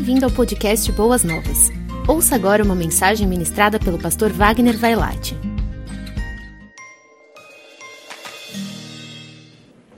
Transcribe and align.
Bem-vindo 0.00 0.24
ao 0.24 0.30
podcast 0.30 0.90
Boas 0.92 1.22
Novas. 1.22 1.68
Ouça 2.08 2.34
agora 2.34 2.64
uma 2.64 2.74
mensagem 2.74 3.26
ministrada 3.26 3.78
pelo 3.78 3.98
pastor 3.98 4.32
Wagner 4.32 4.74
Vailate. 4.78 5.36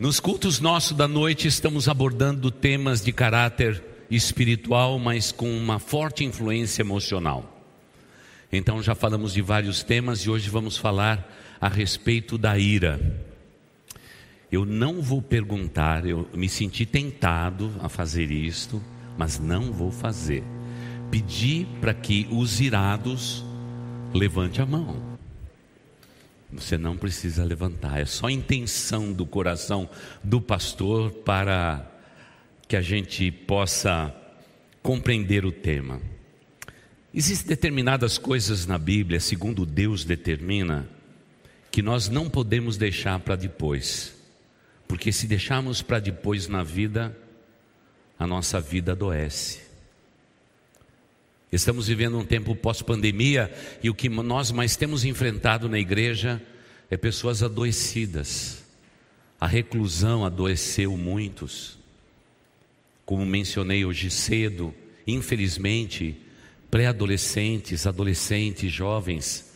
Nos 0.00 0.18
cultos 0.18 0.58
nossos 0.58 0.96
da 0.96 1.06
noite 1.06 1.46
estamos 1.46 1.86
abordando 1.88 2.50
temas 2.50 3.00
de 3.00 3.12
caráter 3.12 3.80
espiritual, 4.11 4.98
mas 4.98 5.30
com 5.30 5.57
uma 5.57 5.79
forte 5.79 6.25
influência 6.25 6.82
emocional. 6.82 7.64
Então 8.53 8.82
já 8.82 8.96
falamos 8.96 9.32
de 9.32 9.41
vários 9.41 9.84
temas 9.84 10.23
e 10.23 10.30
hoje 10.30 10.50
vamos 10.50 10.77
falar 10.77 11.32
a 11.61 11.69
respeito 11.69 12.37
da 12.37 12.59
ira. 12.59 13.00
Eu 14.50 14.66
não 14.66 15.00
vou 15.00 15.23
perguntar, 15.23 16.05
eu 16.05 16.29
me 16.34 16.48
senti 16.48 16.84
tentado 16.84 17.73
a 17.80 17.89
fazer 17.89 18.32
isto, 18.32 18.82
mas 19.16 19.38
não 19.38 19.72
vou 19.72 19.90
fazer. 19.90 20.42
Pedi 21.10 21.66
para 21.80 21.92
que 21.92 22.27
os 22.30 22.60
irados 22.60 23.45
levante 24.14 24.60
a 24.60 24.66
mão. 24.66 24.96
Você 26.52 26.77
não 26.77 26.96
precisa 26.96 27.45
levantar, 27.45 28.01
é 28.01 28.04
só 28.04 28.27
a 28.27 28.32
intenção 28.32 29.12
do 29.12 29.24
coração 29.24 29.88
do 30.23 30.40
pastor 30.40 31.10
para 31.10 31.90
que 32.68 32.77
a 32.77 32.82
gente 32.82 33.30
possa 33.30 34.14
compreender 34.82 35.46
o 35.46 35.52
tema. 35.52 36.01
Existem 37.15 37.48
determinadas 37.48 38.18
coisas 38.18 38.66
na 38.66 38.79
Bíblia, 38.79 39.20
segundo 39.20 39.65
Deus 39.65 40.04
determina, 40.04 40.88
que 41.70 41.82
nós 41.82 42.09
não 42.09 42.29
podemos 42.29 42.76
deixar 42.76 43.18
para 43.20 43.37
depois. 43.37 44.15
Porque 44.88 45.12
se 45.12 45.26
deixarmos 45.26 45.80
para 45.80 46.01
depois 46.01 46.48
na 46.48 46.62
vida, 46.62 47.16
a 48.22 48.26
nossa 48.26 48.60
vida 48.60 48.92
adoece. 48.92 49.60
Estamos 51.50 51.88
vivendo 51.88 52.16
um 52.16 52.24
tempo 52.24 52.54
pós-pandemia 52.54 53.52
e 53.82 53.90
o 53.90 53.95
que 53.95 54.09
nós 54.09 54.51
mais 54.52 54.76
temos 54.76 55.04
enfrentado 55.04 55.68
na 55.68 55.79
igreja 55.79 56.40
é 56.88 56.96
pessoas 56.96 57.42
adoecidas. 57.42 58.64
A 59.40 59.46
reclusão 59.46 60.24
adoeceu 60.24 60.96
muitos. 60.96 61.76
Como 63.04 63.26
mencionei 63.26 63.84
hoje 63.84 64.09
cedo, 64.09 64.72
infelizmente, 65.06 66.16
pré-adolescentes, 66.70 67.86
adolescentes, 67.86 68.72
jovens 68.72 69.53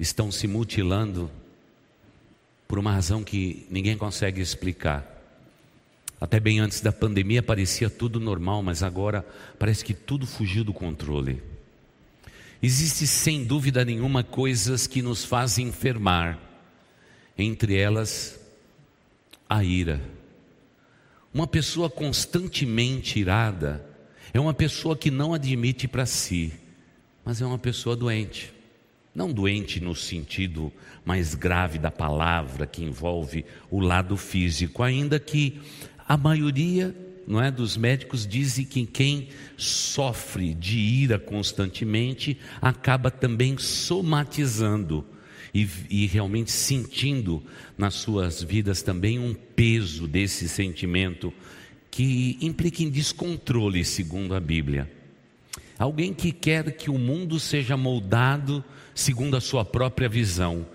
estão 0.00 0.32
se 0.32 0.48
mutilando 0.48 1.30
por 2.66 2.78
uma 2.78 2.92
razão 2.92 3.22
que 3.22 3.66
ninguém 3.70 3.96
consegue 3.96 4.40
explicar. 4.40 5.17
Até 6.20 6.40
bem 6.40 6.58
antes 6.58 6.80
da 6.80 6.90
pandemia 6.90 7.42
parecia 7.42 7.88
tudo 7.88 8.18
normal, 8.18 8.62
mas 8.62 8.82
agora 8.82 9.24
parece 9.58 9.84
que 9.84 9.94
tudo 9.94 10.26
fugiu 10.26 10.64
do 10.64 10.72
controle. 10.72 11.40
Existe 12.60 13.06
sem 13.06 13.44
dúvida 13.44 13.84
nenhuma 13.84 14.24
coisas 14.24 14.88
que 14.88 15.00
nos 15.00 15.24
fazem 15.24 15.68
enfermar, 15.68 16.38
entre 17.36 17.76
elas 17.76 18.40
a 19.48 19.62
ira. 19.62 20.00
Uma 21.32 21.46
pessoa 21.46 21.88
constantemente 21.88 23.20
irada 23.20 23.86
é 24.32 24.40
uma 24.40 24.52
pessoa 24.52 24.96
que 24.96 25.10
não 25.10 25.32
admite 25.32 25.86
para 25.86 26.04
si, 26.04 26.52
mas 27.24 27.40
é 27.40 27.46
uma 27.46 27.58
pessoa 27.58 27.94
doente. 27.94 28.52
Não 29.14 29.32
doente 29.32 29.80
no 29.80 29.94
sentido 29.94 30.72
mais 31.04 31.34
grave 31.34 31.78
da 31.78 31.90
palavra, 31.90 32.66
que 32.66 32.82
envolve 32.82 33.44
o 33.70 33.80
lado 33.80 34.16
físico, 34.16 34.82
ainda 34.82 35.18
que 35.20 35.60
a 36.08 36.16
maioria 36.16 36.94
não 37.28 37.42
é, 37.42 37.50
dos 37.50 37.76
médicos 37.76 38.26
dizem 38.26 38.64
que 38.64 38.86
quem 38.86 39.28
sofre 39.54 40.54
de 40.54 40.78
ira 40.78 41.18
constantemente 41.18 42.38
acaba 42.58 43.10
também 43.10 43.58
somatizando 43.58 45.04
e, 45.52 45.68
e, 45.90 46.06
realmente 46.06 46.50
sentindo 46.50 47.42
nas 47.76 47.94
suas 47.94 48.42
vidas 48.42 48.80
também 48.80 49.18
um 49.18 49.34
peso 49.34 50.08
desse 50.08 50.48
sentimento 50.48 51.32
que 51.90 52.38
implica 52.40 52.82
em 52.82 52.88
descontrole, 52.88 53.84
segundo 53.84 54.34
a 54.34 54.40
Bíblia. 54.40 54.90
Alguém 55.78 56.14
que 56.14 56.32
quer 56.32 56.72
que 56.76 56.90
o 56.90 56.98
mundo 56.98 57.38
seja 57.38 57.76
moldado 57.76 58.64
segundo 58.94 59.36
a 59.36 59.40
sua 59.40 59.64
própria 59.64 60.08
visão. 60.08 60.66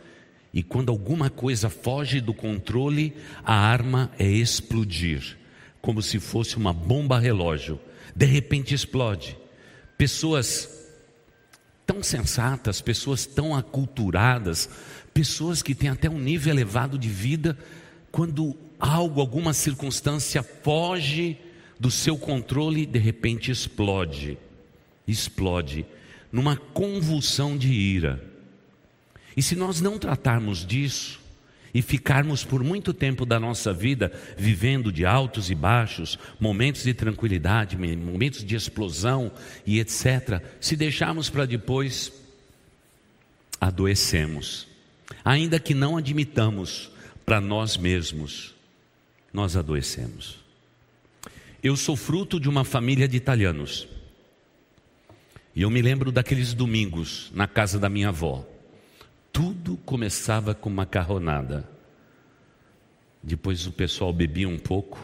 E 0.53 0.61
quando 0.61 0.89
alguma 0.89 1.29
coisa 1.29 1.69
foge 1.69 2.21
do 2.21 2.33
controle, 2.33 3.15
a 3.43 3.55
arma 3.55 4.11
é 4.19 4.27
explodir, 4.27 5.37
como 5.81 6.01
se 6.01 6.19
fosse 6.19 6.57
uma 6.57 6.71
bomba 6.71 7.19
relógio. 7.19 7.79
De 8.15 8.25
repente 8.25 8.73
explode. 8.73 9.37
Pessoas 9.97 10.69
tão 11.85 12.03
sensatas, 12.03 12.81
pessoas 12.81 13.25
tão 13.25 13.55
aculturadas, 13.55 14.69
pessoas 15.13 15.61
que 15.61 15.73
têm 15.73 15.89
até 15.89 16.09
um 16.09 16.19
nível 16.19 16.53
elevado 16.53 16.97
de 16.97 17.09
vida, 17.09 17.57
quando 18.11 18.55
algo, 18.79 19.19
alguma 19.19 19.53
circunstância 19.53 20.43
foge 20.43 21.37
do 21.79 21.89
seu 21.89 22.17
controle, 22.17 22.85
de 22.85 22.99
repente 22.99 23.49
explode 23.49 24.37
explode 25.07 25.85
numa 26.31 26.55
convulsão 26.57 27.57
de 27.57 27.71
ira. 27.71 28.32
E 29.35 29.41
se 29.41 29.55
nós 29.55 29.81
não 29.81 29.97
tratarmos 29.97 30.65
disso 30.65 31.19
e 31.73 31.81
ficarmos 31.81 32.43
por 32.43 32.63
muito 32.63 32.93
tempo 32.93 33.25
da 33.25 33.39
nossa 33.39 33.73
vida 33.73 34.11
vivendo 34.37 34.91
de 34.91 35.05
altos 35.05 35.49
e 35.49 35.55
baixos, 35.55 36.19
momentos 36.39 36.83
de 36.83 36.93
tranquilidade, 36.93 37.77
momentos 37.77 38.43
de 38.43 38.55
explosão 38.55 39.31
e 39.65 39.79
etc., 39.79 40.41
se 40.61 40.75
deixarmos 40.75 41.29
para 41.29 41.45
depois, 41.45 42.13
adoecemos. 43.59 44.67
Ainda 45.25 45.59
que 45.59 45.73
não 45.73 45.97
admitamos 45.97 46.91
para 47.25 47.41
nós 47.41 47.75
mesmos, 47.75 48.53
nós 49.31 49.55
adoecemos. 49.55 50.37
Eu 51.63 51.75
sou 51.75 51.95
fruto 51.95 52.39
de 52.39 52.49
uma 52.49 52.63
família 52.63 53.07
de 53.07 53.17
italianos. 53.17 53.87
E 55.55 55.61
eu 55.61 55.69
me 55.69 55.81
lembro 55.81 56.11
daqueles 56.11 56.53
domingos 56.53 57.31
na 57.33 57.47
casa 57.47 57.79
da 57.79 57.87
minha 57.87 58.09
avó. 58.09 58.45
Tudo 59.33 59.77
começava 59.77 60.53
com 60.53 60.69
macarronada. 60.69 61.67
Depois 63.21 63.65
o 63.65 63.71
pessoal 63.71 64.13
bebia 64.13 64.47
um 64.47 64.59
pouco 64.59 64.99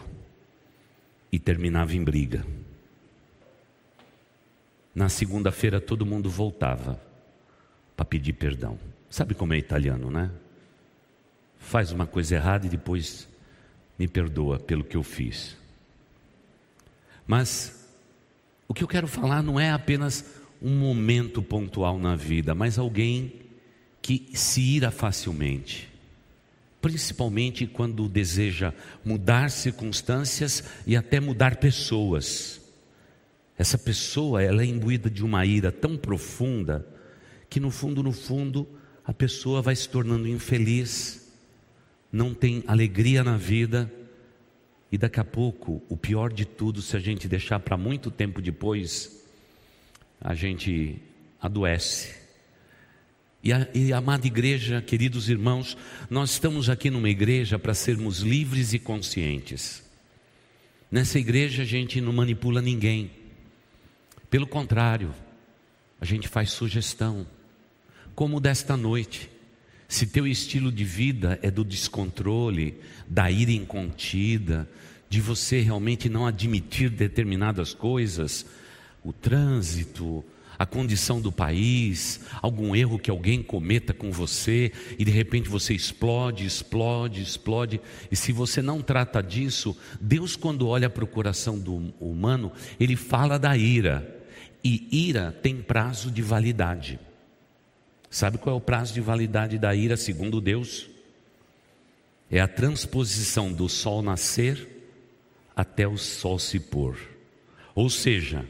e 1.32 1.40
terminava 1.40 1.96
em 1.96 2.04
briga. 2.04 2.46
Na 4.94 5.10
segunda-feira 5.10 5.82
todo 5.82 6.06
mundo 6.06 6.30
voltava 6.30 7.02
para 7.98 8.06
pedir 8.06 8.34
perdão. 8.34 8.78
Sabe 9.10 9.34
como 9.34 9.56
é 9.56 9.58
italiano, 9.58 10.12
né? 10.12 10.30
Faz 11.58 11.92
uma 11.92 12.06
coisa 12.06 12.36
errada 12.36 12.68
e 12.68 12.70
depois 12.70 13.28
me 13.98 14.08
perdoa 14.08 14.60
pelo 14.60 14.84
que 14.84 14.96
eu 14.96 15.02
fiz. 15.04 15.58
Mas 17.26 17.90
o 18.68 18.76
que 18.76 18.84
eu 18.84 18.88
quero 18.88 19.08
falar 19.08 19.42
não 19.42 19.60
é 19.60 19.72
apenas 19.72 20.40
um 20.62 20.78
momento 20.78 21.42
pontual 21.42 21.98
na 21.98 22.16
vida, 22.16 22.54
mas 22.54 22.78
alguém 22.78 23.49
que 24.02 24.30
se 24.34 24.62
ira 24.62 24.92
facilmente, 24.92 25.90
principalmente 26.82 27.68
quando 27.68 28.08
deseja 28.08 28.74
mudar 29.04 29.52
circunstâncias 29.52 30.64
e 30.88 30.96
até 30.96 31.20
mudar 31.20 31.58
pessoas. 31.58 32.62
Essa 33.58 33.78
pessoa, 33.78 34.42
ela 34.42 34.62
é 34.62 34.66
imbuída 34.66 35.10
de 35.10 35.24
uma 35.24 35.46
ira 35.46 35.72
tão 35.72 35.98
profunda 35.98 36.88
que 37.50 37.60
no 37.60 37.70
fundo, 37.70 38.02
no 38.02 38.14
fundo, 38.14 38.68
a 39.04 39.14
pessoa 39.14 39.62
vai 39.62 39.76
se 39.76 39.90
tornando 39.90 40.28
infeliz, 40.28 41.32
não 42.12 42.34
tem 42.34 42.64
alegria 42.68 43.24
na 43.24 43.38
vida 43.38 43.92
e 44.92 44.98
daqui 44.98 45.20
a 45.20 45.24
pouco, 45.24 45.82
o 45.88 45.96
pior 45.96 46.34
de 46.34 46.46
tudo, 46.46 46.82
se 46.82 46.96
a 46.96 47.00
gente 47.00 47.28
deixar 47.28 47.60
para 47.60 47.78
muito 47.78 48.10
tempo 48.10 48.42
depois, 48.42 49.24
a 50.20 50.34
gente 50.34 51.02
adoece. 51.40 52.19
E, 53.44 53.54
a, 53.54 53.68
e 53.74 53.94
amada 53.94 54.28
igreja, 54.28 54.82
queridos 54.82 55.30
irmãos, 55.30 55.78
nós 56.10 56.32
estamos 56.32 56.70
aqui 56.70 56.90
numa 56.90 57.10
igreja 57.10 57.58
para 57.58 57.74
sermos 57.74 58.20
livres 58.20 58.74
e 58.74 58.80
conscientes. 58.80 59.84
Nessa 60.92 61.20
igreja 61.20 61.64
a 61.64 61.66
gente 61.66 62.02
não 62.02 62.12
manipula 62.12 62.62
ninguém. 62.62 63.12
Pelo 64.30 64.46
contrário, 64.46 65.14
a 66.02 66.06
gente 66.06 66.28
faz 66.28 66.52
sugestão. 66.52 67.26
Como 68.14 68.40
desta 68.42 68.76
noite, 68.76 69.30
se 69.88 70.06
teu 70.06 70.28
estilo 70.28 70.72
de 70.72 70.84
vida 70.84 71.40
é 71.42 71.50
do 71.50 71.64
descontrole, 71.64 72.78
da 73.08 73.32
ira 73.32 73.52
incontida, 73.52 74.70
de 75.10 75.22
você 75.22 75.62
realmente 75.62 76.10
não 76.10 76.28
admitir 76.28 76.90
determinadas 76.90 77.74
coisas, 77.74 78.46
o 79.04 79.12
trânsito, 79.14 80.24
a 80.60 80.66
condição 80.66 81.22
do 81.22 81.32
país, 81.32 82.20
algum 82.42 82.76
erro 82.76 83.00
que 83.00 83.10
alguém 83.10 83.42
cometa 83.42 83.94
com 83.94 84.12
você 84.12 84.74
e 84.98 85.06
de 85.06 85.10
repente 85.10 85.48
você 85.48 85.74
explode, 85.74 86.46
explode, 86.46 87.22
explode. 87.22 87.80
E 88.12 88.16
se 88.18 88.34
você 88.34 88.62
não 88.62 88.82
trata 88.82 89.24
disso, 89.24 89.76
Deus, 90.02 90.36
quando 90.36 90.68
olha 90.68 90.90
para 90.90 91.06
o 91.06 91.08
coração 91.08 91.58
do 91.58 91.94
humano, 91.98 92.52
ele 92.78 92.98
fala 92.98 93.40
da 93.40 93.56
ira. 93.56 94.18
E 94.62 94.86
ira 94.92 95.32
tem 95.32 95.62
prazo 95.62 96.12
de 96.12 96.22
validade. 96.22 97.00
Sabe 98.10 98.38
qual 98.38 98.54
é 98.54 98.58
o 98.58 98.62
prazo 98.62 98.94
de 98.94 99.00
validade 99.00 99.58
da 99.58 99.74
ira, 99.74 99.96
segundo 99.96 100.42
Deus? 100.42 100.90
É 102.30 102.42
a 102.42 102.50
transposição 102.50 103.54
do 103.54 103.70
sol 103.70 104.02
nascer 104.02 104.68
até 105.56 105.88
o 105.88 105.98
sol 105.98 106.38
se 106.38 106.60
pôr. 106.60 106.98
Ou 107.74 107.90
seja, 107.90 108.46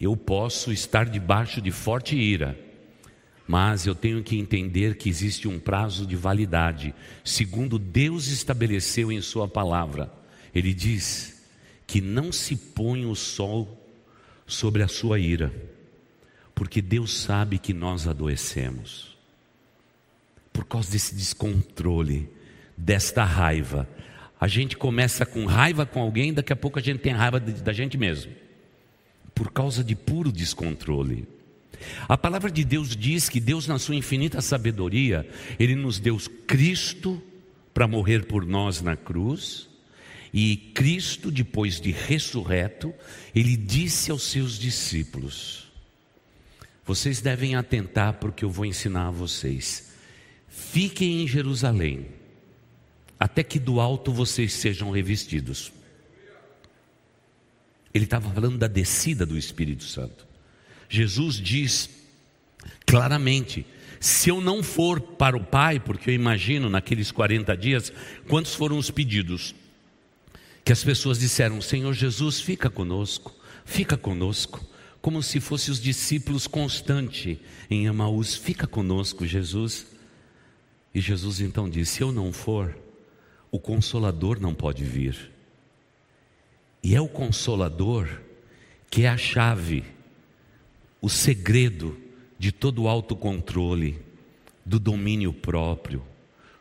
eu 0.00 0.16
posso 0.16 0.72
estar 0.72 1.06
debaixo 1.06 1.60
de 1.60 1.70
forte 1.72 2.16
ira, 2.16 2.58
mas 3.46 3.86
eu 3.86 3.94
tenho 3.94 4.22
que 4.22 4.38
entender 4.38 4.96
que 4.96 5.08
existe 5.08 5.48
um 5.48 5.58
prazo 5.58 6.06
de 6.06 6.14
validade, 6.14 6.94
segundo 7.24 7.78
Deus 7.78 8.28
estabeleceu 8.28 9.10
em 9.10 9.20
Sua 9.20 9.48
palavra. 9.48 10.12
Ele 10.54 10.72
diz 10.72 11.42
que 11.86 12.00
não 12.00 12.30
se 12.30 12.54
põe 12.54 13.06
o 13.06 13.14
sol 13.14 13.74
sobre 14.46 14.82
a 14.82 14.88
sua 14.88 15.18
ira, 15.18 15.52
porque 16.54 16.80
Deus 16.80 17.18
sabe 17.18 17.58
que 17.58 17.72
nós 17.72 18.06
adoecemos. 18.06 19.16
Por 20.52 20.64
causa 20.64 20.90
desse 20.90 21.14
descontrole, 21.14 22.28
desta 22.76 23.24
raiva, 23.24 23.88
a 24.40 24.48
gente 24.48 24.76
começa 24.76 25.24
com 25.24 25.46
raiva 25.46 25.84
com 25.86 26.00
alguém, 26.00 26.32
daqui 26.32 26.52
a 26.52 26.56
pouco 26.56 26.78
a 26.78 26.82
gente 26.82 27.00
tem 27.00 27.12
raiva 27.12 27.40
da 27.40 27.72
gente 27.72 27.96
mesmo 27.96 28.47
por 29.38 29.52
causa 29.52 29.84
de 29.84 29.94
puro 29.94 30.32
descontrole. 30.32 31.24
A 32.08 32.18
palavra 32.18 32.50
de 32.50 32.64
Deus 32.64 32.96
diz 32.96 33.28
que 33.28 33.38
Deus, 33.38 33.68
na 33.68 33.78
sua 33.78 33.94
infinita 33.94 34.40
sabedoria, 34.40 35.28
Ele 35.60 35.76
nos 35.76 36.00
deu 36.00 36.18
Cristo 36.44 37.22
para 37.72 37.86
morrer 37.86 38.26
por 38.26 38.44
nós 38.44 38.82
na 38.82 38.96
cruz, 38.96 39.68
e 40.34 40.56
Cristo, 40.74 41.30
depois 41.30 41.80
de 41.80 41.92
ressurreto, 41.92 42.92
Ele 43.32 43.56
disse 43.56 44.10
aos 44.10 44.24
seus 44.24 44.58
discípulos: 44.58 45.68
Vocês 46.84 47.20
devem 47.20 47.54
atentar 47.54 48.14
para 48.14 48.30
o 48.30 48.32
que 48.32 48.44
eu 48.44 48.50
vou 48.50 48.66
ensinar 48.66 49.06
a 49.06 49.12
vocês. 49.12 49.92
Fiquem 50.48 51.22
em 51.22 51.28
Jerusalém, 51.28 52.08
até 53.20 53.44
que 53.44 53.60
do 53.60 53.78
alto 53.78 54.12
vocês 54.12 54.52
sejam 54.52 54.90
revestidos. 54.90 55.77
Ele 57.98 58.04
estava 58.04 58.30
falando 58.30 58.56
da 58.56 58.68
descida 58.68 59.26
do 59.26 59.36
Espírito 59.36 59.82
Santo. 59.82 60.24
Jesus 60.88 61.34
diz 61.34 61.90
claramente: 62.86 63.66
se 63.98 64.30
eu 64.30 64.40
não 64.40 64.62
for 64.62 65.00
para 65.00 65.36
o 65.36 65.44
Pai, 65.44 65.80
porque 65.80 66.10
eu 66.10 66.14
imagino 66.14 66.70
naqueles 66.70 67.10
40 67.10 67.56
dias, 67.56 67.92
quantos 68.28 68.54
foram 68.54 68.78
os 68.78 68.88
pedidos? 68.88 69.52
Que 70.64 70.72
as 70.72 70.84
pessoas 70.84 71.18
disseram: 71.18 71.60
Senhor 71.60 71.92
Jesus, 71.92 72.40
fica 72.40 72.70
conosco, 72.70 73.34
fica 73.64 73.96
conosco, 73.96 74.64
como 75.02 75.20
se 75.20 75.40
fossem 75.40 75.72
os 75.72 75.80
discípulos 75.80 76.46
constantes 76.46 77.38
em 77.68 77.86
Emaús: 77.86 78.36
fica 78.36 78.66
conosco, 78.66 79.26
Jesus. 79.26 79.88
E 80.94 81.00
Jesus 81.00 81.40
então 81.40 81.68
disse: 81.68 81.96
se 81.96 82.02
eu 82.02 82.12
não 82.12 82.32
for, 82.32 82.78
o 83.50 83.58
consolador 83.58 84.38
não 84.38 84.54
pode 84.54 84.84
vir. 84.84 85.36
E 86.88 86.94
é 86.94 87.00
o 87.02 87.06
consolador 87.06 88.08
que 88.90 89.02
é 89.02 89.10
a 89.10 89.16
chave, 89.18 89.84
o 91.02 91.10
segredo 91.10 91.98
de 92.38 92.50
todo 92.50 92.84
o 92.84 92.88
autocontrole, 92.88 94.00
do 94.64 94.78
domínio 94.78 95.30
próprio, 95.30 96.02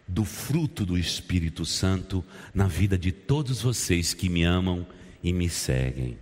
do 0.06 0.26
fruto 0.26 0.86
do 0.86 0.98
Espírito 0.98 1.66
Santo 1.66 2.26
na 2.54 2.68
vida 2.68 2.98
de 2.98 3.10
todos 3.10 3.62
vocês 3.62 4.14
que 4.14 4.28
me 4.28 4.44
amam 4.44 4.86
e 5.24 5.32
me 5.32 5.48
seguem. 5.48 6.18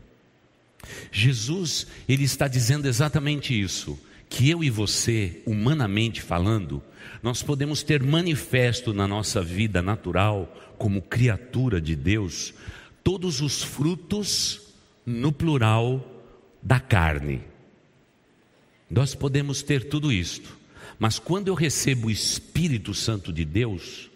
Jesus, 1.11 1.87
ele 2.07 2.25
está 2.25 2.47
dizendo 2.47 2.87
exatamente 2.87 3.59
isso, 3.59 3.99
que 4.29 4.47
eu 4.47 4.63
e 4.63 4.69
você, 4.69 5.41
humanamente 5.47 6.21
falando, 6.21 6.79
nós 7.23 7.41
podemos 7.41 7.81
ter 7.81 8.03
manifesto 8.03 8.93
na 8.93 9.07
nossa 9.07 9.41
vida 9.41 9.81
natural, 9.81 10.75
como 10.77 11.01
criatura 11.01 11.81
de 11.81 11.95
Deus, 11.95 12.53
todos 13.05 13.39
os 13.39 13.61
frutos, 13.61 14.73
no 15.05 15.31
plural, 15.31 16.03
da 16.59 16.79
carne. 16.79 17.43
Nós 18.89 19.13
podemos 19.13 19.61
ter 19.61 19.87
tudo 19.87 20.11
isto, 20.11 20.57
mas 20.97 21.19
quando 21.19 21.49
eu 21.49 21.53
recebo 21.53 22.07
o 22.07 22.11
Espírito 22.11 22.95
Santo 22.95 23.31
de 23.31 23.45
Deus, 23.45 24.09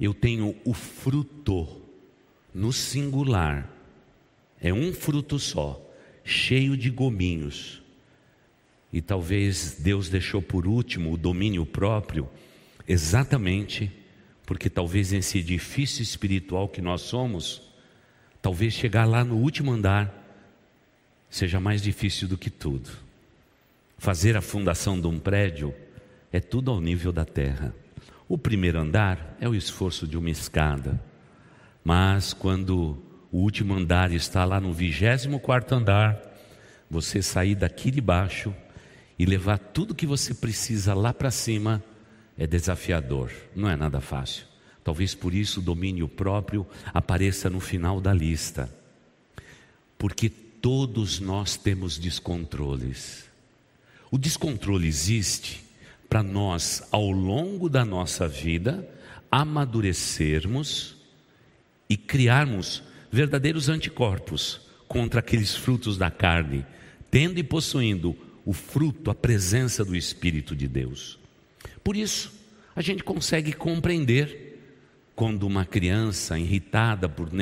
eu 0.00 0.14
tenho 0.14 0.56
o 0.64 0.72
fruto 0.72 1.68
no 2.54 2.72
singular, 2.72 3.70
é 4.58 4.72
um 4.72 4.90
fruto 4.94 5.38
só, 5.38 5.78
cheio 6.24 6.78
de 6.78 6.88
gominhos. 6.88 7.82
E 8.90 9.02
talvez 9.02 9.76
Deus 9.80 10.08
deixou 10.08 10.40
por 10.40 10.66
último 10.66 11.12
o 11.12 11.18
domínio 11.18 11.66
próprio, 11.66 12.26
exatamente 12.88 13.92
porque 14.46 14.70
talvez 14.70 15.12
nesse 15.12 15.40
edifício 15.40 16.02
espiritual 16.02 16.70
que 16.70 16.80
nós 16.80 17.02
somos, 17.02 17.67
Talvez 18.40 18.72
chegar 18.72 19.04
lá 19.04 19.24
no 19.24 19.36
último 19.36 19.72
andar 19.72 20.14
seja 21.28 21.60
mais 21.60 21.82
difícil 21.82 22.28
do 22.28 22.38
que 22.38 22.50
tudo. 22.50 22.90
Fazer 23.98 24.36
a 24.36 24.40
fundação 24.40 25.00
de 25.00 25.06
um 25.06 25.18
prédio 25.18 25.74
é 26.32 26.40
tudo 26.40 26.70
ao 26.70 26.80
nível 26.80 27.12
da 27.12 27.24
terra. 27.24 27.74
O 28.28 28.38
primeiro 28.38 28.78
andar 28.78 29.36
é 29.40 29.48
o 29.48 29.54
esforço 29.54 30.06
de 30.06 30.16
uma 30.16 30.30
escada. 30.30 31.00
Mas 31.82 32.32
quando 32.32 33.02
o 33.32 33.38
último 33.38 33.74
andar 33.74 34.12
está 34.12 34.44
lá 34.44 34.60
no 34.60 34.72
vigésimo 34.72 35.40
quarto 35.40 35.74
andar, 35.74 36.20
você 36.90 37.20
sair 37.22 37.54
daqui 37.54 37.90
de 37.90 38.00
baixo 38.00 38.54
e 39.18 39.26
levar 39.26 39.58
tudo 39.58 39.94
que 39.94 40.06
você 40.06 40.32
precisa 40.32 40.94
lá 40.94 41.12
para 41.12 41.30
cima 41.30 41.82
é 42.36 42.46
desafiador, 42.46 43.32
não 43.54 43.68
é 43.68 43.74
nada 43.74 44.00
fácil. 44.00 44.46
Talvez 44.88 45.14
por 45.14 45.34
isso 45.34 45.60
o 45.60 45.62
domínio 45.62 46.08
próprio 46.08 46.66
apareça 46.94 47.50
no 47.50 47.60
final 47.60 48.00
da 48.00 48.10
lista. 48.14 48.74
Porque 49.98 50.30
todos 50.30 51.20
nós 51.20 51.58
temos 51.58 51.98
descontroles. 51.98 53.26
O 54.10 54.16
descontrole 54.16 54.88
existe 54.88 55.62
para 56.08 56.22
nós, 56.22 56.82
ao 56.90 57.10
longo 57.10 57.68
da 57.68 57.84
nossa 57.84 58.26
vida, 58.26 58.88
amadurecermos 59.30 60.96
e 61.86 61.94
criarmos 61.94 62.82
verdadeiros 63.12 63.68
anticorpos 63.68 64.58
contra 64.88 65.20
aqueles 65.20 65.54
frutos 65.54 65.98
da 65.98 66.10
carne, 66.10 66.64
tendo 67.10 67.38
e 67.38 67.42
possuindo 67.42 68.16
o 68.42 68.54
fruto, 68.54 69.10
a 69.10 69.14
presença 69.14 69.84
do 69.84 69.94
Espírito 69.94 70.56
de 70.56 70.66
Deus. 70.66 71.18
Por 71.84 71.94
isso, 71.94 72.32
a 72.74 72.80
gente 72.80 73.04
consegue 73.04 73.52
compreender 73.52 74.47
quando 75.18 75.48
uma 75.48 75.64
criança 75.64 76.38
irritada 76.38 77.08
por 77.08 77.32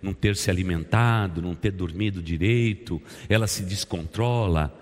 não 0.00 0.14
ter 0.14 0.36
se 0.36 0.48
alimentado, 0.48 1.42
não 1.42 1.56
ter 1.56 1.72
dormido 1.72 2.22
direito, 2.22 3.02
ela 3.28 3.48
se 3.48 3.64
descontrola, 3.64 4.72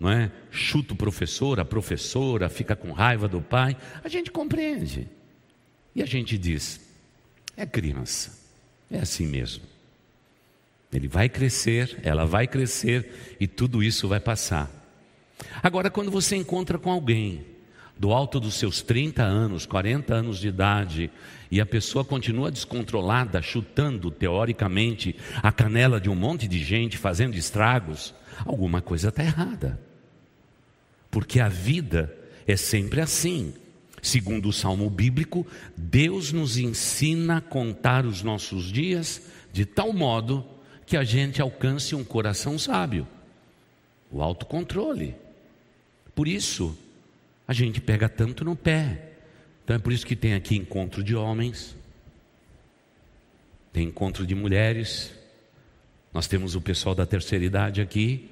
não 0.00 0.10
é? 0.10 0.32
Chuta 0.50 0.94
o 0.94 0.96
professor, 0.96 1.60
a 1.60 1.64
professora, 1.64 2.48
fica 2.48 2.74
com 2.74 2.90
raiva 2.90 3.28
do 3.28 3.42
pai, 3.42 3.76
a 4.02 4.08
gente 4.08 4.30
compreende. 4.30 5.06
E 5.94 6.02
a 6.02 6.06
gente 6.06 6.38
diz: 6.38 6.80
é 7.54 7.66
criança, 7.66 8.48
é 8.90 9.00
assim 9.00 9.26
mesmo. 9.26 9.64
Ele 10.90 11.06
vai 11.06 11.28
crescer, 11.28 12.00
ela 12.02 12.24
vai 12.24 12.46
crescer 12.46 13.36
e 13.38 13.46
tudo 13.46 13.82
isso 13.82 14.08
vai 14.08 14.20
passar. 14.20 14.70
Agora, 15.62 15.90
quando 15.90 16.10
você 16.10 16.34
encontra 16.34 16.78
com 16.78 16.90
alguém 16.90 17.44
do 18.00 18.14
alto 18.14 18.40
dos 18.40 18.54
seus 18.54 18.80
30 18.80 19.22
anos, 19.22 19.66
40 19.66 20.14
anos 20.14 20.38
de 20.38 20.48
idade, 20.48 21.10
e 21.50 21.60
a 21.60 21.66
pessoa 21.66 22.02
continua 22.02 22.50
descontrolada, 22.50 23.42
chutando, 23.42 24.10
teoricamente, 24.10 25.14
a 25.42 25.52
canela 25.52 26.00
de 26.00 26.08
um 26.08 26.14
monte 26.14 26.48
de 26.48 26.58
gente, 26.64 26.96
fazendo 26.96 27.36
estragos, 27.36 28.14
alguma 28.46 28.80
coisa 28.80 29.10
está 29.10 29.22
errada. 29.22 29.78
Porque 31.10 31.40
a 31.40 31.48
vida 31.50 32.16
é 32.46 32.56
sempre 32.56 33.02
assim. 33.02 33.52
Segundo 34.00 34.48
o 34.48 34.52
salmo 34.52 34.88
bíblico, 34.88 35.46
Deus 35.76 36.32
nos 36.32 36.56
ensina 36.56 37.36
a 37.36 37.40
contar 37.42 38.06
os 38.06 38.22
nossos 38.22 38.72
dias 38.72 39.30
de 39.52 39.66
tal 39.66 39.92
modo 39.92 40.42
que 40.86 40.96
a 40.96 41.04
gente 41.04 41.42
alcance 41.42 41.94
um 41.94 42.02
coração 42.02 42.58
sábio, 42.58 43.06
o 44.10 44.22
autocontrole. 44.22 45.14
Por 46.14 46.26
isso, 46.26 46.74
a 47.50 47.52
gente 47.52 47.80
pega 47.80 48.08
tanto 48.08 48.44
no 48.44 48.54
pé. 48.54 49.10
Então 49.64 49.74
é 49.74 49.78
por 49.80 49.92
isso 49.92 50.06
que 50.06 50.14
tem 50.14 50.34
aqui 50.34 50.54
encontro 50.54 51.02
de 51.02 51.16
homens, 51.16 51.74
tem 53.72 53.88
encontro 53.88 54.24
de 54.24 54.36
mulheres, 54.36 55.12
nós 56.14 56.28
temos 56.28 56.54
o 56.54 56.60
pessoal 56.60 56.94
da 56.94 57.04
terceira 57.04 57.44
idade 57.44 57.80
aqui, 57.80 58.30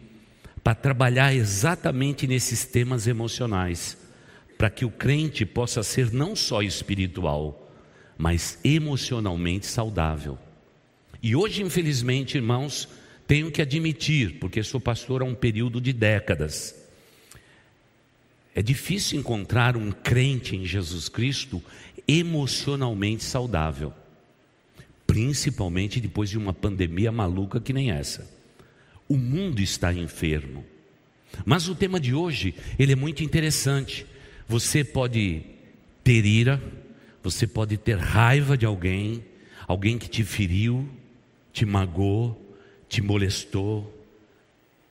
para 0.62 0.72
trabalhar 0.72 1.34
exatamente 1.34 2.28
nesses 2.28 2.64
temas 2.64 3.08
emocionais, 3.08 3.98
para 4.56 4.70
que 4.70 4.84
o 4.84 4.90
crente 4.90 5.44
possa 5.44 5.82
ser 5.82 6.12
não 6.12 6.36
só 6.36 6.62
espiritual, 6.62 7.72
mas 8.16 8.60
emocionalmente 8.62 9.66
saudável. 9.66 10.38
E 11.20 11.34
hoje, 11.34 11.60
infelizmente, 11.60 12.36
irmãos, 12.36 12.88
tenho 13.26 13.50
que 13.50 13.62
admitir, 13.62 14.38
porque 14.38 14.62
sou 14.62 14.80
pastor 14.80 15.22
há 15.22 15.24
um 15.24 15.34
período 15.34 15.80
de 15.80 15.92
décadas, 15.92 16.77
é 18.54 18.62
difícil 18.62 19.18
encontrar 19.18 19.76
um 19.76 19.92
crente 19.92 20.56
em 20.56 20.64
Jesus 20.64 21.08
Cristo 21.08 21.62
emocionalmente 22.06 23.22
saudável, 23.22 23.92
principalmente 25.06 26.00
depois 26.00 26.30
de 26.30 26.38
uma 26.38 26.52
pandemia 26.52 27.12
maluca 27.12 27.60
que 27.60 27.72
nem 27.72 27.90
essa. 27.90 28.28
O 29.08 29.16
mundo 29.16 29.60
está 29.60 29.92
enfermo. 29.92 30.64
Mas 31.44 31.68
o 31.68 31.74
tema 31.74 32.00
de 32.00 32.14
hoje, 32.14 32.54
ele 32.78 32.92
é 32.92 32.96
muito 32.96 33.22
interessante. 33.22 34.06
Você 34.48 34.82
pode 34.82 35.42
ter 36.02 36.24
ira, 36.24 36.62
você 37.22 37.46
pode 37.46 37.76
ter 37.76 37.96
raiva 37.96 38.56
de 38.56 38.64
alguém, 38.64 39.24
alguém 39.66 39.98
que 39.98 40.08
te 40.08 40.24
feriu, 40.24 40.88
te 41.52 41.66
magoou, 41.66 42.56
te 42.88 43.02
molestou, 43.02 43.97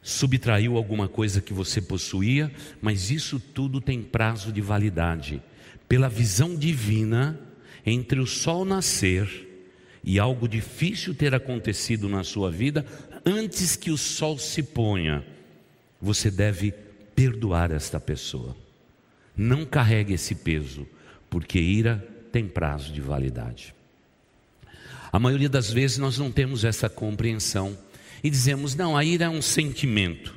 subtraiu 0.08 0.78
alguma 0.78 1.10
coisa 1.10 1.42
que 1.42 1.52
você 1.52 1.82
possuía, 1.82 2.50
mas 2.82 3.12
isso 3.12 3.42
tudo 3.42 3.82
tem 3.82 4.02
prazo 4.02 4.54
de 4.54 4.62
validade. 4.62 5.44
Pela 5.86 6.08
visão 6.08 6.56
divina, 6.56 7.38
entre 7.86 8.18
o 8.22 8.26
sol 8.26 8.64
nascer 8.64 9.28
e 10.02 10.18
algo 10.18 10.48
difícil 10.48 11.14
ter 11.14 11.36
acontecido 11.36 12.08
na 12.08 12.24
sua 12.24 12.50
vida, 12.50 12.86
antes 13.26 13.76
que 13.76 13.92
o 13.92 13.98
sol 13.98 14.40
se 14.40 14.64
ponha, 14.64 15.26
você 16.02 16.32
deve 16.32 16.74
perdoar 17.14 17.70
esta 17.72 18.00
pessoa. 18.00 18.56
Não 19.36 19.66
carregue 19.66 20.14
esse 20.14 20.36
peso, 20.36 20.88
porque 21.30 21.60
ira 21.60 22.08
tem 22.32 22.48
prazo 22.48 22.94
de 22.94 23.02
validade. 23.02 23.76
A 25.12 25.20
maioria 25.20 25.50
das 25.50 25.70
vezes 25.70 25.98
nós 25.98 26.18
não 26.18 26.32
temos 26.32 26.64
essa 26.64 26.88
compreensão 26.88 27.78
e 28.24 28.30
dizemos: 28.30 28.76
não, 28.76 28.96
a 28.96 29.04
ira 29.04 29.26
é 29.26 29.30
um 29.30 29.42
sentimento. 29.42 30.36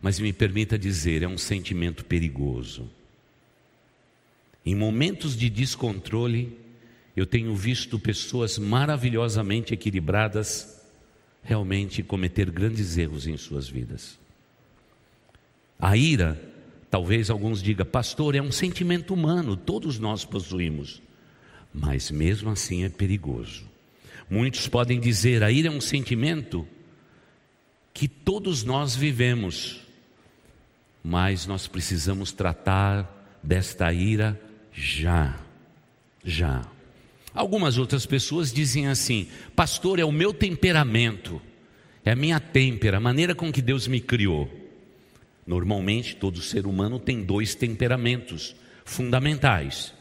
Mas 0.00 0.20
me 0.20 0.32
permita 0.32 0.78
dizer, 0.78 1.22
é 1.22 1.28
um 1.28 1.38
sentimento 1.38 2.04
perigoso. 2.04 2.88
Em 4.64 4.74
momentos 4.74 5.36
de 5.36 5.48
descontrole, 5.48 6.56
eu 7.16 7.24
tenho 7.24 7.54
visto 7.56 7.98
pessoas 7.98 8.58
maravilhosamente 8.58 9.72
equilibradas 9.72 10.82
realmente 11.42 12.02
cometer 12.02 12.50
grandes 12.50 12.98
erros 12.98 13.26
em 13.26 13.36
suas 13.36 13.68
vidas. 13.68 14.18
A 15.78 15.96
ira, 15.96 16.40
talvez 16.90 17.30
alguns 17.30 17.62
digam, 17.62 17.86
pastor, 17.86 18.34
é 18.34 18.42
um 18.42 18.50
sentimento 18.50 19.14
humano, 19.14 19.56
todos 19.56 19.98
nós 19.98 20.24
possuímos, 20.24 21.00
mas 21.72 22.10
mesmo 22.10 22.50
assim 22.50 22.84
é 22.84 22.88
perigoso. 22.88 23.64
Muitos 24.28 24.66
podem 24.66 24.98
dizer, 24.98 25.42
a 25.42 25.50
ira 25.50 25.68
é 25.68 25.70
um 25.70 25.80
sentimento 25.80 26.66
que 27.96 28.06
todos 28.06 28.62
nós 28.62 28.94
vivemos, 28.94 29.80
mas 31.02 31.46
nós 31.46 31.66
precisamos 31.66 32.30
tratar 32.30 33.38
desta 33.42 33.90
ira 33.90 34.38
já, 34.70 35.40
já. 36.22 36.62
Algumas 37.32 37.78
outras 37.78 38.04
pessoas 38.04 38.52
dizem 38.52 38.86
assim: 38.86 39.28
Pastor, 39.54 39.98
é 39.98 40.04
o 40.04 40.12
meu 40.12 40.34
temperamento, 40.34 41.40
é 42.04 42.10
a 42.10 42.16
minha 42.16 42.38
têmpera, 42.38 42.98
a 42.98 43.00
maneira 43.00 43.34
com 43.34 43.50
que 43.50 43.62
Deus 43.62 43.88
me 43.88 43.98
criou. 43.98 44.46
Normalmente, 45.46 46.16
todo 46.16 46.42
ser 46.42 46.66
humano 46.66 46.98
tem 46.98 47.22
dois 47.22 47.54
temperamentos 47.54 48.54
fundamentais: 48.84 49.94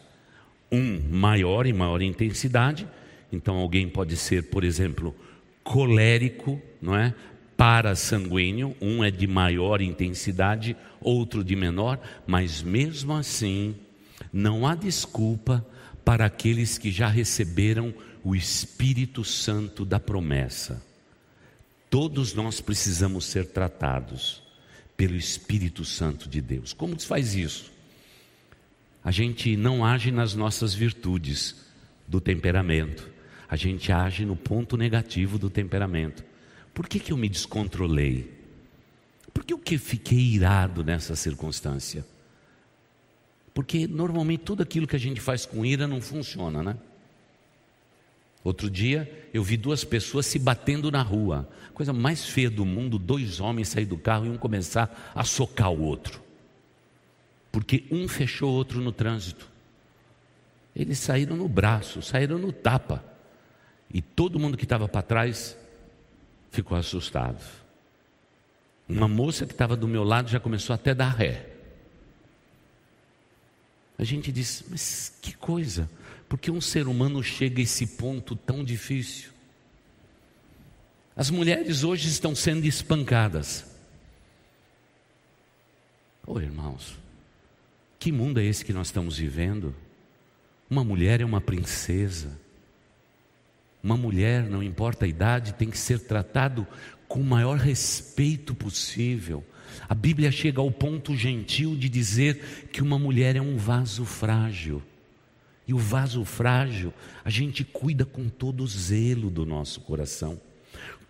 um 0.70 1.00
maior 1.12 1.66
e 1.66 1.72
maior 1.72 2.02
intensidade. 2.02 2.86
Então, 3.32 3.56
alguém 3.56 3.88
pode 3.88 4.18
ser, 4.18 4.50
por 4.50 4.66
exemplo, 4.66 5.16
colérico, 5.64 6.62
não 6.82 6.94
é? 6.94 7.16
Parasanguíneo, 7.58 8.76
um 8.82 9.04
é 9.04 9.10
de 9.10 9.28
maior 9.28 9.82
intensidade, 9.82 10.76
outro 11.02 11.44
de 11.44 11.56
menor, 11.56 12.00
mas 12.28 12.62
mesmo 12.62 13.14
assim, 13.14 13.76
não 14.32 14.68
há 14.68 14.76
desculpa 14.76 15.66
para 16.04 16.26
aqueles 16.26 16.78
que 16.78 16.92
já 16.92 17.08
receberam 17.08 17.94
o 18.24 18.36
Espírito 18.36 19.24
Santo 19.24 19.86
da 19.86 20.00
promessa. 20.00 20.82
Todos 21.90 22.34
nós 22.34 22.60
precisamos 22.60 23.26
ser 23.26 23.48
tratados 23.48 24.44
pelo 24.98 25.16
Espírito 25.16 25.86
Santo 25.86 26.28
de 26.28 26.42
Deus. 26.42 26.74
Como 26.74 27.00
se 27.00 27.06
faz 27.06 27.36
isso? 27.36 27.72
A 29.04 29.12
gente 29.12 29.56
não 29.56 29.86
age 29.86 30.12
nas 30.12 30.34
nossas 30.34 30.74
virtudes 30.74 31.56
do 32.08 32.20
temperamento, 32.20 33.10
a 33.48 33.56
gente 33.56 33.92
age 33.92 34.26
no 34.26 34.36
ponto 34.36 34.76
negativo 34.76 35.38
do 35.38 35.50
temperamento. 35.50 36.24
Por 36.76 36.90
que, 36.90 37.00
que 37.00 37.14
eu 37.14 37.18
me 37.18 37.30
descontrolei? 37.30 38.30
Por 39.34 39.46
que 39.46 39.54
eu 39.54 39.58
que 39.58 39.78
fiquei 39.78 40.20
irado 40.20 40.84
nessa 40.84 41.16
circunstância? 41.16 42.06
Porque 43.54 43.88
normalmente 43.88 44.44
tudo 44.44 44.62
aquilo 44.62 44.86
que 44.86 44.96
a 44.98 45.00
gente 45.00 45.22
faz 45.22 45.46
com 45.46 45.66
ira 45.66 45.88
não 45.88 46.02
funciona, 46.02 46.62
né? 46.62 46.78
Outro 48.44 48.70
dia 48.70 49.30
eu 49.34 49.42
vi 49.42 49.56
duas 49.56 49.86
pessoas 49.86 50.26
se 50.26 50.38
batendo 50.38 50.92
na 50.92 51.02
rua. 51.02 51.50
Coisa 51.74 51.94
mais 51.94 52.26
feia 52.26 52.50
do 52.50 52.66
mundo, 52.66 53.00
dois 53.00 53.40
homens 53.40 53.70
sair 53.70 53.86
do 53.86 53.98
carro 53.98 54.26
e 54.26 54.30
um 54.30 54.38
começar 54.38 55.14
a 55.16 55.24
socar 55.24 55.72
o 55.72 55.82
outro. 55.82 56.22
Porque 57.54 57.86
um 57.90 58.06
fechou 58.06 58.52
o 58.52 58.54
outro 58.54 58.82
no 58.82 58.92
trânsito. 58.92 59.50
Eles 60.76 61.00
saíram 61.00 61.38
no 61.38 61.48
braço, 61.48 62.02
saíram 62.02 62.38
no 62.38 62.52
tapa. 62.52 63.02
E 63.90 64.02
todo 64.02 64.38
mundo 64.38 64.58
que 64.58 64.66
estava 64.66 64.90
para 64.90 65.02
trás 65.02 65.56
ficou 66.56 66.78
assustado. 66.78 67.44
Uma 68.88 69.08
moça 69.08 69.46
que 69.46 69.52
estava 69.52 69.76
do 69.76 69.88
meu 69.88 70.04
lado 70.04 70.30
já 70.30 70.40
começou 70.40 70.74
até 70.74 70.92
a 70.92 70.94
dar 70.96 71.10
ré. 71.10 71.50
A 73.98 74.04
gente 74.04 74.32
diz, 74.32 74.64
mas 74.70 75.14
que 75.22 75.34
coisa, 75.34 75.90
porque 76.28 76.52
um 76.52 76.62
ser 76.62 76.88
humano 76.88 77.24
chega 77.24 77.60
a 77.60 77.64
esse 77.64 77.88
ponto 77.88 78.36
tão 78.36 78.64
difícil? 78.64 79.32
As 81.16 81.30
mulheres 81.30 81.84
hoje 81.84 82.10
estão 82.10 82.36
sendo 82.36 82.66
espancadas. 82.66 83.66
Oh, 86.28 86.40
irmãos, 86.40 86.98
que 87.98 88.12
mundo 88.12 88.40
é 88.40 88.44
esse 88.44 88.66
que 88.66 88.74
nós 88.74 88.88
estamos 88.88 89.18
vivendo? 89.18 89.74
Uma 90.70 90.84
mulher 90.84 91.22
é 91.22 91.26
uma 91.26 91.40
princesa. 91.40 92.38
Uma 93.86 93.96
mulher, 93.96 94.50
não 94.50 94.64
importa 94.64 95.06
a 95.06 95.08
idade, 95.08 95.54
tem 95.54 95.70
que 95.70 95.78
ser 95.78 96.00
tratado 96.00 96.66
com 97.08 97.20
o 97.20 97.24
maior 97.24 97.56
respeito 97.56 98.56
possível. 98.56 99.44
A 99.88 99.94
Bíblia 99.94 100.32
chega 100.32 100.60
ao 100.60 100.72
ponto 100.72 101.16
gentil 101.16 101.76
de 101.76 101.88
dizer 101.88 102.68
que 102.72 102.82
uma 102.82 102.98
mulher 102.98 103.36
é 103.36 103.42
um 103.42 103.58
vaso 103.58 104.04
frágil. 104.04 104.82
E 105.68 105.74
o 105.74 105.78
vaso 105.78 106.26
frágil, 106.26 106.92
a 107.24 107.30
gente 107.30 107.64
cuida 107.64 108.04
com 108.04 108.28
todo 108.28 108.64
o 108.64 108.68
zelo 108.68 109.30
do 109.30 109.46
nosso 109.46 109.82
coração. 109.82 110.42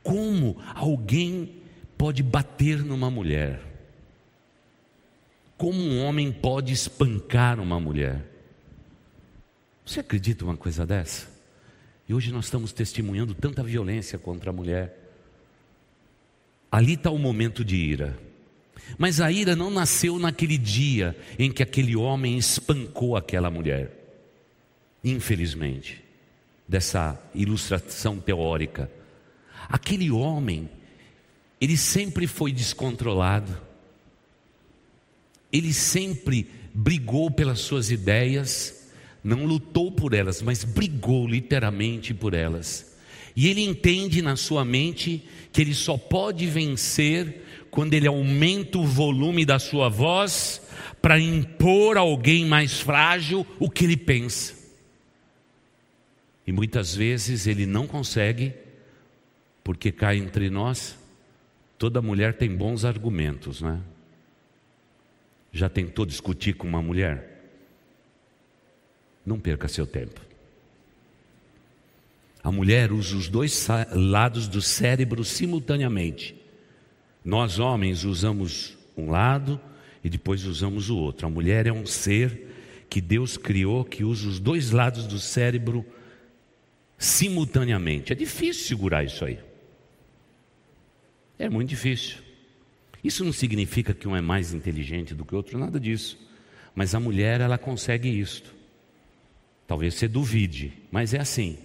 Como 0.04 0.58
alguém 0.74 1.54
pode 1.98 2.22
bater 2.22 2.84
numa 2.84 3.10
mulher? 3.10 3.62
Como 5.58 5.80
um 5.80 6.04
homem 6.04 6.30
pode 6.30 6.74
espancar 6.74 7.58
uma 7.58 7.80
mulher? 7.80 8.22
Você 9.86 10.02
acredita 10.02 10.44
uma 10.44 10.58
coisa 10.58 10.86
dessa? 10.86 11.35
E 12.08 12.14
hoje 12.14 12.32
nós 12.32 12.46
estamos 12.46 12.72
testemunhando 12.72 13.34
tanta 13.34 13.64
violência 13.64 14.20
contra 14.20 14.52
a 14.52 14.54
mulher. 14.54 14.98
Ali 16.72 16.94
está 16.94 17.10
o 17.10 17.18
momento 17.18 17.64
de 17.66 17.76
ira. 17.76 18.18
Mas 18.98 19.20
a 19.20 19.32
ira 19.32 19.56
não 19.56 19.72
nasceu 19.72 20.20
naquele 20.20 20.58
dia 20.58 21.18
em 21.40 21.52
que 21.52 21.64
aquele 21.64 21.96
homem 21.96 22.38
espancou 22.38 23.16
aquela 23.16 23.50
mulher. 23.50 23.92
Infelizmente, 25.04 26.04
dessa 26.68 27.20
ilustração 27.34 28.20
teórica. 28.20 28.92
Aquele 29.68 30.12
homem, 30.12 30.70
ele 31.60 31.78
sempre 31.78 32.28
foi 32.28 32.52
descontrolado. 32.52 33.58
Ele 35.52 35.74
sempre 35.74 36.50
brigou 36.74 37.32
pelas 37.32 37.60
suas 37.60 37.90
ideias, 37.90 38.85
não 39.26 39.46
lutou 39.46 39.92
por 39.92 40.14
elas, 40.14 40.42
mas 40.42 40.64
brigou 40.64 41.28
literalmente 41.28 42.14
por 42.14 42.34
elas. 42.34 42.96
E 43.36 43.48
ele 43.50 43.62
entende 43.62 44.22
na 44.22 44.36
sua 44.36 44.64
mente 44.64 45.24
que 45.52 45.62
ele 45.62 45.74
só 45.74 45.98
pode 45.98 46.46
vencer 46.46 47.44
quando 47.70 47.94
ele 47.94 48.08
aumenta 48.08 48.78
o 48.78 48.86
volume 48.86 49.44
da 49.44 49.60
sua 49.60 49.90
voz 49.90 50.62
para 51.02 51.20
impor 51.20 51.98
a 51.98 52.02
alguém 52.02 52.46
mais 52.46 52.80
frágil 52.80 53.46
o 53.60 53.70
que 53.70 53.84
ele 53.84 53.98
pensa. 53.98 54.54
E 56.48 56.52
muitas 56.54 56.96
vezes 56.96 57.48
ele 57.48 57.66
não 57.66 57.86
consegue, 57.88 58.54
porque 59.64 59.92
cai 59.92 60.18
entre 60.18 60.50
nós 60.50 60.96
Toda 61.78 62.02
mulher 62.02 62.38
tem 62.38 62.56
bons 62.56 62.86
argumentos, 62.86 63.62
né? 63.62 63.82
Já 65.52 65.70
tentou 65.70 66.06
discutir 66.06 66.54
com 66.54 66.68
uma 66.68 66.82
mulher? 66.82 67.35
Não 69.26 69.40
perca 69.40 69.68
seu 69.68 69.88
tempo. 69.88 70.22
A 72.44 72.52
mulher 72.52 72.92
usa 72.92 73.16
os 73.16 73.28
dois 73.28 73.68
lados 73.92 74.48
do 74.48 74.62
cérebro 74.62 75.24
simultaneamente. 75.24 76.36
Nós, 77.24 77.58
homens, 77.58 78.04
usamos 78.04 78.78
um 78.96 79.10
lado 79.10 79.60
e 80.04 80.10
depois 80.10 80.46
usamos 80.46 80.92
o 80.92 80.98
outro. 80.98 81.26
A 81.26 81.30
mulher 81.30 81.66
é 81.66 81.74
um 81.74 81.88
ser 81.88 82.86
que 82.88 83.02
Deus 83.02 83.36
criou 83.36 83.84
que 83.84 84.04
usa 84.04 84.28
os 84.28 84.40
dois 84.40 84.70
lados 84.70 85.08
do 85.08 85.18
cérebro 85.18 85.84
simultaneamente. 87.00 88.14
É 88.14 88.16
difícil 88.16 88.68
segurar 88.68 89.04
isso 89.04 89.26
aí. 89.26 89.40
É 91.38 91.50
muito 91.50 91.70
difícil. 91.70 92.18
Isso 93.04 93.26
não 93.26 93.34
significa 93.34 93.94
que 93.94 94.08
um 94.08 94.16
é 94.16 94.22
mais 94.22 94.54
inteligente 94.54 95.14
do 95.14 95.26
que 95.26 95.34
o 95.34 95.38
outro, 95.38 95.58
nada 95.58 95.80
disso. 95.80 96.18
Mas 96.74 96.96
a 96.96 97.00
mulher, 97.00 97.42
ela 97.42 97.58
consegue 97.58 98.08
isto. 98.08 98.55
Talvez 99.68 99.96
você 99.96 100.08
duvide, 100.08 100.74
mas 100.92 101.14
é 101.14 101.20
assim. 101.20 101.58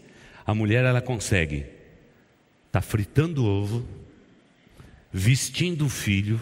A 0.47 0.55
mulher, 0.55 0.85
ela 0.85 1.01
consegue 1.01 1.67
tá 2.71 2.81
fritando 2.81 3.45
ovo, 3.45 3.85
vestindo 5.13 5.87
o 5.87 5.89
filho, 5.89 6.41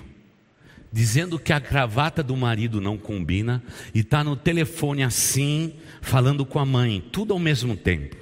dizendo 0.92 1.38
que 1.38 1.52
a 1.52 1.58
gravata 1.58 2.22
do 2.22 2.36
marido 2.36 2.80
não 2.80 2.98
combina 2.98 3.62
e 3.94 4.00
está 4.00 4.22
no 4.22 4.36
telefone 4.36 5.02
assim, 5.02 5.74
falando 6.00 6.44
com 6.44 6.58
a 6.58 6.66
mãe, 6.66 7.02
tudo 7.12 7.32
ao 7.32 7.38
mesmo 7.38 7.76
tempo. 7.76 8.16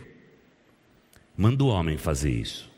Manda 1.36 1.64
o 1.64 1.68
homem 1.68 1.98
fazer 1.98 2.30
isso. 2.30 2.70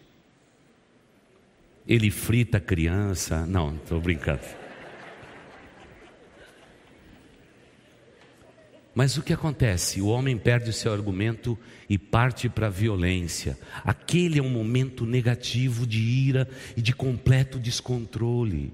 Ele 1.87 2.11
frita 2.11 2.59
a 2.59 2.61
criança. 2.61 3.47
Não, 3.47 3.77
estou 3.77 4.00
brincando. 4.00 4.43
Mas 8.99 9.17
o 9.17 9.23
que 9.23 9.33
acontece? 9.33 10.02
O 10.02 10.09
homem 10.09 10.37
perde 10.37 10.71
o 10.71 10.73
seu 10.73 10.93
argumento 10.93 11.57
e 11.88 11.97
parte 11.97 12.49
para 12.49 12.67
a 12.67 12.71
violência. 12.71 13.57
Aquele 13.85 14.40
é 14.40 14.43
um 14.43 14.50
momento 14.50 15.07
negativo 15.07 15.87
de 15.87 16.00
ira 16.00 16.49
e 16.76 16.83
de 16.83 16.93
completo 16.93 17.61
descontrole. 17.61 18.73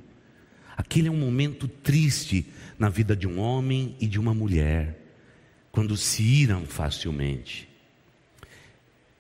Aquele 0.75 1.09
é 1.09 1.11
um 1.11 1.19
momento 1.19 1.69
triste 1.69 2.47
na 2.79 2.89
vida 2.89 3.15
de 3.15 3.29
um 3.29 3.39
homem 3.39 3.97
e 4.01 4.07
de 4.07 4.19
uma 4.19 4.33
mulher, 4.33 4.99
quando 5.71 5.95
se 5.95 6.23
iram 6.23 6.65
facilmente. 6.65 7.69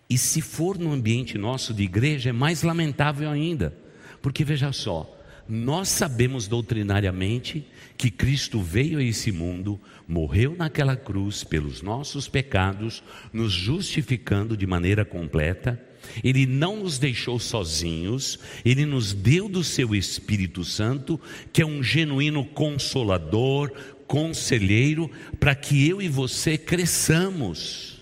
E 0.09 0.17
se 0.17 0.41
for 0.41 0.79
no 0.79 0.91
ambiente 0.91 1.37
nosso 1.37 1.75
de 1.75 1.83
igreja, 1.83 2.31
é 2.31 2.33
mais 2.33 2.63
lamentável 2.63 3.29
ainda, 3.29 3.77
porque 4.23 4.43
veja 4.43 4.73
só, 4.73 5.15
nós 5.49 5.89
sabemos 5.89 6.47
doutrinariamente 6.49 7.67
que 7.97 8.11
Cristo 8.11 8.61
veio 8.61 8.99
a 8.99 9.03
esse 9.03 9.31
mundo, 9.31 9.81
morreu 10.07 10.55
naquela 10.57 10.97
cruz 10.97 11.45
pelos 11.45 11.83
nossos 11.83 12.29
pecados, 12.29 13.03
nos 13.33 13.53
justificando 13.53 14.57
de 14.57 14.67
maneira 14.67 15.05
completa. 15.05 15.81
Ele 16.23 16.47
não 16.47 16.79
nos 16.81 16.99
deixou 16.99 17.39
sozinhos, 17.39 18.39
ele 18.65 18.85
nos 18.85 19.13
deu 19.13 19.49
do 19.49 19.65
seu 19.65 19.95
Espírito 19.95 20.65
Santo, 20.65 21.21
que 21.53 21.63
é 21.63 21.67
um 21.67 21.83
genuíno 21.83 22.45
consolador, 22.45 23.71
conselheiro, 24.07 25.11
para 25.41 25.55
que 25.55 25.89
eu 25.89 26.03
e 26.03 26.09
você 26.09 26.59
cresçamos 26.59 27.95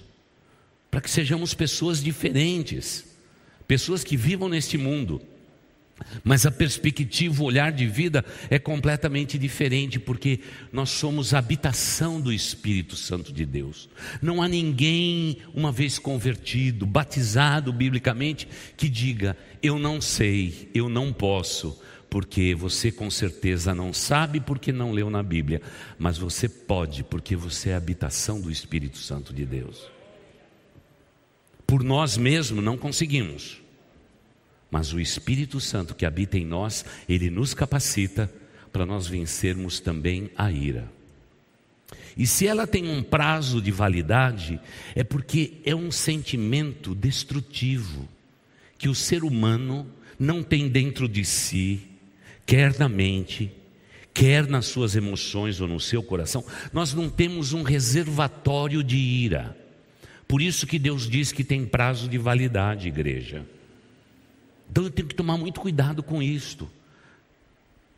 para 0.92 1.00
que 1.00 1.10
sejamos 1.10 1.54
pessoas 1.54 2.04
diferentes, 2.04 3.06
pessoas 3.66 4.04
que 4.04 4.14
vivam 4.14 4.46
neste 4.46 4.76
mundo. 4.76 5.22
Mas 6.22 6.46
a 6.46 6.50
perspectiva, 6.50 7.42
o 7.42 7.46
olhar 7.46 7.72
de 7.72 7.86
vida 7.86 8.24
é 8.50 8.58
completamente 8.58 9.38
diferente, 9.38 9.98
porque 9.98 10.40
nós 10.72 10.90
somos 10.90 11.34
habitação 11.34 12.20
do 12.20 12.32
Espírito 12.32 12.96
Santo 12.96 13.32
de 13.32 13.44
Deus. 13.46 13.88
Não 14.20 14.42
há 14.42 14.48
ninguém, 14.48 15.38
uma 15.54 15.72
vez 15.72 15.98
convertido, 15.98 16.86
batizado 16.86 17.72
biblicamente, 17.72 18.48
que 18.76 18.88
diga: 18.88 19.36
Eu 19.62 19.78
não 19.78 20.00
sei, 20.00 20.70
eu 20.74 20.88
não 20.88 21.12
posso, 21.12 21.80
porque 22.10 22.54
você 22.54 22.92
com 22.92 23.10
certeza 23.10 23.74
não 23.74 23.90
sabe 23.90 24.38
porque 24.38 24.70
não 24.70 24.92
leu 24.92 25.08
na 25.08 25.22
Bíblia, 25.22 25.62
mas 25.98 26.18
você 26.18 26.46
pode, 26.46 27.02
porque 27.02 27.34
você 27.34 27.70
é 27.70 27.74
habitação 27.74 28.38
do 28.38 28.50
Espírito 28.50 28.98
Santo 28.98 29.32
de 29.32 29.46
Deus. 29.46 29.90
Por 31.66 31.82
nós 31.82 32.18
mesmos 32.18 32.62
não 32.62 32.76
conseguimos. 32.76 33.61
Mas 34.72 34.90
o 34.94 34.98
Espírito 34.98 35.60
Santo 35.60 35.94
que 35.94 36.06
habita 36.06 36.38
em 36.38 36.46
nós, 36.46 36.82
ele 37.06 37.28
nos 37.28 37.52
capacita 37.52 38.32
para 38.72 38.86
nós 38.86 39.06
vencermos 39.06 39.78
também 39.80 40.30
a 40.34 40.50
ira. 40.50 40.90
E 42.16 42.26
se 42.26 42.46
ela 42.46 42.66
tem 42.66 42.88
um 42.88 43.02
prazo 43.02 43.60
de 43.60 43.70
validade, 43.70 44.58
é 44.94 45.04
porque 45.04 45.58
é 45.66 45.74
um 45.74 45.90
sentimento 45.90 46.94
destrutivo 46.94 48.08
que 48.78 48.88
o 48.88 48.94
ser 48.94 49.24
humano 49.24 49.86
não 50.18 50.42
tem 50.42 50.70
dentro 50.70 51.06
de 51.06 51.22
si, 51.22 51.82
quer 52.46 52.78
na 52.78 52.88
mente, 52.88 53.52
quer 54.14 54.46
nas 54.46 54.64
suas 54.64 54.96
emoções 54.96 55.60
ou 55.60 55.68
no 55.68 55.78
seu 55.78 56.02
coração. 56.02 56.42
Nós 56.72 56.94
não 56.94 57.10
temos 57.10 57.52
um 57.52 57.62
reservatório 57.62 58.82
de 58.82 58.96
ira. 58.96 59.54
Por 60.26 60.40
isso 60.40 60.66
que 60.66 60.78
Deus 60.78 61.10
diz 61.10 61.30
que 61.30 61.44
tem 61.44 61.66
prazo 61.66 62.08
de 62.08 62.16
validade, 62.16 62.88
igreja. 62.88 63.44
Então 64.72 64.84
eu 64.84 64.90
tenho 64.90 65.06
que 65.06 65.14
tomar 65.14 65.36
muito 65.36 65.60
cuidado 65.60 66.02
com 66.02 66.22
isto. 66.22 66.66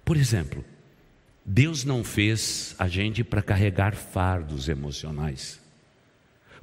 Por 0.04 0.16
exemplo, 0.16 0.64
Deus 1.46 1.84
não 1.84 2.02
fez 2.02 2.74
a 2.76 2.88
gente 2.88 3.22
para 3.22 3.40
carregar 3.40 3.94
fardos 3.94 4.68
emocionais. 4.68 5.60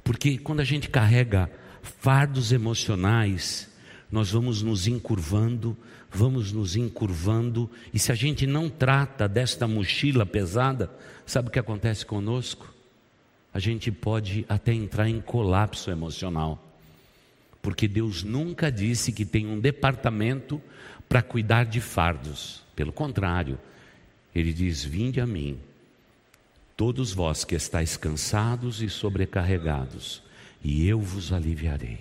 Porque 0.04 0.38
quando 0.38 0.60
a 0.60 0.66
gente 0.66 0.90
carrega 0.90 1.50
fardos 1.82 2.52
emocionais, 2.52 3.72
nós 4.12 4.32
vamos 4.32 4.62
nos 4.62 4.86
encurvando, 4.86 5.78
vamos 6.12 6.52
nos 6.52 6.76
encurvando, 6.76 7.72
e 7.94 7.98
se 7.98 8.12
a 8.12 8.16
gente 8.16 8.46
não 8.46 8.70
trata 8.70 9.30
desta 9.30 9.66
mochila 9.66 10.26
pesada, 10.26 10.92
sabe 11.26 11.48
o 11.48 11.52
que 11.52 11.60
acontece 11.60 12.06
conosco? 12.06 12.72
a 13.54 13.60
gente 13.60 13.92
pode 13.92 14.46
até 14.48 14.74
entrar 14.74 15.10
em 15.10 15.20
colapso 15.20 15.92
emocional. 15.92 16.71
Porque 17.62 17.88
Deus 17.88 18.24
nunca 18.24 18.72
disse 18.72 19.12
que 19.12 19.26
tem 19.26 19.46
um 19.46 19.60
departamento 19.60 20.62
para 21.08 21.22
cuidar 21.22 21.66
de 21.66 21.80
fardos. 21.80 22.64
Pelo 22.76 22.92
contrário, 22.92 23.60
Ele 24.34 24.52
diz: 24.52 24.84
Vinde 24.84 25.22
a 25.22 25.28
mim, 25.28 25.60
todos 26.76 27.14
vós 27.14 27.44
que 27.44 27.56
estáis 27.56 27.98
cansados 27.98 28.82
e 28.82 28.90
sobrecarregados, 28.90 30.24
e 30.64 30.88
eu 30.88 31.00
vos 31.00 31.32
aliviarei. 31.32 32.00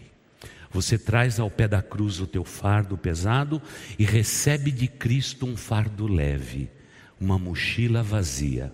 Você 0.71 0.97
traz 0.97 1.41
ao 1.41 1.51
pé 1.51 1.67
da 1.67 1.83
cruz 1.83 2.21
o 2.21 2.27
teu 2.27 2.45
fardo 2.45 2.97
pesado 2.97 3.61
e 3.99 4.05
recebe 4.05 4.71
de 4.71 4.87
Cristo 4.87 5.45
um 5.45 5.57
fardo 5.57 6.07
leve, 6.07 6.71
uma 7.21 7.39
mochila 7.39 8.03
vazia. 8.03 8.73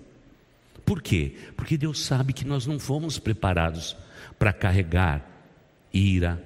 Por 0.85 1.03
quê? 1.03 1.35
Porque 1.57 1.77
Deus 1.77 2.05
sabe 2.05 2.33
que 2.33 2.45
nós 2.45 2.67
não 2.67 2.79
fomos 2.79 3.19
preparados 3.19 3.97
para 4.39 4.53
carregar 4.53 5.27
ira, 5.93 6.43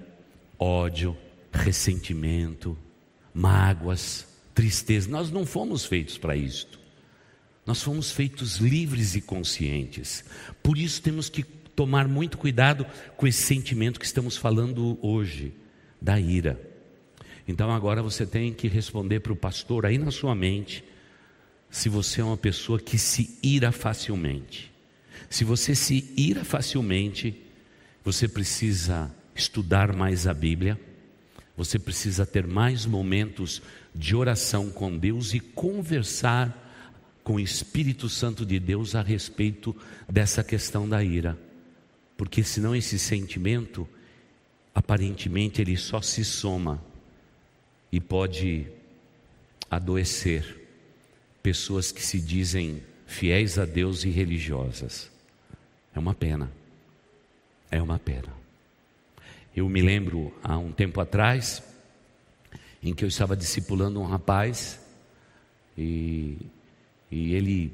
ódio, 0.60 1.16
ressentimento, 1.50 2.76
mágoas, 3.32 4.26
tristeza. 4.54 5.08
Nós 5.08 5.30
não 5.30 5.46
fomos 5.46 5.86
feitos 5.86 6.18
para 6.18 6.36
isto. 6.36 6.78
Nós 7.64 7.82
fomos 7.82 8.12
feitos 8.12 8.56
livres 8.56 9.14
e 9.14 9.22
conscientes. 9.22 10.22
Por 10.62 10.76
isso 10.76 11.00
temos 11.00 11.30
que 11.30 11.42
tomar 11.42 12.06
muito 12.06 12.36
cuidado 12.36 12.86
com 13.16 13.26
esse 13.26 13.42
sentimento 13.42 13.98
que 13.98 14.04
estamos 14.04 14.36
falando 14.36 14.98
hoje, 15.00 15.54
da 16.00 16.20
ira. 16.20 16.60
Então 17.48 17.72
agora 17.72 18.02
você 18.02 18.26
tem 18.26 18.52
que 18.52 18.68
responder 18.68 19.20
para 19.20 19.32
o 19.32 19.36
pastor 19.36 19.86
aí 19.86 19.96
na 19.96 20.10
sua 20.10 20.34
mente 20.34 20.84
se 21.70 21.88
você 21.88 22.20
é 22.20 22.24
uma 22.24 22.36
pessoa 22.36 22.78
que 22.78 22.98
se 22.98 23.38
ira 23.42 23.72
facilmente. 23.72 24.70
Se 25.28 25.44
você 25.44 25.74
se 25.74 26.12
ira 26.16 26.44
facilmente, 26.44 27.40
você 28.04 28.26
precisa 28.26 29.10
estudar 29.34 29.94
mais 29.94 30.26
a 30.26 30.34
Bíblia, 30.34 30.78
você 31.56 31.78
precisa 31.78 32.24
ter 32.24 32.46
mais 32.46 32.86
momentos 32.86 33.60
de 33.94 34.16
oração 34.16 34.70
com 34.70 34.96
Deus 34.96 35.34
e 35.34 35.40
conversar 35.40 36.68
com 37.22 37.34
o 37.34 37.40
Espírito 37.40 38.08
Santo 38.08 38.46
de 38.46 38.58
Deus 38.58 38.94
a 38.94 39.02
respeito 39.02 39.76
dessa 40.08 40.42
questão 40.42 40.88
da 40.88 41.04
ira. 41.04 41.38
Porque 42.16 42.42
senão 42.42 42.74
esse 42.74 42.98
sentimento, 42.98 43.88
aparentemente, 44.74 45.60
ele 45.60 45.76
só 45.76 46.00
se 46.00 46.24
soma 46.24 46.82
e 47.92 48.00
pode 48.00 48.66
adoecer 49.70 50.66
pessoas 51.42 51.92
que 51.92 52.02
se 52.02 52.20
dizem 52.20 52.82
fiéis 53.06 53.58
a 53.58 53.64
Deus 53.64 54.04
e 54.04 54.10
religiosas. 54.10 55.10
É 55.94 55.98
uma 55.98 56.14
pena. 56.14 56.50
É 57.70 57.80
uma 57.80 57.98
pena. 57.98 58.39
Eu 59.60 59.68
me 59.68 59.82
lembro 59.82 60.32
há 60.42 60.56
um 60.56 60.72
tempo 60.72 61.02
atrás, 61.02 61.62
em 62.82 62.94
que 62.94 63.04
eu 63.04 63.08
estava 63.08 63.36
discipulando 63.36 64.00
um 64.00 64.06
rapaz 64.06 64.80
e, 65.76 66.38
e 67.10 67.34
ele 67.34 67.70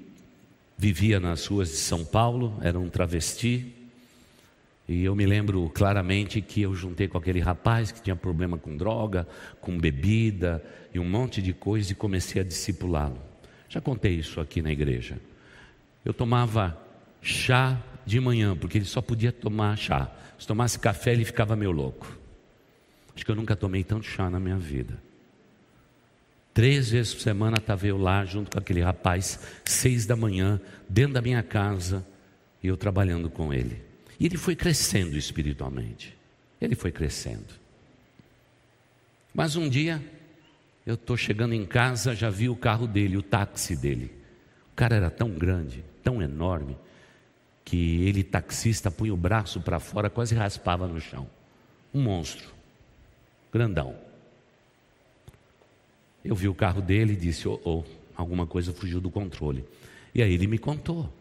vivia 0.77 1.21
nas 1.21 1.47
ruas 1.47 1.69
de 1.69 1.77
São 1.77 2.05
Paulo, 2.05 2.59
era 2.61 2.77
um 2.77 2.89
travesti. 2.89 3.73
E 4.89 5.05
eu 5.05 5.15
me 5.15 5.25
lembro 5.27 5.71
claramente 5.73 6.41
que 6.41 6.63
eu 6.63 6.75
juntei 6.75 7.07
com 7.07 7.19
aquele 7.19 7.39
rapaz 7.39 7.93
que 7.93 8.03
tinha 8.03 8.17
problema 8.17 8.59
com 8.59 8.77
droga, 8.77 9.25
com 9.61 9.79
bebida 9.79 10.61
e 10.93 10.99
um 10.99 11.09
monte 11.09 11.41
de 11.41 11.53
coisa 11.53 11.93
e 11.93 11.95
comecei 11.95 12.41
a 12.43 12.45
discipulá-lo. 12.45 13.23
Já 13.69 13.81
contei 13.81 14.15
isso 14.15 14.41
aqui 14.41 14.61
na 14.61 14.73
igreja. 14.73 15.21
Eu 16.05 16.13
tomava 16.13 16.77
chá 17.23 17.81
de 18.05 18.19
manhã, 18.19 18.57
porque 18.57 18.79
ele 18.79 18.85
só 18.85 19.01
podia 19.01 19.31
tomar 19.31 19.77
chá. 19.79 20.11
Se 20.39 20.47
tomasse 20.47 20.79
café, 20.79 21.13
ele 21.13 21.25
ficava 21.25 21.57
meio 21.57 21.71
louco. 21.71 22.17
Acho 23.15 23.25
que 23.25 23.31
eu 23.31 23.35
nunca 23.37 23.57
tomei 23.57 23.83
tanto 23.83 24.07
chá 24.07 24.29
na 24.29 24.39
minha 24.39 24.59
vida. 24.59 25.01
Três 26.53 26.91
vezes 26.91 27.15
por 27.15 27.21
semana 27.21 27.57
estava 27.59 27.87
eu 27.87 27.99
lá 27.99 28.25
junto 28.25 28.51
com 28.51 28.59
aquele 28.59 28.81
rapaz, 28.81 29.39
seis 29.65 30.07
da 30.07 30.17
manhã, 30.17 30.61
dentro 30.89 31.15
da 31.15 31.23
minha 31.23 31.43
casa, 31.43 32.07
e 32.63 32.67
eu 32.67 32.77
trabalhando 32.77 33.29
com 33.29 33.53
ele. 33.53 33.83
E 34.19 34.27
ele 34.27 34.39
foi 34.39 34.57
crescendo 34.57 35.17
espiritualmente. 35.17 36.17
Ele 36.61 36.75
foi 36.75 36.91
crescendo. 36.91 37.55
Mas 39.35 39.55
um 39.55 39.69
dia, 39.69 40.03
eu 40.87 40.95
estou 40.95 41.17
chegando 41.17 41.53
em 41.53 41.67
casa, 41.67 42.15
já 42.15 42.31
vi 42.31 42.49
o 42.49 42.57
carro 42.57 42.87
dele, 42.87 43.19
o 43.19 43.23
táxi 43.23 43.77
dele. 43.77 44.11
O 44.73 44.75
cara 44.75 44.97
era 44.97 45.11
tão 45.11 45.31
grande, 45.31 45.85
tão 46.03 46.23
enorme, 46.23 46.77
que 47.67 48.07
ele, 48.07 48.23
taxista, 48.23 48.93
punha 48.93 49.13
o 49.13 49.17
braço 49.17 49.61
para 49.61 49.81
fora, 49.81 50.09
quase 50.09 50.37
raspava 50.37 50.87
no 50.87 51.01
chão. 51.01 51.29
Um 51.93 52.01
monstro, 52.01 52.49
grandão. 53.53 53.97
Eu 56.25 56.37
vi 56.37 56.47
o 56.47 56.55
carro 56.55 56.81
dele 56.81 57.15
e 57.15 57.17
disse: 57.17 57.49
oh, 57.49 57.61
oh, 57.65 57.83
alguma 58.15 58.47
coisa 58.47 58.73
fugiu 58.73 59.01
do 59.01 59.11
controle. 59.11 59.65
E 60.15 60.23
aí 60.23 60.33
ele 60.33 60.47
me 60.47 60.59
contou 60.59 61.13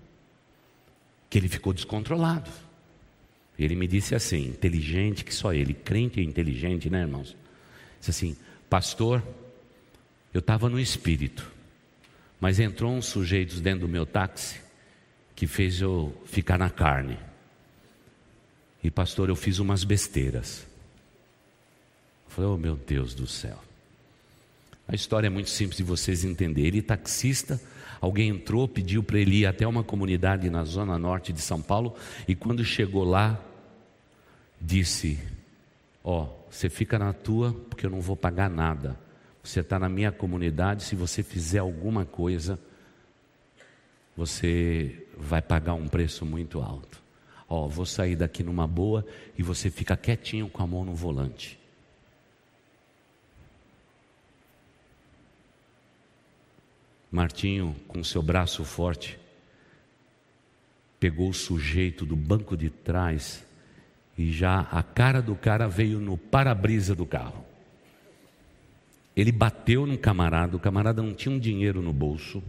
que 1.31 1.39
ele 1.39 1.49
ficou 1.49 1.73
descontrolado. 1.73 2.51
Ele 3.57 3.75
me 3.75 3.87
disse 3.87 4.13
assim, 4.13 4.49
inteligente 4.49 5.25
que 5.25 5.33
só 5.33 5.51
ele, 5.51 5.73
crente 5.73 6.19
e 6.19 6.23
inteligente, 6.23 6.91
né, 6.91 7.01
irmãos? 7.01 7.35
Disse 7.99 8.11
assim: 8.11 8.37
Pastor, 8.69 9.23
eu 10.31 10.41
estava 10.41 10.69
no 10.69 10.79
espírito, 10.79 11.51
mas 12.39 12.59
entrou 12.59 12.93
uns 12.93 13.07
sujeitos 13.07 13.59
dentro 13.59 13.87
do 13.87 13.91
meu 13.91 14.05
táxi 14.05 14.64
que 15.35 15.45
fez 15.47 15.81
eu 15.81 16.15
ficar 16.25 16.57
na 16.57 16.69
carne. 16.69 17.17
E 18.83 18.89
pastor, 18.89 19.29
eu 19.29 19.35
fiz 19.35 19.59
umas 19.59 19.83
besteiras. 19.83 20.65
Eu 22.25 22.31
falei, 22.31 22.51
oh 22.51 22.57
meu 22.57 22.75
Deus 22.75 23.13
do 23.13 23.27
céu. 23.27 23.59
A 24.87 24.93
história 24.93 25.27
é 25.27 25.29
muito 25.29 25.49
simples 25.49 25.77
de 25.77 25.83
vocês 25.83 26.23
entenderem. 26.23 26.67
Ele 26.67 26.81
taxista, 26.81 27.59
alguém 27.99 28.29
entrou, 28.29 28.67
pediu 28.67 29.03
para 29.03 29.19
ele 29.19 29.37
ir 29.37 29.45
até 29.45 29.67
uma 29.67 29.83
comunidade 29.83 30.49
na 30.49 30.63
zona 30.63 30.97
norte 30.97 31.33
de 31.33 31.41
São 31.41 31.61
Paulo, 31.61 31.95
e 32.27 32.35
quando 32.35 32.63
chegou 32.63 33.03
lá, 33.03 33.43
disse: 34.61 35.19
Ó, 36.03 36.23
oh, 36.23 36.51
você 36.51 36.69
fica 36.69 36.99
na 36.99 37.13
tua, 37.13 37.51
porque 37.67 37.85
eu 37.85 37.89
não 37.89 37.99
vou 37.99 38.15
pagar 38.15 38.49
nada. 38.49 38.97
Você 39.43 39.61
está 39.61 39.79
na 39.79 39.89
minha 39.89 40.11
comunidade, 40.11 40.83
se 40.83 40.95
você 40.95 41.23
fizer 41.23 41.59
alguma 41.59 42.05
coisa, 42.05 42.59
você 44.15 45.07
vai 45.17 45.41
pagar 45.41 45.73
um 45.73 45.87
preço 45.87 46.25
muito 46.25 46.61
alto. 46.61 47.03
Ó, 47.47 47.65
oh, 47.65 47.69
vou 47.69 47.85
sair 47.85 48.15
daqui 48.15 48.43
numa 48.43 48.65
boa 48.65 49.05
e 49.37 49.43
você 49.43 49.69
fica 49.69 49.95
quietinho 49.95 50.49
com 50.49 50.63
a 50.63 50.67
mão 50.67 50.83
no 50.83 50.95
volante. 50.95 51.59
Martinho, 57.11 57.75
com 57.87 58.03
seu 58.03 58.21
braço 58.21 58.65
forte, 58.65 59.17
pegou 60.99 61.29
o 61.29 61.33
sujeito 61.33 62.05
do 62.05 62.15
banco 62.15 62.57
de 62.57 62.69
trás 62.69 63.45
e 64.17 64.31
já 64.31 64.61
a 64.71 64.81
cara 64.81 65.21
do 65.21 65.35
cara 65.35 65.67
veio 65.67 65.99
no 65.99 66.17
para-brisa 66.17 66.95
do 66.95 67.05
carro. 67.05 67.45
Ele 69.15 69.31
bateu 69.31 69.85
no 69.85 69.97
camarada, 69.97 70.57
o 70.57 70.59
camarada 70.59 71.01
não 71.01 71.13
tinha 71.13 71.33
um 71.33 71.39
dinheiro 71.39 71.81
no 71.81 71.93
bolso. 71.93 72.43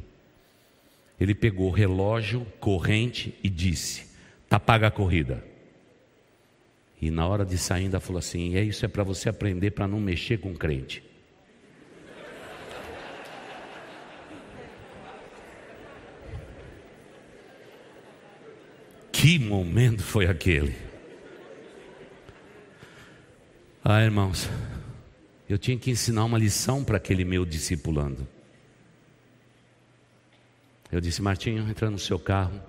Ele 1.18 1.34
pegou 1.34 1.70
relógio, 1.70 2.46
corrente 2.60 3.34
e 3.42 3.48
disse: 3.48 4.06
"Tá 4.48 4.60
paga 4.60 4.88
a 4.88 4.90
corrida". 4.90 5.44
E 7.00 7.10
na 7.10 7.26
hora 7.26 7.44
de 7.44 7.56
sair 7.58 7.84
ainda 7.84 8.00
falou 8.00 8.18
assim: 8.18 8.56
"É 8.56 8.62
isso 8.62 8.84
é 8.84 8.88
para 8.88 9.02
você 9.02 9.28
aprender 9.28 9.70
para 9.72 9.88
não 9.88 10.00
mexer 10.00 10.38
com 10.38 10.54
crente". 10.54 11.02
Que 19.10 19.38
momento 19.38 20.02
foi 20.02 20.26
aquele? 20.26 20.74
Ah, 23.82 24.02
irmãos, 24.02 24.50
eu 25.48 25.56
tinha 25.56 25.78
que 25.78 25.92
ensinar 25.92 26.24
uma 26.24 26.36
lição 26.36 26.82
para 26.82 26.96
aquele 26.96 27.24
meu 27.24 27.44
discipulando. 27.44 28.26
Eu 30.96 31.00
disse, 31.00 31.20
Martinho, 31.22 31.68
entra 31.68 31.90
no 31.90 31.98
seu 31.98 32.18
carro 32.18 32.60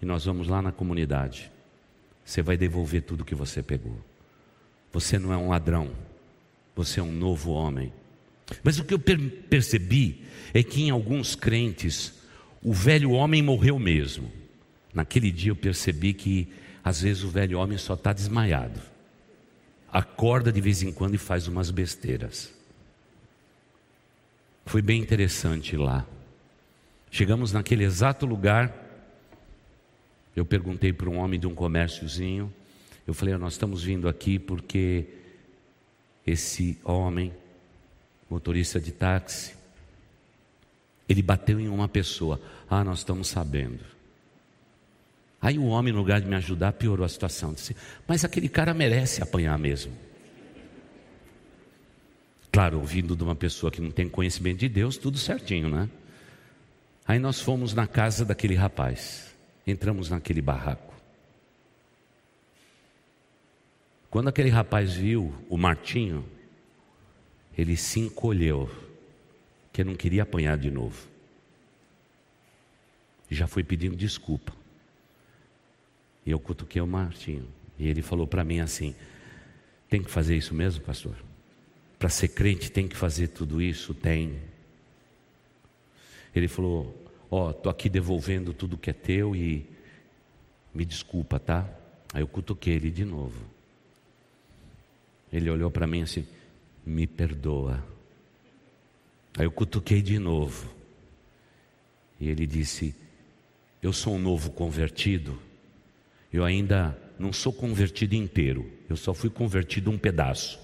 e 0.00 0.06
nós 0.06 0.24
vamos 0.24 0.48
lá 0.48 0.62
na 0.62 0.72
comunidade. 0.72 1.50
Você 2.24 2.42
vai 2.42 2.56
devolver 2.56 3.02
tudo 3.02 3.24
que 3.24 3.34
você 3.34 3.62
pegou. 3.62 3.98
Você 4.92 5.18
não 5.18 5.32
é 5.32 5.36
um 5.36 5.48
ladrão, 5.48 5.90
você 6.74 7.00
é 7.00 7.02
um 7.02 7.12
novo 7.12 7.52
homem. 7.52 7.92
Mas 8.62 8.78
o 8.78 8.84
que 8.84 8.94
eu 8.94 8.98
percebi 8.98 10.24
é 10.54 10.62
que 10.62 10.82
em 10.82 10.90
alguns 10.90 11.34
crentes, 11.34 12.14
o 12.62 12.72
velho 12.72 13.10
homem 13.10 13.42
morreu 13.42 13.78
mesmo. 13.78 14.30
Naquele 14.94 15.30
dia 15.30 15.50
eu 15.50 15.56
percebi 15.56 16.14
que 16.14 16.48
às 16.82 17.02
vezes 17.02 17.24
o 17.24 17.28
velho 17.28 17.58
homem 17.58 17.76
só 17.76 17.94
está 17.94 18.12
desmaiado 18.12 18.80
acorda 19.96 20.52
de 20.52 20.60
vez 20.60 20.82
em 20.82 20.92
quando 20.92 21.14
e 21.14 21.18
faz 21.18 21.48
umas 21.48 21.70
besteiras. 21.70 22.52
Foi 24.66 24.82
bem 24.82 25.00
interessante 25.00 25.74
lá. 25.74 26.06
Chegamos 27.16 27.50
naquele 27.50 27.82
exato 27.82 28.26
lugar. 28.26 28.70
Eu 30.36 30.44
perguntei 30.44 30.92
para 30.92 31.08
um 31.08 31.16
homem 31.16 31.40
de 31.40 31.46
um 31.46 31.54
comérciozinho. 31.54 32.52
Eu 33.06 33.14
falei: 33.14 33.34
Nós 33.38 33.54
estamos 33.54 33.82
vindo 33.82 34.06
aqui 34.06 34.38
porque 34.38 35.06
esse 36.26 36.78
homem, 36.84 37.32
motorista 38.28 38.78
de 38.78 38.92
táxi, 38.92 39.54
ele 41.08 41.22
bateu 41.22 41.58
em 41.58 41.68
uma 41.68 41.88
pessoa. 41.88 42.38
Ah, 42.68 42.84
nós 42.84 42.98
estamos 42.98 43.28
sabendo. 43.28 43.82
Aí 45.40 45.58
o 45.58 45.64
homem, 45.64 45.94
no 45.94 46.00
lugar 46.00 46.20
de 46.20 46.26
me 46.26 46.36
ajudar, 46.36 46.74
piorou 46.74 47.06
a 47.06 47.08
situação. 47.08 47.54
Disse: 47.54 47.74
Mas 48.06 48.26
aquele 48.26 48.50
cara 48.50 48.74
merece 48.74 49.22
apanhar 49.22 49.58
mesmo. 49.58 49.90
Claro, 52.52 52.78
ouvindo 52.78 53.16
de 53.16 53.22
uma 53.22 53.34
pessoa 53.34 53.72
que 53.72 53.80
não 53.80 53.90
tem 53.90 54.06
conhecimento 54.06 54.58
de 54.58 54.68
Deus, 54.68 54.98
tudo 54.98 55.16
certinho, 55.16 55.70
né? 55.70 55.88
Aí 57.06 57.18
nós 57.18 57.40
fomos 57.40 57.72
na 57.72 57.86
casa 57.86 58.24
daquele 58.24 58.54
rapaz, 58.54 59.34
entramos 59.66 60.10
naquele 60.10 60.42
barraco. 60.42 60.94
Quando 64.10 64.28
aquele 64.28 64.48
rapaz 64.48 64.94
viu 64.94 65.34
o 65.48 65.56
Martinho, 65.56 66.24
ele 67.56 67.76
se 67.76 68.00
encolheu, 68.00 68.70
que 69.72 69.84
não 69.84 69.94
queria 69.94 70.22
apanhar 70.22 70.56
de 70.58 70.70
novo. 70.70 71.06
Já 73.30 73.46
foi 73.46 73.62
pedindo 73.62 73.94
desculpa. 73.94 74.52
E 76.24 76.30
eu 76.30 76.40
cutuquei 76.40 76.80
o 76.80 76.86
Martinho. 76.86 77.46
E 77.78 77.88
ele 77.88 78.02
falou 78.02 78.26
para 78.26 78.42
mim 78.42 78.60
assim: 78.60 78.94
tem 79.88 80.02
que 80.02 80.10
fazer 80.10 80.36
isso 80.36 80.54
mesmo, 80.54 80.82
pastor? 80.82 81.14
Para 81.98 82.08
ser 82.08 82.28
crente 82.28 82.70
tem 82.70 82.88
que 82.88 82.96
fazer 82.96 83.28
tudo 83.28 83.60
isso? 83.60 83.94
Tem. 83.94 84.40
Ele 86.38 86.48
falou: 86.48 87.06
Ó, 87.30 87.48
oh, 87.48 87.52
tô 87.52 87.68
aqui 87.68 87.88
devolvendo 87.88 88.52
tudo 88.52 88.76
que 88.76 88.90
é 88.90 88.92
teu 88.92 89.34
e 89.34 89.66
me 90.74 90.84
desculpa, 90.84 91.38
tá? 91.38 91.68
Aí 92.12 92.22
eu 92.22 92.28
cutuquei 92.28 92.74
ele 92.74 92.90
de 92.90 93.04
novo. 93.04 93.44
Ele 95.32 95.50
olhou 95.50 95.70
para 95.70 95.86
mim 95.86 96.02
assim: 96.02 96.26
me 96.84 97.06
perdoa. 97.06 97.84
Aí 99.38 99.44
eu 99.44 99.50
cutuquei 99.50 100.00
de 100.02 100.18
novo. 100.18 100.70
E 102.20 102.28
ele 102.28 102.46
disse: 102.46 102.94
Eu 103.82 103.92
sou 103.92 104.14
um 104.14 104.18
novo 104.18 104.50
convertido 104.50 105.46
eu 106.36 106.44
ainda 106.44 106.96
não 107.18 107.32
sou 107.32 107.52
convertido 107.52 108.14
inteiro, 108.14 108.70
eu 108.90 108.96
só 108.96 109.14
fui 109.14 109.30
convertido 109.30 109.90
um 109.90 109.96
pedaço. 109.96 110.60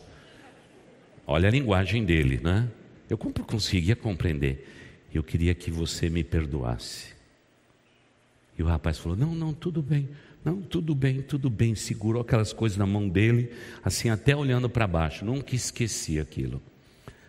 Olha 1.26 1.48
a 1.48 1.50
linguagem 1.50 2.04
dele, 2.04 2.40
né? 2.42 2.68
Eu 3.08 3.16
conseguia 3.16 3.96
compreender. 3.96 4.68
Eu 5.14 5.22
queria 5.22 5.54
que 5.54 5.70
você 5.70 6.08
me 6.08 6.24
perdoasse. 6.24 7.12
E 8.58 8.62
o 8.62 8.66
rapaz 8.66 8.98
falou: 8.98 9.16
Não, 9.16 9.34
não, 9.34 9.52
tudo 9.52 9.82
bem. 9.82 10.08
Não, 10.44 10.60
tudo 10.60 10.94
bem, 10.94 11.22
tudo 11.22 11.48
bem. 11.48 11.74
Segurou 11.74 12.22
aquelas 12.22 12.52
coisas 12.52 12.76
na 12.76 12.86
mão 12.86 13.08
dele, 13.08 13.52
assim, 13.84 14.10
até 14.10 14.34
olhando 14.34 14.68
para 14.68 14.86
baixo. 14.86 15.24
Nunca 15.24 15.54
esqueci 15.54 16.18
aquilo. 16.18 16.60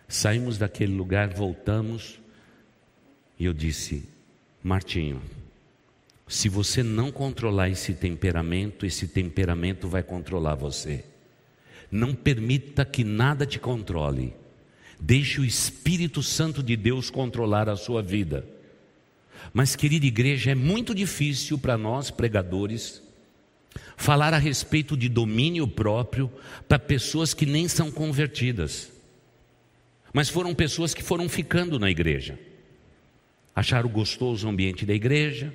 Saímos 0.08 0.58
daquele 0.58 0.94
lugar, 0.94 1.28
voltamos, 1.32 2.20
e 3.38 3.44
eu 3.44 3.52
disse: 3.52 4.08
Martinho, 4.62 5.20
se 6.26 6.48
você 6.48 6.82
não 6.82 7.12
controlar 7.12 7.68
esse 7.68 7.94
temperamento, 7.94 8.86
esse 8.86 9.06
temperamento 9.06 9.88
vai 9.88 10.02
controlar 10.02 10.54
você. 10.54 11.04
Não 11.90 12.14
permita 12.14 12.84
que 12.84 13.04
nada 13.04 13.46
te 13.46 13.58
controle. 13.58 14.34
Deixe 15.06 15.38
o 15.38 15.44
Espírito 15.44 16.22
Santo 16.22 16.62
de 16.62 16.74
Deus 16.76 17.10
controlar 17.10 17.68
a 17.68 17.76
sua 17.76 18.00
vida. 18.00 18.48
Mas, 19.52 19.76
querida 19.76 20.06
igreja, 20.06 20.52
é 20.52 20.54
muito 20.54 20.94
difícil 20.94 21.58
para 21.58 21.76
nós 21.76 22.10
pregadores 22.10 23.02
falar 23.98 24.32
a 24.32 24.38
respeito 24.38 24.96
de 24.96 25.06
domínio 25.10 25.68
próprio 25.68 26.32
para 26.66 26.78
pessoas 26.78 27.34
que 27.34 27.44
nem 27.44 27.68
são 27.68 27.90
convertidas, 27.90 28.90
mas 30.10 30.30
foram 30.30 30.54
pessoas 30.54 30.94
que 30.94 31.02
foram 31.02 31.28
ficando 31.28 31.78
na 31.78 31.90
igreja, 31.90 32.38
acharam 33.54 33.90
gostoso 33.90 34.46
o 34.46 34.50
ambiente 34.50 34.86
da 34.86 34.94
igreja. 34.94 35.54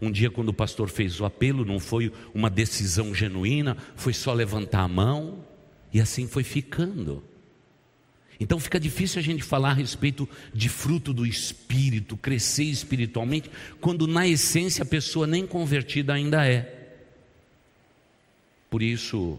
Um 0.00 0.12
dia, 0.12 0.30
quando 0.30 0.50
o 0.50 0.54
pastor 0.54 0.88
fez 0.88 1.20
o 1.20 1.24
apelo, 1.24 1.64
não 1.64 1.80
foi 1.80 2.12
uma 2.32 2.48
decisão 2.48 3.12
genuína, 3.12 3.76
foi 3.96 4.12
só 4.12 4.32
levantar 4.32 4.82
a 4.82 4.88
mão, 4.88 5.44
e 5.92 6.00
assim 6.00 6.28
foi 6.28 6.44
ficando. 6.44 7.24
Então 8.38 8.58
fica 8.58 8.80
difícil 8.80 9.20
a 9.20 9.22
gente 9.22 9.42
falar 9.42 9.70
a 9.70 9.74
respeito 9.74 10.28
de 10.52 10.68
fruto 10.68 11.12
do 11.12 11.24
espírito, 11.24 12.16
crescer 12.16 12.64
espiritualmente, 12.64 13.50
quando 13.80 14.06
na 14.06 14.26
essência 14.26 14.82
a 14.82 14.86
pessoa 14.86 15.26
nem 15.26 15.46
convertida 15.46 16.12
ainda 16.12 16.46
é. 16.46 16.82
Por 18.68 18.82
isso, 18.82 19.38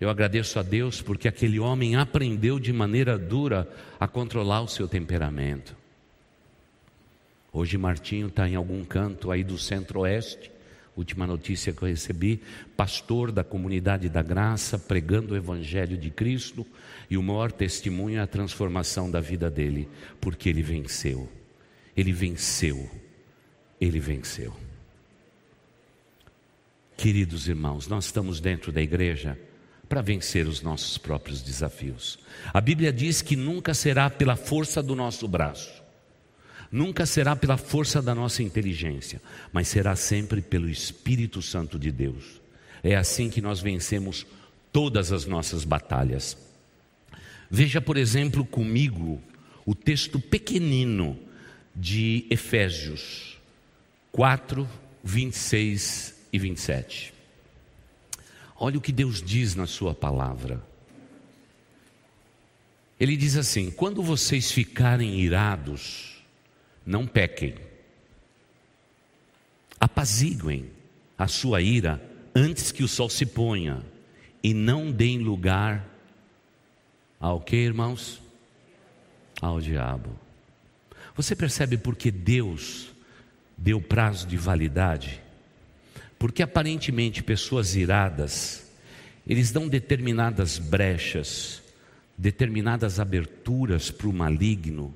eu 0.00 0.10
agradeço 0.10 0.58
a 0.58 0.62
Deus 0.62 1.00
porque 1.00 1.28
aquele 1.28 1.60
homem 1.60 1.94
aprendeu 1.94 2.58
de 2.58 2.72
maneira 2.72 3.16
dura 3.16 3.68
a 4.00 4.08
controlar 4.08 4.62
o 4.62 4.68
seu 4.68 4.88
temperamento. 4.88 5.76
Hoje 7.52 7.78
Martinho 7.78 8.26
está 8.26 8.48
em 8.48 8.56
algum 8.56 8.82
canto 8.82 9.30
aí 9.30 9.44
do 9.44 9.58
centro-oeste, 9.58 10.50
última 10.96 11.26
notícia 11.26 11.72
que 11.72 11.82
eu 11.82 11.88
recebi, 11.88 12.40
pastor 12.76 13.30
da 13.30 13.44
comunidade 13.44 14.08
da 14.08 14.22
graça, 14.22 14.78
pregando 14.78 15.34
o 15.34 15.36
evangelho 15.36 15.96
de 15.96 16.10
Cristo, 16.10 16.66
e 17.12 17.16
o 17.18 17.22
maior 17.22 17.52
testemunho 17.52 18.16
é 18.16 18.22
a 18.22 18.26
transformação 18.26 19.10
da 19.10 19.20
vida 19.20 19.50
dele, 19.50 19.86
porque 20.18 20.48
ele 20.48 20.62
venceu. 20.62 21.30
Ele 21.94 22.10
venceu. 22.10 22.90
Ele 23.78 24.00
venceu. 24.00 24.56
Queridos 26.96 27.48
irmãos, 27.48 27.86
nós 27.86 28.06
estamos 28.06 28.40
dentro 28.40 28.72
da 28.72 28.80
igreja 28.80 29.38
para 29.90 30.00
vencer 30.00 30.48
os 30.48 30.62
nossos 30.62 30.96
próprios 30.96 31.42
desafios. 31.42 32.18
A 32.50 32.62
Bíblia 32.62 32.90
diz 32.90 33.20
que 33.20 33.36
nunca 33.36 33.74
será 33.74 34.08
pela 34.08 34.34
força 34.34 34.82
do 34.82 34.96
nosso 34.96 35.28
braço, 35.28 35.82
nunca 36.70 37.04
será 37.04 37.36
pela 37.36 37.58
força 37.58 38.00
da 38.00 38.14
nossa 38.14 38.42
inteligência, 38.42 39.20
mas 39.52 39.68
será 39.68 39.94
sempre 39.96 40.40
pelo 40.40 40.66
Espírito 40.66 41.42
Santo 41.42 41.78
de 41.78 41.92
Deus. 41.92 42.40
É 42.82 42.96
assim 42.96 43.28
que 43.28 43.42
nós 43.42 43.60
vencemos 43.60 44.26
todas 44.72 45.12
as 45.12 45.26
nossas 45.26 45.62
batalhas. 45.62 46.50
Veja, 47.54 47.82
por 47.82 47.98
exemplo, 47.98 48.46
comigo 48.46 49.22
o 49.66 49.74
texto 49.74 50.18
pequenino 50.18 51.18
de 51.76 52.26
Efésios 52.30 53.36
4, 54.10 54.66
26 55.04 56.14
e 56.32 56.38
27. 56.38 57.12
Olha 58.56 58.78
o 58.78 58.80
que 58.80 58.90
Deus 58.90 59.22
diz 59.22 59.54
na 59.54 59.66
Sua 59.66 59.94
palavra. 59.94 60.64
Ele 62.98 63.18
diz 63.18 63.36
assim: 63.36 63.70
quando 63.70 64.02
vocês 64.02 64.50
ficarem 64.50 65.20
irados, 65.20 66.22
não 66.86 67.06
pequem, 67.06 67.56
apaziguem 69.78 70.70
a 71.18 71.28
sua 71.28 71.60
ira 71.60 72.02
antes 72.34 72.72
que 72.72 72.82
o 72.82 72.88
sol 72.88 73.10
se 73.10 73.26
ponha, 73.26 73.84
e 74.42 74.54
não 74.54 74.90
deem 74.90 75.18
lugar 75.18 75.91
ao 77.22 77.40
que, 77.40 77.54
irmãos? 77.54 78.20
Ao 79.40 79.60
diabo. 79.60 80.10
Você 81.14 81.36
percebe 81.36 81.78
porque 81.78 82.10
Deus 82.10 82.90
deu 83.56 83.80
prazo 83.80 84.26
de 84.26 84.36
validade? 84.36 85.22
Porque 86.18 86.42
aparentemente 86.42 87.22
pessoas 87.22 87.76
iradas, 87.76 88.68
eles 89.24 89.52
dão 89.52 89.68
determinadas 89.68 90.58
brechas, 90.58 91.62
determinadas 92.18 92.98
aberturas 92.98 93.88
para 93.88 94.08
o 94.08 94.12
maligno, 94.12 94.92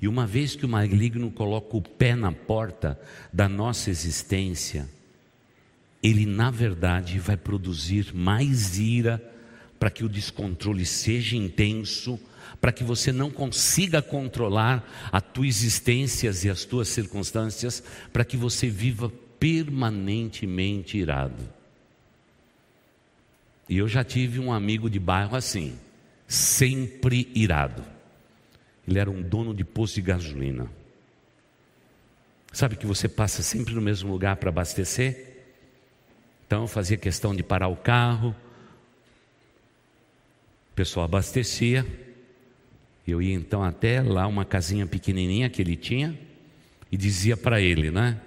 e 0.00 0.08
uma 0.08 0.26
vez 0.26 0.56
que 0.56 0.64
o 0.64 0.68
maligno 0.68 1.30
coloca 1.30 1.76
o 1.76 1.82
pé 1.82 2.14
na 2.14 2.32
porta 2.32 2.98
da 3.30 3.46
nossa 3.46 3.90
existência, 3.90 4.88
ele 6.02 6.24
na 6.24 6.50
verdade 6.50 7.18
vai 7.18 7.36
produzir 7.36 8.14
mais 8.14 8.78
ira 8.78 9.34
para 9.78 9.90
que 9.90 10.04
o 10.04 10.08
descontrole 10.08 10.84
seja 10.84 11.36
intenso, 11.36 12.18
para 12.60 12.72
que 12.72 12.82
você 12.82 13.12
não 13.12 13.30
consiga 13.30 14.02
controlar 14.02 15.08
a 15.12 15.20
tua 15.20 15.46
existência 15.46 16.30
e 16.44 16.48
as 16.48 16.64
tuas 16.64 16.88
circunstâncias, 16.88 17.82
para 18.12 18.24
que 18.24 18.36
você 18.36 18.68
viva 18.68 19.12
permanentemente 19.38 20.98
irado. 20.98 21.58
E 23.68 23.78
eu 23.78 23.86
já 23.86 24.02
tive 24.02 24.40
um 24.40 24.52
amigo 24.52 24.88
de 24.88 24.98
bairro 24.98 25.36
assim, 25.36 25.78
sempre 26.26 27.30
irado. 27.34 27.84
Ele 28.86 28.98
era 28.98 29.10
um 29.10 29.22
dono 29.22 29.54
de 29.54 29.62
posto 29.64 29.96
de 29.96 30.02
gasolina. 30.02 30.70
Sabe 32.52 32.76
que 32.76 32.86
você 32.86 33.08
passa 33.08 33.42
sempre 33.42 33.74
no 33.74 33.82
mesmo 33.82 34.10
lugar 34.10 34.36
para 34.36 34.48
abastecer? 34.48 35.44
Então 36.46 36.62
eu 36.62 36.66
fazia 36.66 36.96
questão 36.96 37.36
de 37.36 37.42
parar 37.42 37.68
o 37.68 37.76
carro, 37.76 38.34
pessoal 40.78 41.06
abastecia. 41.06 41.84
Eu 43.04 43.20
ia 43.20 43.34
então 43.34 43.64
até 43.64 44.00
lá, 44.00 44.28
uma 44.28 44.44
casinha 44.44 44.86
pequenininha 44.86 45.50
que 45.50 45.60
ele 45.60 45.74
tinha, 45.74 46.16
e 46.92 46.96
dizia 46.96 47.36
para 47.36 47.60
ele, 47.60 47.90
né? 47.90 48.20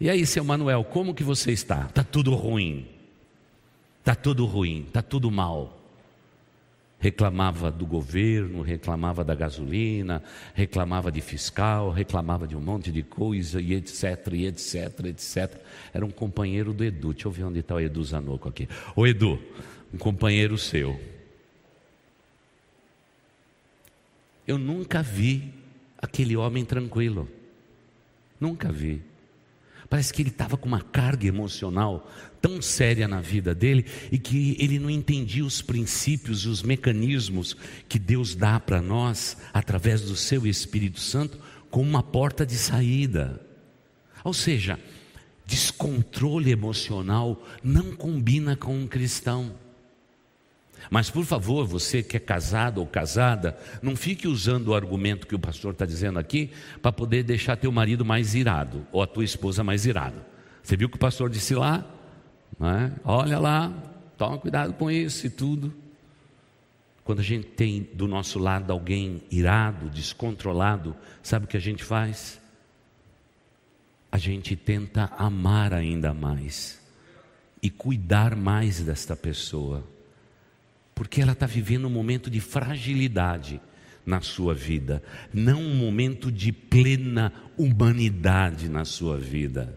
E 0.00 0.10
aí, 0.10 0.26
seu 0.26 0.42
Manuel, 0.42 0.82
como 0.82 1.14
que 1.14 1.22
você 1.22 1.52
está? 1.52 1.86
Está 1.86 2.02
tudo 2.02 2.34
ruim. 2.34 2.88
Está 4.00 4.16
tudo 4.16 4.44
ruim, 4.44 4.86
está 4.88 5.00
tudo 5.02 5.30
mal. 5.30 5.78
Reclamava 6.98 7.70
do 7.70 7.86
governo, 7.86 8.60
reclamava 8.62 9.22
da 9.22 9.34
gasolina, 9.34 10.20
reclamava 10.54 11.12
de 11.12 11.20
fiscal, 11.20 11.90
reclamava 11.90 12.48
de 12.48 12.56
um 12.56 12.60
monte 12.60 12.90
de 12.90 13.04
coisa, 13.04 13.60
e 13.60 13.74
etc, 13.74 14.32
e 14.32 14.46
etc, 14.46 15.06
etc. 15.06 15.60
Era 15.94 16.04
um 16.04 16.10
companheiro 16.10 16.72
do 16.72 16.82
Edu. 16.82 17.12
Deixa 17.12 17.28
eu 17.28 17.32
ver 17.32 17.44
onde 17.44 17.60
está 17.60 17.76
o 17.76 17.80
Edu 17.80 18.02
Zanoco 18.02 18.48
aqui. 18.48 18.68
Ô 18.96 19.06
Edu, 19.06 19.38
um 19.94 19.98
companheiro 19.98 20.58
seu. 20.58 21.11
Eu 24.46 24.58
nunca 24.58 25.02
vi 25.02 25.52
aquele 25.98 26.36
homem 26.36 26.64
tranquilo. 26.64 27.28
Nunca 28.40 28.72
vi. 28.72 29.02
Parece 29.88 30.12
que 30.12 30.22
ele 30.22 30.30
estava 30.30 30.56
com 30.56 30.66
uma 30.66 30.80
carga 30.80 31.26
emocional 31.26 32.10
tão 32.40 32.62
séria 32.62 33.06
na 33.06 33.20
vida 33.20 33.54
dele 33.54 33.84
e 34.10 34.18
que 34.18 34.56
ele 34.58 34.78
não 34.78 34.88
entendia 34.88 35.44
os 35.44 35.60
princípios 35.60 36.44
e 36.44 36.48
os 36.48 36.62
mecanismos 36.62 37.56
que 37.88 37.98
Deus 37.98 38.34
dá 38.34 38.58
para 38.58 38.80
nós 38.80 39.36
através 39.52 40.00
do 40.00 40.16
seu 40.16 40.46
Espírito 40.46 40.98
Santo 40.98 41.38
como 41.70 41.88
uma 41.88 42.02
porta 42.02 42.44
de 42.46 42.54
saída. 42.54 43.40
Ou 44.24 44.32
seja, 44.32 44.78
descontrole 45.46 46.50
emocional 46.50 47.46
não 47.62 47.94
combina 47.94 48.56
com 48.56 48.74
um 48.74 48.86
cristão. 48.86 49.54
Mas 50.90 51.10
por 51.10 51.24
favor, 51.24 51.66
você 51.66 52.02
que 52.02 52.16
é 52.16 52.20
casado 52.20 52.78
ou 52.78 52.86
casada, 52.86 53.56
não 53.80 53.96
fique 53.96 54.28
usando 54.28 54.68
o 54.68 54.74
argumento 54.74 55.26
que 55.26 55.34
o 55.34 55.38
pastor 55.38 55.72
está 55.72 55.86
dizendo 55.86 56.18
aqui 56.18 56.50
para 56.80 56.92
poder 56.92 57.22
deixar 57.22 57.56
teu 57.56 57.72
marido 57.72 58.04
mais 58.04 58.34
irado 58.34 58.86
ou 58.92 59.02
a 59.02 59.06
tua 59.06 59.24
esposa 59.24 59.64
mais 59.64 59.86
irada. 59.86 60.26
Você 60.62 60.76
viu 60.76 60.88
o 60.88 60.90
que 60.90 60.96
o 60.96 61.00
pastor 61.00 61.30
disse 61.30 61.54
lá? 61.54 61.84
É? 62.60 62.92
Olha 63.04 63.38
lá, 63.38 63.72
toma 64.16 64.38
cuidado 64.38 64.74
com 64.74 64.90
isso 64.90 65.26
e 65.26 65.30
tudo. 65.30 65.74
Quando 67.04 67.18
a 67.18 67.24
gente 67.24 67.48
tem 67.48 67.88
do 67.94 68.06
nosso 68.06 68.38
lado 68.38 68.70
alguém 68.72 69.22
irado, 69.30 69.90
descontrolado, 69.90 70.94
sabe 71.22 71.46
o 71.46 71.48
que 71.48 71.56
a 71.56 71.60
gente 71.60 71.82
faz? 71.82 72.40
A 74.10 74.18
gente 74.18 74.54
tenta 74.54 75.10
amar 75.18 75.72
ainda 75.72 76.14
mais 76.14 76.80
e 77.60 77.70
cuidar 77.70 78.36
mais 78.36 78.80
desta 78.80 79.16
pessoa 79.16 79.82
porque 81.02 81.20
ela 81.20 81.32
está 81.32 81.46
vivendo 81.46 81.86
um 81.86 81.90
momento 81.90 82.30
de 82.30 82.38
fragilidade 82.38 83.60
na 84.06 84.20
sua 84.20 84.54
vida, 84.54 85.02
não 85.34 85.60
um 85.60 85.74
momento 85.74 86.30
de 86.30 86.52
plena 86.52 87.32
humanidade 87.58 88.68
na 88.68 88.84
sua 88.84 89.18
vida. 89.18 89.76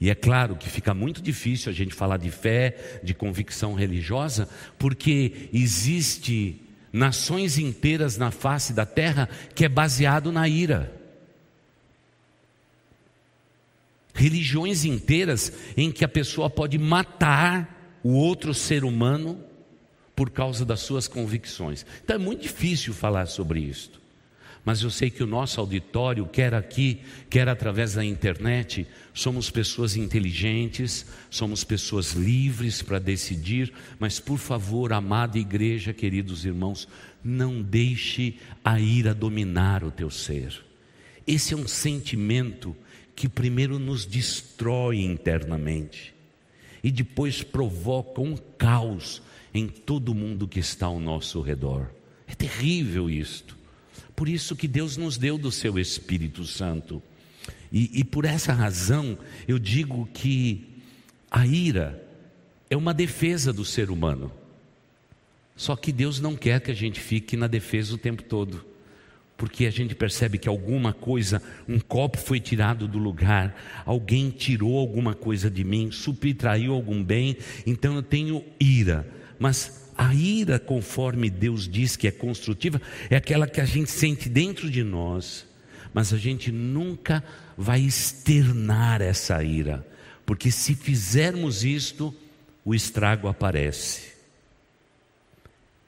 E 0.00 0.08
é 0.08 0.14
claro 0.14 0.56
que 0.56 0.70
fica 0.70 0.94
muito 0.94 1.20
difícil 1.20 1.70
a 1.70 1.74
gente 1.74 1.94
falar 1.94 2.16
de 2.16 2.30
fé, 2.30 3.00
de 3.04 3.12
convicção 3.12 3.74
religiosa, 3.74 4.48
porque 4.78 5.50
existe 5.52 6.58
nações 6.90 7.58
inteiras 7.58 8.16
na 8.16 8.30
face 8.30 8.72
da 8.72 8.86
terra 8.86 9.28
que 9.54 9.66
é 9.66 9.68
baseado 9.68 10.32
na 10.32 10.48
ira. 10.48 10.90
Religiões 14.14 14.86
inteiras 14.86 15.52
em 15.76 15.92
que 15.92 16.02
a 16.02 16.08
pessoa 16.08 16.48
pode 16.48 16.78
matar 16.78 17.98
o 18.02 18.14
outro 18.14 18.54
ser 18.54 18.84
humano 18.84 19.44
por 20.18 20.30
causa 20.30 20.64
das 20.64 20.80
suas 20.80 21.06
convicções. 21.06 21.86
Então 22.02 22.16
é 22.16 22.18
muito 22.18 22.42
difícil 22.42 22.92
falar 22.92 23.26
sobre 23.26 23.60
isso. 23.60 23.92
Mas 24.64 24.82
eu 24.82 24.90
sei 24.90 25.10
que 25.10 25.22
o 25.22 25.28
nosso 25.28 25.60
auditório, 25.60 26.26
quer 26.26 26.54
aqui, 26.54 27.02
quer 27.30 27.48
através 27.48 27.94
da 27.94 28.04
internet, 28.04 28.84
somos 29.14 29.48
pessoas 29.48 29.94
inteligentes, 29.94 31.06
somos 31.30 31.62
pessoas 31.62 32.14
livres 32.14 32.82
para 32.82 32.98
decidir, 32.98 33.72
mas 34.00 34.18
por 34.18 34.38
favor, 34.38 34.92
amada 34.92 35.38
igreja, 35.38 35.92
queridos 35.92 36.44
irmãos, 36.44 36.88
não 37.22 37.62
deixe 37.62 38.40
a 38.64 38.80
ira 38.80 39.14
dominar 39.14 39.84
o 39.84 39.92
teu 39.92 40.10
ser. 40.10 40.52
Esse 41.28 41.54
é 41.54 41.56
um 41.56 41.68
sentimento 41.68 42.76
que 43.14 43.28
primeiro 43.28 43.78
nos 43.78 44.04
destrói 44.04 44.98
internamente 44.98 46.12
e 46.82 46.90
depois 46.90 47.44
provoca 47.44 48.20
um 48.20 48.36
caos 48.36 49.22
em 49.52 49.66
todo 49.66 50.14
mundo 50.14 50.48
que 50.48 50.60
está 50.60 50.86
ao 50.86 51.00
nosso 51.00 51.40
redor. 51.40 51.90
É 52.26 52.34
terrível 52.34 53.08
isto. 53.08 53.56
Por 54.14 54.28
isso 54.28 54.56
que 54.56 54.68
Deus 54.68 54.96
nos 54.96 55.16
deu 55.16 55.38
do 55.38 55.50
seu 55.50 55.78
Espírito 55.78 56.44
Santo. 56.44 57.02
E, 57.72 58.00
e 58.00 58.04
por 58.04 58.24
essa 58.24 58.52
razão 58.52 59.18
eu 59.46 59.58
digo 59.58 60.08
que 60.12 60.66
a 61.30 61.46
ira 61.46 62.04
é 62.70 62.76
uma 62.76 62.92
defesa 62.92 63.52
do 63.52 63.64
ser 63.64 63.90
humano. 63.90 64.32
Só 65.56 65.74
que 65.74 65.90
Deus 65.90 66.20
não 66.20 66.36
quer 66.36 66.60
que 66.60 66.70
a 66.70 66.74
gente 66.74 67.00
fique 67.00 67.36
na 67.36 67.46
defesa 67.46 67.94
o 67.94 67.98
tempo 67.98 68.22
todo. 68.22 68.64
Porque 69.36 69.66
a 69.66 69.70
gente 69.70 69.94
percebe 69.94 70.36
que 70.36 70.48
alguma 70.48 70.92
coisa, 70.92 71.40
um 71.68 71.78
copo 71.78 72.18
foi 72.18 72.40
tirado 72.40 72.88
do 72.88 72.98
lugar, 72.98 73.56
alguém 73.86 74.30
tirou 74.30 74.76
alguma 74.78 75.14
coisa 75.14 75.48
de 75.48 75.62
mim, 75.62 75.92
subtraiu 75.92 76.74
algum 76.74 77.02
bem, 77.02 77.36
então 77.64 77.94
eu 77.94 78.02
tenho 78.02 78.44
ira. 78.58 79.17
Mas 79.38 79.90
a 79.96 80.14
ira, 80.14 80.58
conforme 80.58 81.28
Deus 81.28 81.68
diz 81.68 81.96
que 81.96 82.06
é 82.06 82.10
construtiva, 82.10 82.80
é 83.10 83.16
aquela 83.16 83.46
que 83.46 83.60
a 83.60 83.64
gente 83.64 83.90
sente 83.90 84.28
dentro 84.28 84.70
de 84.70 84.82
nós, 84.84 85.46
mas 85.92 86.12
a 86.12 86.16
gente 86.16 86.52
nunca 86.52 87.24
vai 87.56 87.80
externar 87.80 89.00
essa 89.00 89.42
ira, 89.42 89.86
porque 90.24 90.50
se 90.50 90.74
fizermos 90.74 91.64
isto, 91.64 92.14
o 92.64 92.74
estrago 92.74 93.28
aparece. 93.28 94.12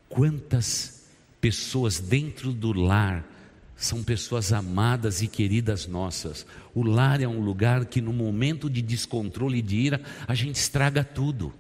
Quantas 0.08 1.04
pessoas 1.40 2.00
dentro 2.00 2.52
do 2.52 2.72
lar 2.72 3.24
são 3.76 4.02
pessoas 4.02 4.52
amadas 4.52 5.22
e 5.22 5.26
queridas 5.26 5.86
nossas. 5.86 6.44
O 6.74 6.82
lar 6.82 7.22
é 7.22 7.26
um 7.26 7.40
lugar 7.40 7.86
que, 7.86 8.00
no 8.00 8.12
momento 8.12 8.68
de 8.68 8.82
descontrole 8.82 9.58
e 9.58 9.62
de 9.62 9.76
ira, 9.76 10.02
a 10.28 10.34
gente 10.34 10.56
estraga 10.56 11.02
tudo. 11.02 11.54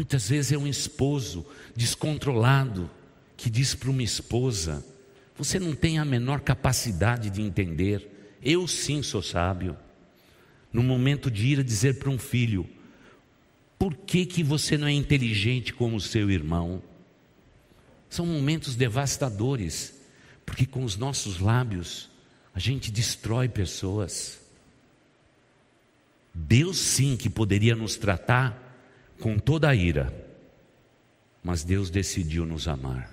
Muitas 0.00 0.30
vezes 0.30 0.50
é 0.50 0.56
um 0.56 0.66
esposo 0.66 1.44
descontrolado 1.76 2.90
que 3.36 3.50
diz 3.50 3.74
para 3.74 3.90
uma 3.90 4.02
esposa: 4.02 4.82
Você 5.36 5.58
não 5.58 5.74
tem 5.74 5.98
a 5.98 6.06
menor 6.06 6.40
capacidade 6.40 7.28
de 7.28 7.42
entender, 7.42 8.38
eu 8.42 8.66
sim 8.66 9.02
sou 9.02 9.20
sábio. 9.22 9.76
No 10.72 10.82
momento 10.82 11.30
de 11.30 11.48
ira, 11.48 11.62
dizer 11.62 11.98
para 11.98 12.08
um 12.08 12.18
filho: 12.18 12.66
Por 13.78 13.94
que, 13.94 14.24
que 14.24 14.42
você 14.42 14.78
não 14.78 14.86
é 14.86 14.92
inteligente 14.92 15.74
como 15.74 15.96
o 15.96 16.00
seu 16.00 16.30
irmão? 16.30 16.82
São 18.08 18.24
momentos 18.24 18.76
devastadores, 18.76 20.00
porque 20.46 20.64
com 20.64 20.82
os 20.82 20.96
nossos 20.96 21.40
lábios 21.40 22.08
a 22.54 22.58
gente 22.58 22.90
destrói 22.90 23.50
pessoas. 23.50 24.40
Deus 26.32 26.78
sim 26.78 27.18
que 27.18 27.28
poderia 27.28 27.76
nos 27.76 27.96
tratar 27.96 28.69
com 29.20 29.38
toda 29.38 29.68
a 29.68 29.74
ira, 29.74 30.12
mas 31.44 31.62
Deus 31.62 31.90
decidiu 31.90 32.44
nos 32.44 32.66
amar. 32.66 33.10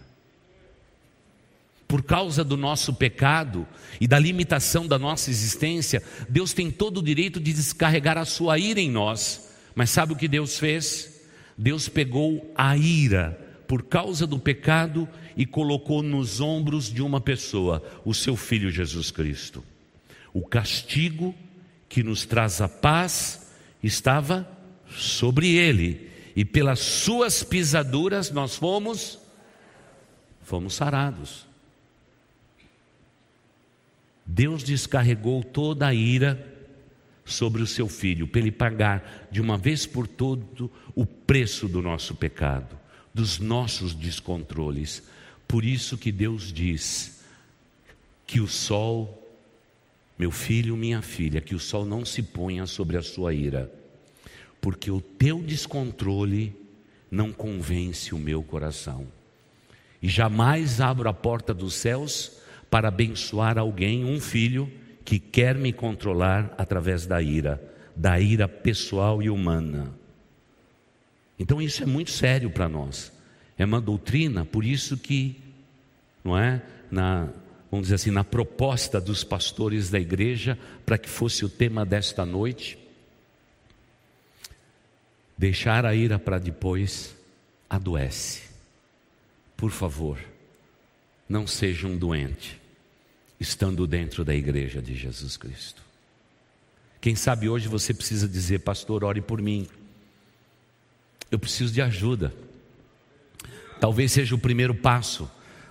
Por 1.88 2.04
causa 2.04 2.44
do 2.44 2.58
nosso 2.58 2.94
pecado 2.94 3.66
e 4.02 4.08
da 4.08 4.20
limitação 4.20 4.88
da 4.88 5.00
nossa 5.00 5.30
existência, 5.30 6.04
Deus 6.28 6.52
tem 6.52 6.70
todo 6.70 6.98
o 6.98 7.04
direito 7.04 7.40
de 7.40 7.54
descarregar 7.54 8.18
a 8.18 8.26
sua 8.26 8.58
ira 8.58 8.82
em 8.82 8.92
nós. 8.92 9.54
Mas 9.74 9.92
sabe 9.92 10.12
o 10.12 10.16
que 10.16 10.28
Deus 10.28 10.60
fez? 10.60 11.22
Deus 11.58 11.88
pegou 11.88 12.52
a 12.56 12.76
ira 12.76 13.40
por 13.68 13.84
causa 13.84 14.28
do 14.28 14.38
pecado 14.38 15.08
e 15.36 15.46
colocou 15.46 16.02
nos 16.02 16.42
ombros 16.42 16.92
de 16.92 17.02
uma 17.02 17.22
pessoa, 17.22 17.84
o 18.04 18.14
seu 18.14 18.36
filho 18.36 18.72
Jesus 18.72 19.12
Cristo. 19.12 19.64
O 20.34 20.46
castigo 20.46 21.34
que 21.88 22.04
nos 22.04 22.26
traz 22.26 22.60
a 22.60 22.68
paz 22.68 23.48
estava 23.82 24.57
sobre 24.90 25.56
ele, 25.56 26.10
e 26.36 26.46
pelas 26.46 26.80
suas 26.80 27.44
pisaduras 27.44 28.30
nós 28.32 28.56
fomos 28.56 29.20
fomos 30.44 30.76
sarados. 30.76 31.46
Deus 34.26 34.64
descarregou 34.64 35.44
toda 35.44 35.88
a 35.88 35.94
ira 35.94 36.56
sobre 37.26 37.62
o 37.62 37.68
seu 37.68 37.90
filho, 37.90 38.28
para 38.28 38.40
ele 38.40 38.52
pagar 38.52 39.28
de 39.30 39.42
uma 39.42 39.58
vez 39.58 39.86
por 39.86 40.08
todo 40.08 40.72
o 40.96 41.06
preço 41.06 41.68
do 41.68 41.82
nosso 41.82 42.16
pecado, 42.16 42.80
dos 43.14 43.40
nossos 43.40 43.94
descontroles. 43.94 45.04
Por 45.46 45.66
isso 45.66 45.98
que 45.98 46.12
Deus 46.14 46.54
diz 46.54 47.22
que 48.26 48.40
o 48.40 48.48
sol, 48.48 49.28
meu 50.18 50.32
filho, 50.32 50.78
minha 50.78 51.02
filha, 51.02 51.42
que 51.42 51.56
o 51.56 51.60
sol 51.60 51.86
não 51.86 52.06
se 52.06 52.24
ponha 52.24 52.66
sobre 52.66 52.96
a 52.96 53.02
sua 53.02 53.34
ira 53.34 53.70
porque 54.68 54.92
o 54.92 55.00
teu 55.00 55.42
descontrole 55.42 56.54
não 57.10 57.32
convence 57.32 58.14
o 58.14 58.18
meu 58.18 58.44
coração. 58.44 59.08
E 60.02 60.10
jamais 60.10 60.82
abro 60.82 61.08
a 61.08 61.14
porta 61.14 61.54
dos 61.54 61.74
céus 61.74 62.42
para 62.70 62.90
abençoar 62.90 63.58
alguém, 63.58 64.04
um 64.04 64.20
filho, 64.20 64.70
que 65.06 65.20
quer 65.20 65.56
me 65.56 65.72
controlar 65.72 66.54
através 66.58 67.06
da 67.06 67.22
ira, 67.22 67.64
da 67.96 68.20
ira 68.20 68.46
pessoal 68.46 69.24
e 69.24 69.30
humana. 69.30 69.98
Então 71.40 71.62
isso 71.62 71.82
é 71.82 71.86
muito 71.86 72.12
sério 72.12 72.50
para 72.50 72.68
nós. 72.68 73.10
É 73.58 73.64
uma 73.64 73.80
doutrina, 73.80 74.44
por 74.44 74.66
isso 74.66 74.98
que, 74.98 75.40
não 76.26 76.38
é, 76.38 76.62
na, 76.92 77.30
vamos 77.72 77.86
dizer 77.86 77.96
assim, 77.96 78.12
na 78.12 78.26
proposta 78.26 79.00
dos 79.00 79.24
pastores 79.24 79.90
da 79.90 79.98
igreja, 79.98 80.60
para 80.86 80.98
que 80.98 81.08
fosse 81.08 81.46
o 81.46 81.50
tema 81.50 81.86
desta 81.86 82.26
noite, 82.26 82.78
Deixar 85.38 85.86
a 85.86 85.94
ira 85.94 86.18
para 86.18 86.40
depois 86.40 87.16
adoece. 87.70 88.44
Por 89.56 89.72
favor, 89.72 90.20
não 91.28 91.46
seja 91.46 91.88
um 91.88 91.98
doente, 91.98 92.60
estando 93.40 93.86
dentro 93.86 94.26
da 94.26 94.34
igreja 94.34 94.82
de 94.82 94.96
Jesus 94.96 95.38
Cristo. 95.38 95.82
Quem 97.00 97.16
sabe 97.16 97.48
hoje 97.48 97.68
você 97.68 97.94
precisa 97.94 98.28
dizer, 98.28 98.60
pastor, 98.60 99.04
ore 99.04 99.22
por 99.22 99.42
mim. 99.42 99.68
Eu 101.30 101.38
preciso 101.38 101.74
de 101.74 101.82
ajuda. 101.82 102.34
Talvez 103.80 104.12
seja 104.12 104.34
o 104.34 104.40
primeiro 104.40 104.74
passo 104.74 105.30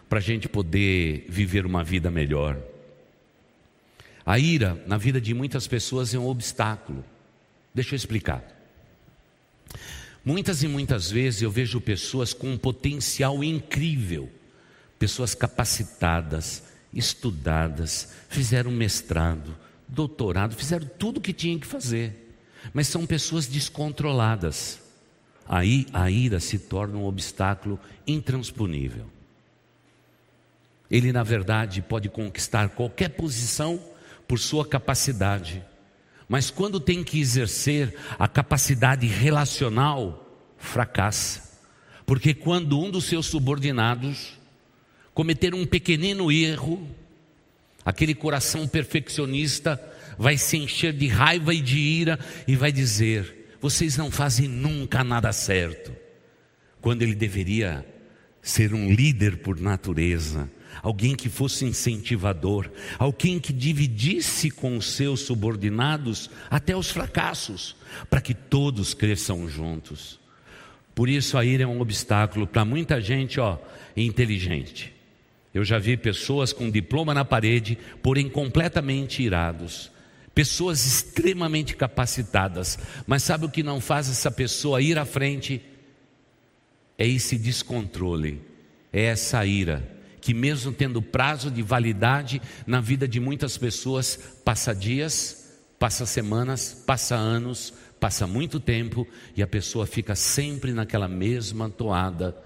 para 0.09 0.19
a 0.19 0.23
gente 0.23 0.49
poder 0.49 1.27
viver 1.29 1.67
uma 1.67 1.83
vida 1.83 2.11
melhor. 2.11 2.57
A 4.25 4.39
ira 4.39 4.83
na 4.87 4.97
vida 4.97 5.21
de 5.21 5.35
muitas 5.35 5.67
pessoas 5.67 6.15
é 6.15 6.19
um 6.19 6.27
obstáculo. 6.27 7.05
Deixa 7.75 7.95
eu 7.95 7.97
explicar. 7.97 8.56
Muitas 10.25 10.63
e 10.63 10.69
muitas 10.69 11.11
vezes 11.11 11.43
eu 11.43 11.51
vejo 11.51 11.81
pessoas 11.81 12.33
com 12.35 12.51
um 12.51 12.59
potencial 12.59 13.45
incrível, 13.45 14.29
pessoas 14.99 15.35
capacitadas, 15.35 16.65
estudadas, 16.93 18.13
fizeram 18.29 18.73
mestrado, 18.73 19.57
doutorado, 19.87 20.57
fizeram 20.57 20.89
tudo 20.99 21.19
o 21.19 21.21
que 21.21 21.33
tinham 21.33 21.61
que 21.61 21.67
fazer, 21.67 22.35
mas 22.75 22.89
são 22.89 23.07
pessoas 23.07 23.47
descontroladas. 23.47 24.81
Aí 25.49 25.87
a 25.93 26.11
ira 26.11 26.41
se 26.41 26.59
torna 26.59 26.99
um 26.99 27.05
obstáculo 27.05 27.79
intransponível. 28.05 29.07
Ele, 30.91 31.13
na 31.13 31.23
verdade, 31.23 31.83
pode 31.83 32.09
conquistar 32.09 32.71
qualquer 32.71 33.11
posição 33.11 33.81
por 34.27 34.39
sua 34.41 34.67
capacidade 34.67 35.65
mas 36.29 36.51
quando 36.51 36.81
tem 36.81 37.05
que 37.05 37.21
exercer 37.21 37.95
a 38.19 38.27
capacidade 38.27 39.07
relacional, 39.07 40.27
fracassa. 40.59 41.43
Porque 42.05 42.35
quando 42.35 42.81
um 42.81 42.91
dos 42.91 43.05
seus 43.05 43.27
subordinados 43.27 44.35
cometer 45.15 45.55
um 45.55 45.65
pequenino 45.65 46.31
erro, 46.31 46.89
aquele 47.85 48.15
coração 48.15 48.67
perfeccionista 48.67 49.81
vai 50.19 50.37
se 50.37 50.57
encher 50.57 50.93
de 50.93 51.09
raiva 51.09 51.55
e 51.55 51.61
de 51.61 51.79
ira 51.79 52.19
e 52.47 52.57
vai 52.57 52.73
dizer: 52.73 53.57
vocês 53.61 53.97
não 53.97 54.11
fazem 54.11 54.49
nunca 54.49 55.05
nada 55.05 55.33
certo. 55.33 55.93
Quando 56.81 57.03
ele 57.03 57.15
deveria 57.15 57.85
ser 58.43 58.73
um 58.75 58.93
líder 58.93 59.39
por 59.39 59.61
natureza, 59.61 60.49
alguém 60.83 61.15
que 61.15 61.29
fosse 61.29 61.65
incentivador, 61.65 62.71
alguém 62.99 63.39
que 63.39 63.53
dividisse 63.53 64.51
com 64.51 64.77
os 64.77 64.93
seus 64.93 65.21
subordinados 65.21 66.31
até 66.51 66.77
os 66.77 66.91
fracassos, 66.91 67.77
para 68.09 68.21
que 68.21 68.35
todos 68.35 68.95
cresçam 68.95 69.49
juntos. 69.49 70.21
Por 70.95 71.09
isso 71.09 71.37
a 71.37 71.45
ira 71.45 71.65
é 71.65 71.67
um 71.67 71.81
obstáculo 71.81 72.47
para 72.47 72.65
muita 72.65 73.01
gente, 73.01 73.39
ó, 73.39 73.59
inteligente. 73.97 74.95
Eu 75.53 75.65
já 75.65 75.79
vi 75.79 75.97
pessoas 75.97 76.53
com 76.53 76.71
diploma 76.71 77.15
na 77.15 77.25
parede, 77.25 77.79
porém 78.03 78.29
completamente 78.29 79.23
irados. 79.23 79.91
Pessoas 80.35 80.85
extremamente 80.85 81.75
capacitadas, 81.75 82.79
mas 83.07 83.23
sabe 83.23 83.47
o 83.47 83.51
que 83.51 83.63
não 83.63 83.81
faz 83.81 84.09
essa 84.11 84.31
pessoa 84.31 84.83
ir 84.83 84.99
à 84.99 85.07
frente? 85.07 85.63
É 86.99 87.07
esse 87.07 87.39
descontrole, 87.39 88.43
é 88.93 89.05
essa 89.05 89.45
ira 89.47 89.96
que, 90.27 90.35
mesmo 90.35 90.73
tendo 90.73 91.01
prazo 91.01 91.53
de 91.53 91.63
validade 91.63 92.43
na 92.67 92.81
vida 92.81 93.07
de 93.07 93.21
muitas 93.21 93.57
pessoas, 93.57 94.19
passa 94.45 94.75
dias, 94.75 95.57
passa 95.79 96.05
semanas, 96.05 96.83
passa 96.85 97.15
anos, 97.15 97.73
passa 98.01 98.27
muito 98.27 98.59
tempo 98.59 99.07
e 99.37 99.43
a 99.43 99.47
pessoa 99.47 99.87
fica 99.87 100.17
sempre 100.17 100.73
naquela 100.73 101.07
mesma 101.07 101.71
toada 101.71 102.37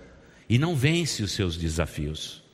e 0.47 0.59
não 0.59 0.77
vence 0.77 1.23
os 1.23 1.33
seus 1.33 1.57
desafios. 1.57 2.45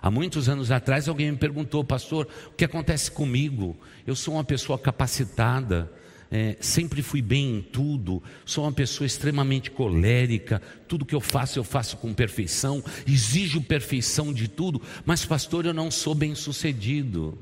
Há 0.00 0.12
muitos 0.12 0.48
anos 0.48 0.70
atrás 0.70 1.08
alguém 1.08 1.32
me 1.32 1.38
perguntou, 1.38 1.82
pastor, 1.82 2.28
o 2.46 2.52
que 2.52 2.64
acontece 2.64 3.10
comigo? 3.10 3.76
Eu 4.06 4.14
sou 4.14 4.34
uma 4.34 4.44
pessoa 4.44 4.78
capacitada, 4.78 5.90
é, 6.34 6.56
sempre 6.60 7.02
fui 7.02 7.20
bem 7.20 7.58
em 7.58 7.60
tudo, 7.60 8.22
sou 8.46 8.64
uma 8.64 8.72
pessoa 8.72 9.06
extremamente 9.06 9.70
colérica, 9.70 10.62
tudo 10.88 11.04
que 11.04 11.14
eu 11.14 11.20
faço, 11.20 11.58
eu 11.58 11.64
faço 11.64 11.98
com 11.98 12.14
perfeição, 12.14 12.82
exijo 13.06 13.60
perfeição 13.60 14.32
de 14.32 14.48
tudo, 14.48 14.80
mas, 15.04 15.26
pastor, 15.26 15.66
eu 15.66 15.74
não 15.74 15.90
sou 15.90 16.14
bem 16.14 16.34
sucedido. 16.34 17.36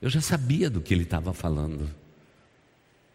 Eu 0.00 0.08
já 0.08 0.22
sabia 0.22 0.70
do 0.70 0.80
que 0.80 0.94
ele 0.94 1.02
estava 1.02 1.34
falando. 1.34 1.90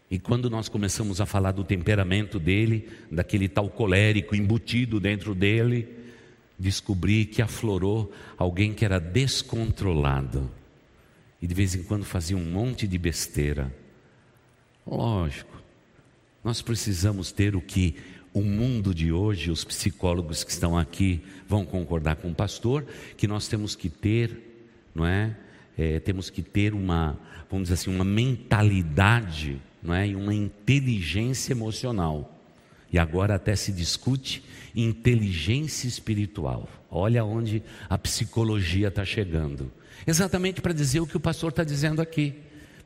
E 0.08 0.20
quando 0.20 0.48
nós 0.48 0.68
começamos 0.68 1.20
a 1.20 1.26
falar 1.26 1.50
do 1.50 1.64
temperamento 1.64 2.38
dele, 2.38 2.88
daquele 3.10 3.48
tal 3.48 3.68
colérico 3.68 4.36
embutido 4.36 5.00
dentro 5.00 5.34
dele, 5.34 5.88
descobri 6.56 7.24
que 7.24 7.42
aflorou 7.42 8.12
alguém 8.36 8.72
que 8.72 8.84
era 8.84 9.00
descontrolado 9.00 10.48
e 11.42 11.46
de 11.46 11.54
vez 11.54 11.74
em 11.74 11.82
quando 11.82 12.04
fazia 12.04 12.36
um 12.36 12.44
monte 12.44 12.86
de 12.86 12.96
besteira. 12.96 13.72
Lógico, 14.90 15.62
nós 16.42 16.62
precisamos 16.62 17.30
ter 17.30 17.54
o 17.54 17.60
que 17.60 17.96
o 18.32 18.40
mundo 18.40 18.94
de 18.94 19.12
hoje, 19.12 19.50
os 19.50 19.64
psicólogos 19.64 20.42
que 20.42 20.50
estão 20.50 20.78
aqui 20.78 21.22
vão 21.46 21.64
concordar 21.64 22.16
com 22.16 22.30
o 22.30 22.34
pastor, 22.34 22.86
que 23.16 23.26
nós 23.26 23.48
temos 23.48 23.76
que 23.76 23.88
ter, 23.88 24.64
não 24.94 25.06
é? 25.06 25.36
é 25.76 26.00
temos 26.00 26.30
que 26.30 26.42
ter 26.42 26.72
uma, 26.72 27.18
vamos 27.50 27.68
dizer 27.68 27.74
assim, 27.74 27.94
uma 27.94 28.04
mentalidade, 28.04 29.60
não 29.82 29.94
é? 29.94 30.08
E 30.08 30.16
uma 30.16 30.34
inteligência 30.34 31.52
emocional. 31.52 32.34
E 32.90 32.98
agora 32.98 33.34
até 33.34 33.54
se 33.54 33.70
discute 33.70 34.42
inteligência 34.74 35.86
espiritual. 35.86 36.66
Olha 36.90 37.24
onde 37.24 37.62
a 37.90 37.98
psicologia 37.98 38.88
está 38.88 39.04
chegando. 39.04 39.70
Exatamente 40.06 40.62
para 40.62 40.72
dizer 40.72 41.00
o 41.00 41.06
que 41.06 41.16
o 41.16 41.20
pastor 41.20 41.50
está 41.50 41.62
dizendo 41.62 42.00
aqui. 42.00 42.34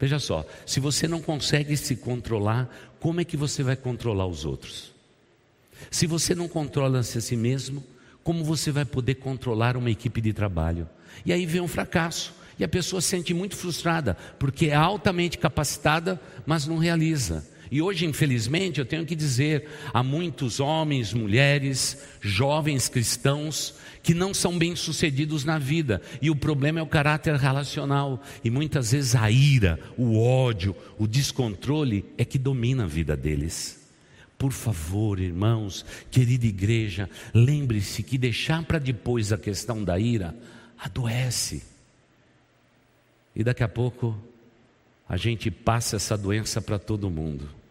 Veja 0.03 0.18
só, 0.18 0.44
se 0.66 0.80
você 0.80 1.07
não 1.07 1.22
consegue 1.22 1.76
se 1.76 1.94
controlar, 1.94 2.68
como 2.98 3.20
é 3.20 3.24
que 3.24 3.36
você 3.36 3.62
vai 3.62 3.76
controlar 3.76 4.26
os 4.26 4.44
outros? 4.44 4.90
Se 5.92 6.09
você 6.09 6.34
não 6.34 6.48
controla-se 6.48 7.18
a 7.18 7.20
si 7.20 7.36
mesmo, 7.36 7.84
como 8.24 8.42
você 8.42 8.72
vai 8.72 8.84
poder 8.84 9.14
controlar 9.14 9.76
uma 9.76 9.92
equipe 9.92 10.20
de 10.20 10.32
trabalho? 10.32 10.88
E 11.24 11.32
aí 11.32 11.46
vem 11.46 11.61
um 11.61 11.68
fracasso. 11.68 12.34
E 12.59 12.64
a 12.64 12.68
pessoa 12.68 13.00
se 13.00 13.11
sente 13.11 13.32
muito 13.32 13.55
frustrada, 13.55 14.16
porque 14.40 14.66
é 14.66 14.74
altamente 14.74 15.38
capacitada, 15.38 16.20
mas 16.44 16.66
não 16.66 16.78
realiza. 16.78 17.46
E 17.73 17.81
hoje, 17.81 18.05
infelizmente, 18.05 18.79
eu 18.79 18.85
tenho 18.85 19.07
que 19.07 19.16
dizer, 19.16 19.66
há 19.95 20.03
muitos 20.03 20.61
homens, 20.61 21.14
mulheres, 21.14 21.97
jovens 22.20 22.87
cristãos 22.87 23.77
que 24.03 24.12
não 24.12 24.35
são 24.35 24.59
bem-sucedidos 24.59 25.43
na 25.43 25.59
vida, 25.59 26.03
e 26.20 26.29
o 26.29 26.37
problema 26.37 26.81
é 26.81 26.83
o 26.83 26.87
caráter 26.87 27.35
relacional, 27.37 28.23
e 28.45 28.51
muitas 28.51 28.93
vezes 28.93 29.14
a 29.14 29.31
ira, 29.31 29.81
o 29.97 30.20
ódio, 30.20 30.77
o 30.99 31.07
descontrole 31.07 32.05
é 32.18 32.27
que 32.27 32.39
domina 32.39 32.85
a 32.85 32.87
vida 32.87 33.16
deles. 33.16 33.83
Por 34.37 34.53
favor, 34.53 35.18
irmãos, 35.18 35.83
querida 36.11 36.45
igreja, 36.45 37.09
lembre-se 37.33 38.03
que 38.03 38.18
deixar 38.18 38.62
para 38.66 38.79
depois 38.79 39.33
a 39.33 39.39
questão 39.39 39.83
da 39.83 39.99
ira 39.99 40.37
adoece. 40.79 41.62
E 43.35 43.43
daqui 43.43 43.62
a 43.62 43.68
pouco 43.68 44.14
a 45.09 45.16
gente 45.16 45.51
passa 45.51 45.97
essa 45.97 46.18
doença 46.18 46.61
para 46.61 46.79
todo 46.79 47.09
mundo. 47.09 47.61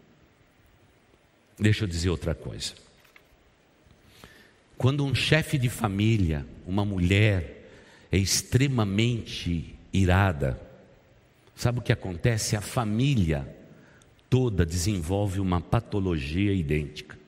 Deixa 1.58 1.84
eu 1.84 1.88
dizer 1.88 2.10
outra 2.10 2.34
coisa. 2.34 2.74
Quando 4.76 5.04
um 5.04 5.14
chefe 5.14 5.58
de 5.58 5.68
família, 5.68 6.46
uma 6.66 6.84
mulher, 6.84 7.68
é 8.10 8.18
extremamente 8.18 9.74
irada, 9.92 10.60
sabe 11.54 11.78
o 11.78 11.82
que 11.82 11.92
acontece? 11.92 12.56
A 12.56 12.60
família 12.60 13.48
toda 14.28 14.66
desenvolve 14.66 15.40
uma 15.40 15.60
patologia 15.60 16.52
idêntica. 16.52 17.18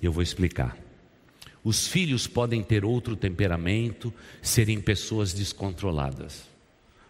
Eu 0.00 0.12
vou 0.12 0.22
explicar. 0.22 0.78
Os 1.62 1.86
filhos 1.86 2.26
podem 2.26 2.62
ter 2.62 2.84
outro 2.84 3.14
temperamento, 3.14 4.12
serem 4.40 4.80
pessoas 4.80 5.32
descontroladas. 5.32 6.51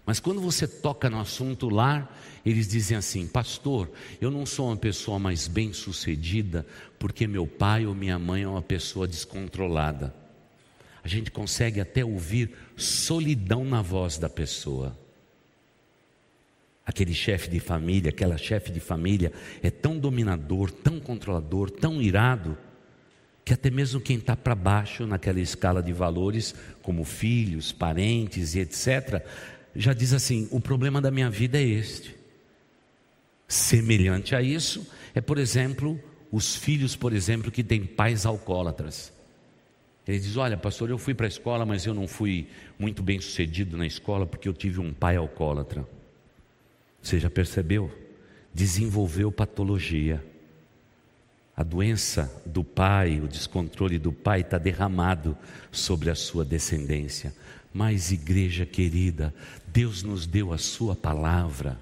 Mas 0.05 0.19
quando 0.19 0.41
você 0.41 0.67
toca 0.67 1.09
no 1.09 1.21
assunto 1.21 1.69
lar, 1.69 2.19
eles 2.45 2.67
dizem 2.67 2.97
assim: 2.97 3.27
Pastor, 3.27 3.91
eu 4.21 4.31
não 4.31 4.45
sou 4.45 4.67
uma 4.69 4.77
pessoa 4.77 5.19
mais 5.19 5.47
bem-sucedida 5.47 6.67
porque 6.99 7.27
meu 7.27 7.47
pai 7.47 7.87
ou 7.87 7.95
minha 7.95 8.19
mãe 8.19 8.43
é 8.43 8.49
uma 8.49 8.63
pessoa 8.63 9.07
descontrolada. 9.07 10.15
A 11.05 11.09
gente 11.09 11.31
consegue 11.31 11.81
até 11.81 12.05
ouvir 12.05 12.53
solidão 12.77 13.65
na 13.65 13.83
voz 13.83 14.19
da 14.19 14.29
pessoa. 14.29 14.97
Aquele 16.85 17.15
chefe 17.15 17.49
de 17.49 17.61
família, 17.61 18.11
aquela 18.11 18.37
chefe 18.37 18.73
de 18.73 18.81
família 18.81 19.33
é 19.63 19.71
tão 19.71 19.99
dominador, 19.99 20.71
tão 20.71 20.99
controlador, 20.99 21.71
tão 21.71 22.03
irado, 22.03 22.57
que 23.45 23.53
até 23.53 23.71
mesmo 23.71 24.01
quem 24.01 24.19
está 24.19 24.37
para 24.37 24.55
baixo 24.55 25.07
naquela 25.07 25.41
escala 25.41 25.83
de 25.83 25.93
valores, 25.93 26.55
como 26.83 27.05
filhos, 27.05 27.73
parentes 27.73 28.55
e 28.55 28.61
etc., 28.61 29.25
já 29.75 29.93
diz 29.93 30.12
assim: 30.12 30.49
o 30.51 30.61
problema 30.61 31.01
da 31.01 31.11
minha 31.11 31.31
vida 31.31 31.59
é 31.59 31.62
este. 31.62 32.16
Semelhante 33.47 34.35
a 34.35 34.41
isso 34.43 34.87
é, 35.14 35.20
por 35.20 35.39
exemplo, 35.39 36.01
os 36.31 36.57
filhos, 36.57 36.97
por 36.97 37.12
exemplo, 37.12 37.51
que 37.51 37.62
têm 37.62 37.85
pais 37.85 38.25
alcoólatras. 38.25 39.12
Ele 40.07 40.18
diz: 40.18 40.37
Olha, 40.37 40.57
pastor, 40.57 40.91
eu 40.91 40.99
fui 40.99 41.14
para 41.14 41.27
a 41.27 41.29
escola, 41.29 41.64
mas 41.64 41.87
eu 41.87 41.95
não 41.95 42.09
fui 42.09 42.49
muito 42.79 43.03
bem 43.03 43.20
sucedido 43.20 43.77
na 43.77 43.87
escola 43.87 44.27
porque 44.27 44.49
eu 44.49 44.55
tive 44.55 44.81
um 44.81 44.93
pai 44.93 45.16
alcoólatra. 45.16 45.87
Você 47.01 47.18
já 47.18 47.29
percebeu? 47.29 47.91
Desenvolveu 48.55 49.31
patologia. 49.31 50.25
A 51.55 51.63
doença 51.63 52.33
do 52.47 52.65
pai, 52.65 53.21
o 53.21 53.29
descontrole 53.29 53.99
do 53.99 54.11
pai 54.13 54.41
está 54.41 54.57
derramado 54.57 55.37
sobre 55.71 56.09
a 56.09 56.15
sua 56.15 56.45
descendência. 56.45 57.35
Mas, 57.75 58.11
igreja 58.11 58.65
querida, 58.65 59.35
Deus 59.67 60.03
nos 60.03 60.27
deu 60.27 60.53
a 60.53 60.59
Sua 60.59 60.97
palavra 60.97 61.79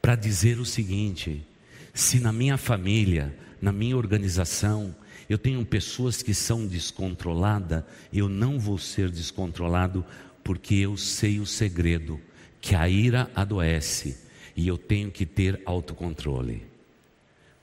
para 0.00 0.14
dizer 0.14 0.58
o 0.58 0.64
seguinte: 0.64 1.46
se 1.92 2.18
na 2.18 2.32
minha 2.32 2.56
família, 2.56 3.36
na 3.60 3.72
minha 3.72 3.96
organização, 3.96 4.94
eu 5.28 5.36
tenho 5.36 5.64
pessoas 5.66 6.22
que 6.22 6.32
são 6.32 6.66
descontroladas, 6.66 7.84
eu 8.12 8.28
não 8.28 8.58
vou 8.58 8.78
ser 8.78 9.10
descontrolado, 9.10 10.04
porque 10.42 10.74
eu 10.76 10.96
sei 10.96 11.40
o 11.40 11.46
segredo, 11.46 12.18
que 12.60 12.74
a 12.74 12.88
ira 12.88 13.30
adoece 13.34 14.16
e 14.56 14.66
eu 14.66 14.78
tenho 14.78 15.10
que 15.10 15.26
ter 15.26 15.60
autocontrole. 15.66 16.77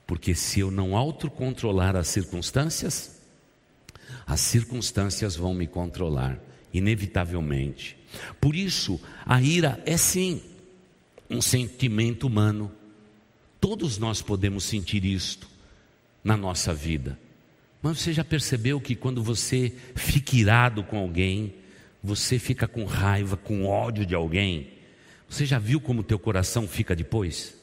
Porque 0.06 0.36
se 0.36 0.60
eu 0.60 0.70
não 0.70 0.96
autocontrolar 0.96 1.96
as 1.96 2.08
circunstâncias, 2.08 3.20
as 4.26 4.40
circunstâncias 4.40 5.36
vão 5.36 5.54
me 5.54 5.68
controlar 5.68 6.40
inevitavelmente. 6.74 7.98
Por 8.40 8.56
isso, 8.56 9.00
a 9.26 9.42
ira 9.42 9.82
é 9.86 9.98
sim 9.98 10.42
um 11.30 11.42
sentimento 11.42 12.28
humano. 12.28 12.72
Todos 13.60 13.98
nós 13.98 14.22
podemos 14.22 14.64
sentir 14.64 15.06
isto 15.06 15.48
na 16.24 16.36
nossa 16.36 16.74
vida. 16.74 17.18
Mas 17.82 18.00
você 18.00 18.14
já 18.14 18.24
percebeu 18.24 18.82
que 18.82 18.96
quando 18.96 19.24
você 19.24 19.74
fica 19.96 20.36
irado 20.36 20.84
com 20.84 20.98
alguém, 20.98 21.54
você 22.04 22.38
fica 22.38 22.68
com 22.68 22.84
raiva, 22.84 23.38
com 23.38 23.66
ódio 23.66 24.06
de 24.06 24.16
alguém, 24.16 24.70
você 25.28 25.46
já 25.46 25.58
viu 25.58 25.80
como 25.80 26.04
teu 26.04 26.20
coração 26.20 26.68
fica 26.68 26.96
depois? 26.96 27.56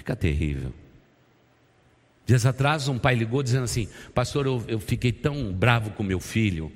Fica 0.00 0.16
terrível. 0.16 0.72
Dias 2.24 2.46
atrás, 2.46 2.88
um 2.88 2.98
pai 2.98 3.14
ligou 3.14 3.42
dizendo 3.42 3.64
assim: 3.64 3.86
Pastor, 4.14 4.46
eu, 4.46 4.64
eu 4.66 4.80
fiquei 4.80 5.12
tão 5.12 5.52
bravo 5.52 5.90
com 5.90 6.02
meu 6.02 6.18
filho 6.18 6.72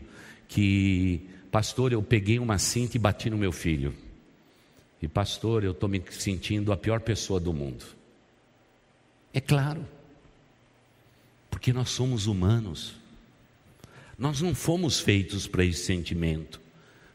que, 0.46 1.26
pastor, 1.50 1.94
eu 1.94 2.02
peguei 2.02 2.38
uma 2.38 2.58
cinta 2.58 2.98
e 2.98 3.00
bati 3.00 3.30
no 3.30 3.38
meu 3.38 3.50
filho. 3.50 3.94
E, 5.00 5.08
pastor, 5.08 5.64
eu 5.64 5.70
estou 5.70 5.88
me 5.88 6.02
sentindo 6.10 6.70
a 6.70 6.76
pior 6.76 7.00
pessoa 7.00 7.40
do 7.40 7.50
mundo. 7.50 7.86
É 9.32 9.40
claro, 9.40 9.88
porque 11.50 11.72
nós 11.72 11.88
somos 11.88 12.26
humanos. 12.26 12.94
Nós 14.18 14.42
não 14.42 14.54
fomos 14.54 15.00
feitos 15.00 15.46
para 15.46 15.64
esse 15.64 15.82
sentimento, 15.82 16.60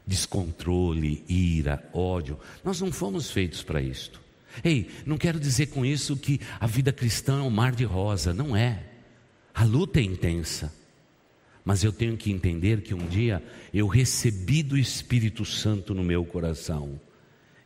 descontrole, 0.04 1.24
ira, 1.28 1.88
ódio. 1.92 2.36
Nós 2.64 2.80
não 2.80 2.90
fomos 2.90 3.30
feitos 3.30 3.62
para 3.62 3.80
isto. 3.80 4.20
Ei, 4.64 4.90
não 5.06 5.16
quero 5.16 5.38
dizer 5.38 5.66
com 5.66 5.84
isso 5.84 6.16
que 6.16 6.40
a 6.58 6.66
vida 6.66 6.92
cristã 6.92 7.40
é 7.40 7.42
um 7.42 7.50
mar 7.50 7.72
de 7.72 7.84
rosa, 7.84 8.34
não 8.34 8.56
é. 8.56 8.84
A 9.54 9.64
luta 9.64 10.00
é 10.00 10.02
intensa. 10.02 10.72
Mas 11.64 11.84
eu 11.84 11.92
tenho 11.92 12.16
que 12.16 12.32
entender 12.32 12.80
que 12.80 12.94
um 12.94 13.06
dia 13.06 13.42
eu 13.72 13.86
recebi 13.86 14.62
do 14.62 14.76
Espírito 14.78 15.44
Santo 15.44 15.94
no 15.94 16.02
meu 16.02 16.24
coração. 16.24 17.00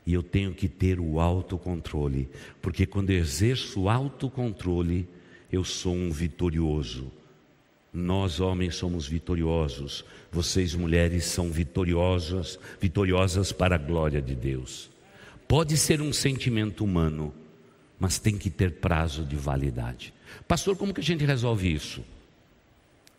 E 0.07 0.12
eu 0.12 0.22
tenho 0.22 0.53
que 0.53 0.68
ter 0.68 1.01
o 1.01 1.18
autocontrole, 1.18 2.28
porque 2.61 2.85
quando 2.85 3.11
eu 3.11 3.18
exerço 3.18 3.82
o 3.82 3.89
autocontrole, 3.89 5.09
eu 5.51 5.64
sou 5.64 5.95
um 5.95 6.12
vitorioso. 6.12 7.11
Nós 7.91 8.41
homens 8.41 8.74
somos 8.74 9.07
vitoriosos, 9.07 10.05
vocês 10.30 10.74
mulheres 10.74 11.24
são 11.24 11.51
vitoriosas, 11.51 12.59
vitoriosas 12.80 13.53
para 13.53 13.76
a 13.76 13.78
glória 13.78 14.20
de 14.20 14.35
Deus. 14.35 14.91
Pode 15.55 15.76
ser 15.76 16.02
um 16.02 16.12
sentimento 16.12 16.82
humano, 16.84 17.32
mas 17.96 18.18
tem 18.18 18.36
que 18.36 18.50
ter 18.50 18.72
prazo 18.72 19.24
de 19.24 19.36
validade. 19.36 20.12
Pastor, 20.48 20.76
como 20.76 20.92
que 20.92 21.00
a 21.00 21.05
gente 21.05 21.24
resolve 21.24 21.72
isso? 21.72 22.05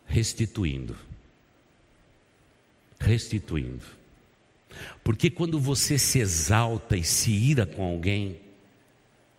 Restituindo. 0.04 0.94
Restituindo. 3.00 3.86
Porque 5.02 5.30
quando 5.30 5.58
você 5.58 5.96
se 5.96 6.18
exalta 6.18 6.94
e 6.94 7.02
se 7.02 7.32
ira 7.32 7.64
com 7.64 7.82
alguém, 7.82 8.38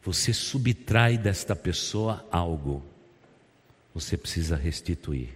você 0.02 0.34
subtrai 0.34 1.20
desta 1.20 1.56
pessoa 1.56 2.28
algo. 2.32 2.84
Você 3.94 4.18
precisa 4.18 4.56
restituir. 4.56 5.30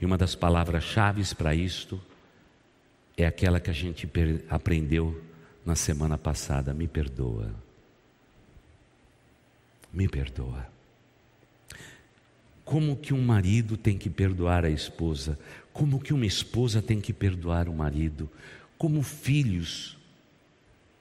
E 0.00 0.06
uma 0.06 0.16
das 0.16 0.34
palavras-chave 0.34 1.22
para 1.34 1.54
isto 1.54 2.00
é 3.14 3.26
aquela 3.26 3.60
que 3.60 3.68
a 3.68 3.74
gente 3.74 4.08
aprendeu 4.48 5.22
na 5.66 5.74
semana 5.74 6.16
passada: 6.16 6.72
me 6.72 6.86
perdoa. 6.86 7.52
Me 9.92 10.08
perdoa. 10.08 10.66
Como 12.64 12.96
que 12.96 13.12
um 13.12 13.22
marido 13.22 13.76
tem 13.76 13.98
que 13.98 14.08
perdoar 14.08 14.64
a 14.64 14.70
esposa? 14.70 15.38
Como 15.72 16.00
que 16.00 16.14
uma 16.14 16.26
esposa 16.26 16.80
tem 16.80 17.00
que 17.00 17.12
perdoar 17.12 17.68
o 17.68 17.74
marido? 17.74 18.30
Como 18.78 19.02
filhos 19.02 19.96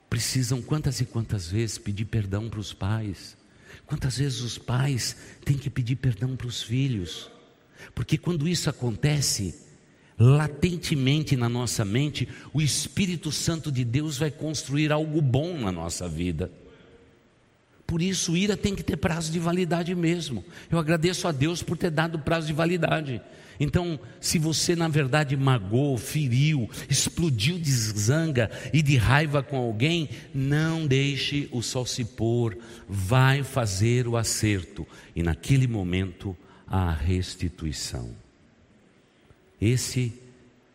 precisam 0.09 0.61
quantas 0.61 0.99
e 1.01 1.05
quantas 1.05 1.49
vezes 1.49 1.78
pedir 1.78 2.05
perdão 2.05 2.49
para 2.49 2.59
os 2.59 2.74
pais? 2.74 3.36
Quantas 3.86 4.18
vezes 4.18 4.41
os 4.41 4.57
pais 4.57 5.16
têm 5.43 5.57
que 5.57 5.70
pedir 5.70 5.95
perdão 5.95 6.36
para 6.36 6.47
os 6.47 6.61
filhos? 6.61 7.30
Porque 7.93 8.18
quando 8.18 8.47
isso 8.47 8.70
acontece, 8.70 9.64
latentemente 10.18 11.36
na 11.36 11.49
nossa 11.49 11.84
mente, 11.84 12.28
o 12.53 12.61
Espírito 12.61 13.32
Santo 13.32 13.72
de 13.72 13.84
Deus 13.84 14.18
vai 14.18 14.32
construir 14.32 14.91
algo 14.91 15.22
bom 15.22 15.57
na 15.57 15.72
nossa 15.72 16.07
vida. 16.07 16.51
Por 17.86 18.01
isso, 18.01 18.36
ira 18.36 18.57
tem 18.57 18.74
que 18.74 18.84
ter 18.84 18.97
prazo 18.97 19.32
de 19.32 19.39
validade 19.39 19.93
mesmo. 19.93 20.43
Eu 20.72 20.80
agradeço 20.80 21.28
a 21.28 21.32
Deus 21.32 21.61
por 21.61 21.78
ter 21.78 21.91
dado 21.91 22.18
prazo 22.18 22.47
de 22.47 22.53
validade. 22.53 23.22
Então, 23.59 23.99
se 24.20 24.39
você 24.39 24.76
na 24.76 24.88
verdade 24.88 25.38
magoou, 25.38 25.97
feriu, 25.97 26.70
explodiu 26.89 27.59
de 27.59 27.72
zanga 27.72 28.49
e 28.74 28.82
de 28.82 28.97
raiva 28.97 29.43
com 29.43 29.57
alguém, 29.57 30.09
não 30.34 30.86
deixe 30.88 31.47
o 31.51 31.61
sol 31.61 31.86
se 31.86 32.03
pôr, 32.03 32.57
vai 32.89 33.43
fazer 33.43 34.07
o 34.07 34.18
acerto 34.18 34.86
e 35.16 35.24
naquele 35.24 35.68
momento 35.68 36.36
a 36.68 36.91
restituição. 36.91 38.24
Esse 39.66 40.13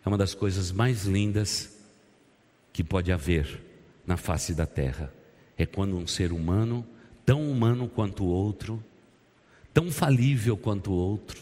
é 0.05 0.09
uma 0.09 0.18
das 0.18 0.34
coisas 0.34 0.72
mais 0.72 1.05
lindas 1.05 1.78
que 2.72 2.82
pode 2.82 3.12
haver 3.12 3.62
na 4.05 4.16
face 4.16 4.53
da 4.53 4.66
terra. 4.66 5.14
É 5.57 5.64
quando 5.64 5.97
um 5.97 6.09
ser 6.09 6.32
humano, 6.32 6.84
tão 7.24 7.49
humano 7.49 7.88
quanto 7.88 8.24
o 8.24 8.26
outro, 8.26 8.82
tão 9.72 9.93
falível 9.93 10.57
quanto 10.57 10.91
o 10.91 10.95
outro, 10.97 11.41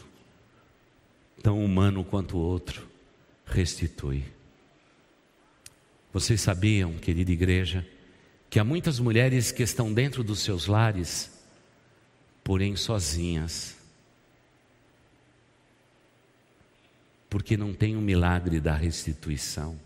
tão 1.43 1.65
humano 1.65 2.05
quanto 2.05 2.37
o 2.37 2.41
outro, 2.41 2.87
restitui. 3.47 4.25
Vocês 6.13 6.43
sabiam, 6.43 6.99
querida 6.99 7.33
igreja, 7.33 7.89
que 8.51 8.59
há 8.59 8.65
muitas 8.65 9.01
mulheres 9.01 9.51
que 9.51 9.63
estão 9.63 9.91
dentro 9.91 10.23
dos 10.23 10.41
seus 10.41 10.67
lares, 10.67 11.31
porém 12.45 12.77
sozinhas, 12.77 13.78
porque 17.29 17.57
não 17.57 17.73
tem 17.73 17.97
o 17.97 18.01
milagre 18.01 18.61
da 18.61 18.75
restituição. 18.75 19.79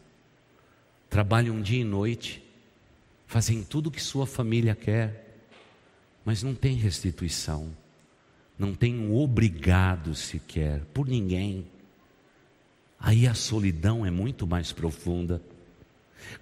Trabalham 1.10 1.60
dia 1.60 1.80
e 1.80 1.84
noite, 1.84 2.42
fazem 3.26 3.62
tudo 3.62 3.88
o 3.88 3.90
que 3.90 4.02
sua 4.02 4.26
família 4.26 4.74
quer, 4.74 5.40
mas 6.24 6.42
não 6.42 6.54
tem 6.54 6.76
restituição, 6.76 7.76
não 8.58 8.74
tem 8.74 8.98
um 8.98 9.16
obrigado 9.16 10.14
sequer 10.14 10.80
por 10.94 11.08
ninguém. 11.08 11.66
Aí 12.98 13.26
a 13.26 13.34
solidão 13.34 14.06
é 14.06 14.10
muito 14.10 14.46
mais 14.46 14.70
profunda. 14.70 15.42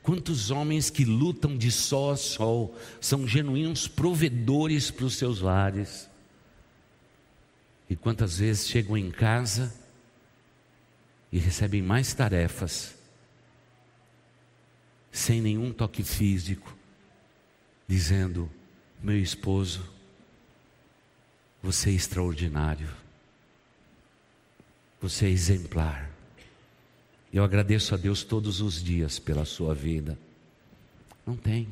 Quantos 0.03 0.51
homens 0.51 0.91
que 0.91 1.07
lutam 1.07 1.57
de 1.57 1.71
sol 1.71 2.11
a 2.11 2.17
sol 2.17 2.77
são 3.01 3.27
genuínos 3.27 3.89
provedores 3.89 4.91
para 4.91 5.07
os 5.07 5.15
seus 5.17 5.41
lares, 5.41 6.09
e 7.89 7.97
quantas 7.97 8.39
vezes 8.39 8.69
chegam 8.69 8.97
em 8.97 9.11
casa 9.11 9.80
e 11.33 11.39
recebem 11.39 11.81
mais 11.81 12.13
tarefas, 12.13 12.95
sem 15.13 15.41
nenhum 15.41 15.73
toque 15.73 16.03
físico, 16.03 16.77
dizendo: 17.87 18.51
Meu 19.03 19.19
esposo, 19.19 19.89
você 21.63 21.91
é 21.91 21.93
extraordinário, 21.93 22.89
você 25.01 25.27
é 25.27 25.31
exemplar. 25.31 26.11
Eu 27.33 27.45
agradeço 27.45 27.95
a 27.95 27.99
Deus 27.99 28.25
todos 28.25 28.61
os 28.61 28.83
dias 28.83 29.21
pela 29.21 29.45
sua 29.45 29.73
vida. 29.73 30.19
Não 31.25 31.37
tem. 31.37 31.69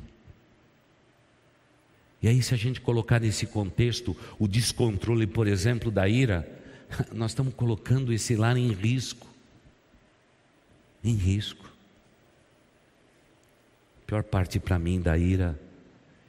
E 2.23 2.29
aí, 2.29 2.41
se 2.43 2.55
a 2.55 2.57
gente 2.57 2.81
colocar 2.81 3.21
nesse 3.21 3.45
contexto 3.47 4.17
o 4.39 4.47
descontrole, 4.47 5.27
por 5.27 5.49
exemplo, 5.49 5.91
da 5.91 6.09
ira, 6.09 6.49
nós 7.13 7.33
estamos 7.33 7.55
colocando 7.55 8.13
esse 8.13 8.37
lar 8.37 8.57
em 8.57 8.73
risco 8.73 9.28
em 11.03 11.15
risco. 11.15 11.71
A 14.03 14.07
pior 14.07 14.23
parte 14.23 14.59
para 14.59 14.79
mim 14.79 15.01
da 15.01 15.17
ira 15.17 15.59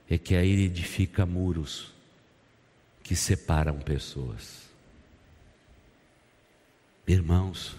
é 0.10 0.18
que 0.18 0.36
a 0.36 0.44
ira 0.44 0.62
edifica 0.62 1.26
muros 1.26 1.94
que 3.04 3.16
separam 3.16 3.80
pessoas. 3.80 4.70
Irmãos, 7.08 7.76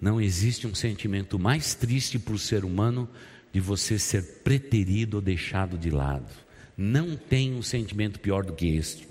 não 0.00 0.20
existe 0.20 0.66
um 0.66 0.74
sentimento 0.74 1.38
mais 1.38 1.74
triste 1.74 2.18
para 2.18 2.34
o 2.34 2.38
ser 2.38 2.64
humano 2.64 3.08
de 3.52 3.60
você 3.60 3.98
ser 3.98 4.22
preterido 4.44 5.16
ou 5.16 5.20
deixado 5.20 5.76
de 5.76 5.90
lado. 5.90 6.30
Não 6.76 7.16
tem 7.16 7.54
um 7.54 7.62
sentimento 7.62 8.20
pior 8.20 8.44
do 8.44 8.52
que 8.52 8.68
este. 8.76 9.08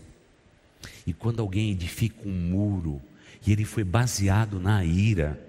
E 1.06 1.14
quando 1.14 1.42
alguém 1.42 1.72
edifica 1.72 2.28
um 2.28 2.32
muro 2.32 3.02
e 3.46 3.52
ele 3.52 3.66
foi 3.66 3.84
baseado 3.84 4.60
na 4.60 4.84
ira, 4.84 5.49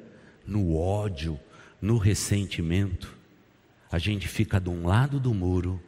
no 0.51 0.77
ódio, 0.77 1.39
no 1.81 1.97
ressentimento, 1.97 3.17
a 3.91 3.99
gente 3.99 4.27
fica 4.27 4.61
de 4.61 4.69
um 4.69 4.85
lado 4.85 5.21
do 5.21 5.33
muro, 5.33 5.81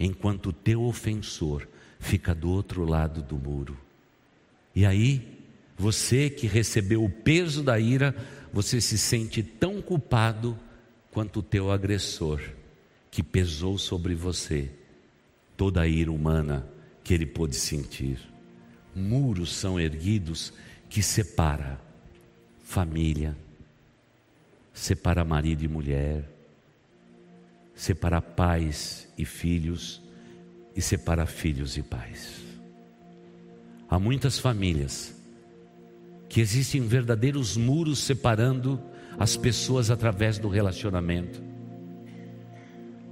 enquanto 0.00 0.46
o 0.46 0.52
teu 0.52 0.82
ofensor 0.82 1.68
fica 2.00 2.34
do 2.34 2.50
outro 2.50 2.86
lado 2.86 3.22
do 3.22 3.36
muro. 3.36 3.76
E 4.74 4.86
aí, 4.86 5.38
você 5.76 6.30
que 6.30 6.46
recebeu 6.46 7.04
o 7.04 7.10
peso 7.10 7.62
da 7.62 7.78
ira, 7.78 8.16
você 8.50 8.80
se 8.80 8.96
sente 8.96 9.42
tão 9.42 9.82
culpado 9.82 10.58
quanto 11.10 11.40
o 11.40 11.42
teu 11.42 11.70
agressor, 11.70 12.40
que 13.10 13.22
pesou 13.22 13.76
sobre 13.76 14.14
você 14.14 14.70
toda 15.54 15.82
a 15.82 15.86
ira 15.86 16.10
humana 16.10 16.66
que 17.04 17.12
ele 17.12 17.26
pôde 17.26 17.56
sentir. 17.56 18.18
Muros 18.96 19.54
são 19.54 19.78
erguidos 19.78 20.52
que 20.88 21.02
separa 21.02 21.78
família, 22.64 23.36
separa 24.72 25.24
marido 25.24 25.64
e 25.64 25.68
mulher, 25.68 26.28
separa 27.74 28.20
pais 28.20 29.12
e 29.16 29.24
filhos 29.24 30.02
e 30.74 30.80
separa 30.80 31.26
filhos 31.26 31.76
e 31.76 31.82
pais. 31.82 32.42
Há 33.88 33.98
muitas 33.98 34.38
famílias 34.38 35.14
que 36.28 36.40
existem 36.40 36.80
verdadeiros 36.80 37.56
muros 37.56 37.98
separando 37.98 38.80
as 39.18 39.36
pessoas 39.36 39.90
através 39.90 40.38
do 40.38 40.48
relacionamento. 40.48 41.42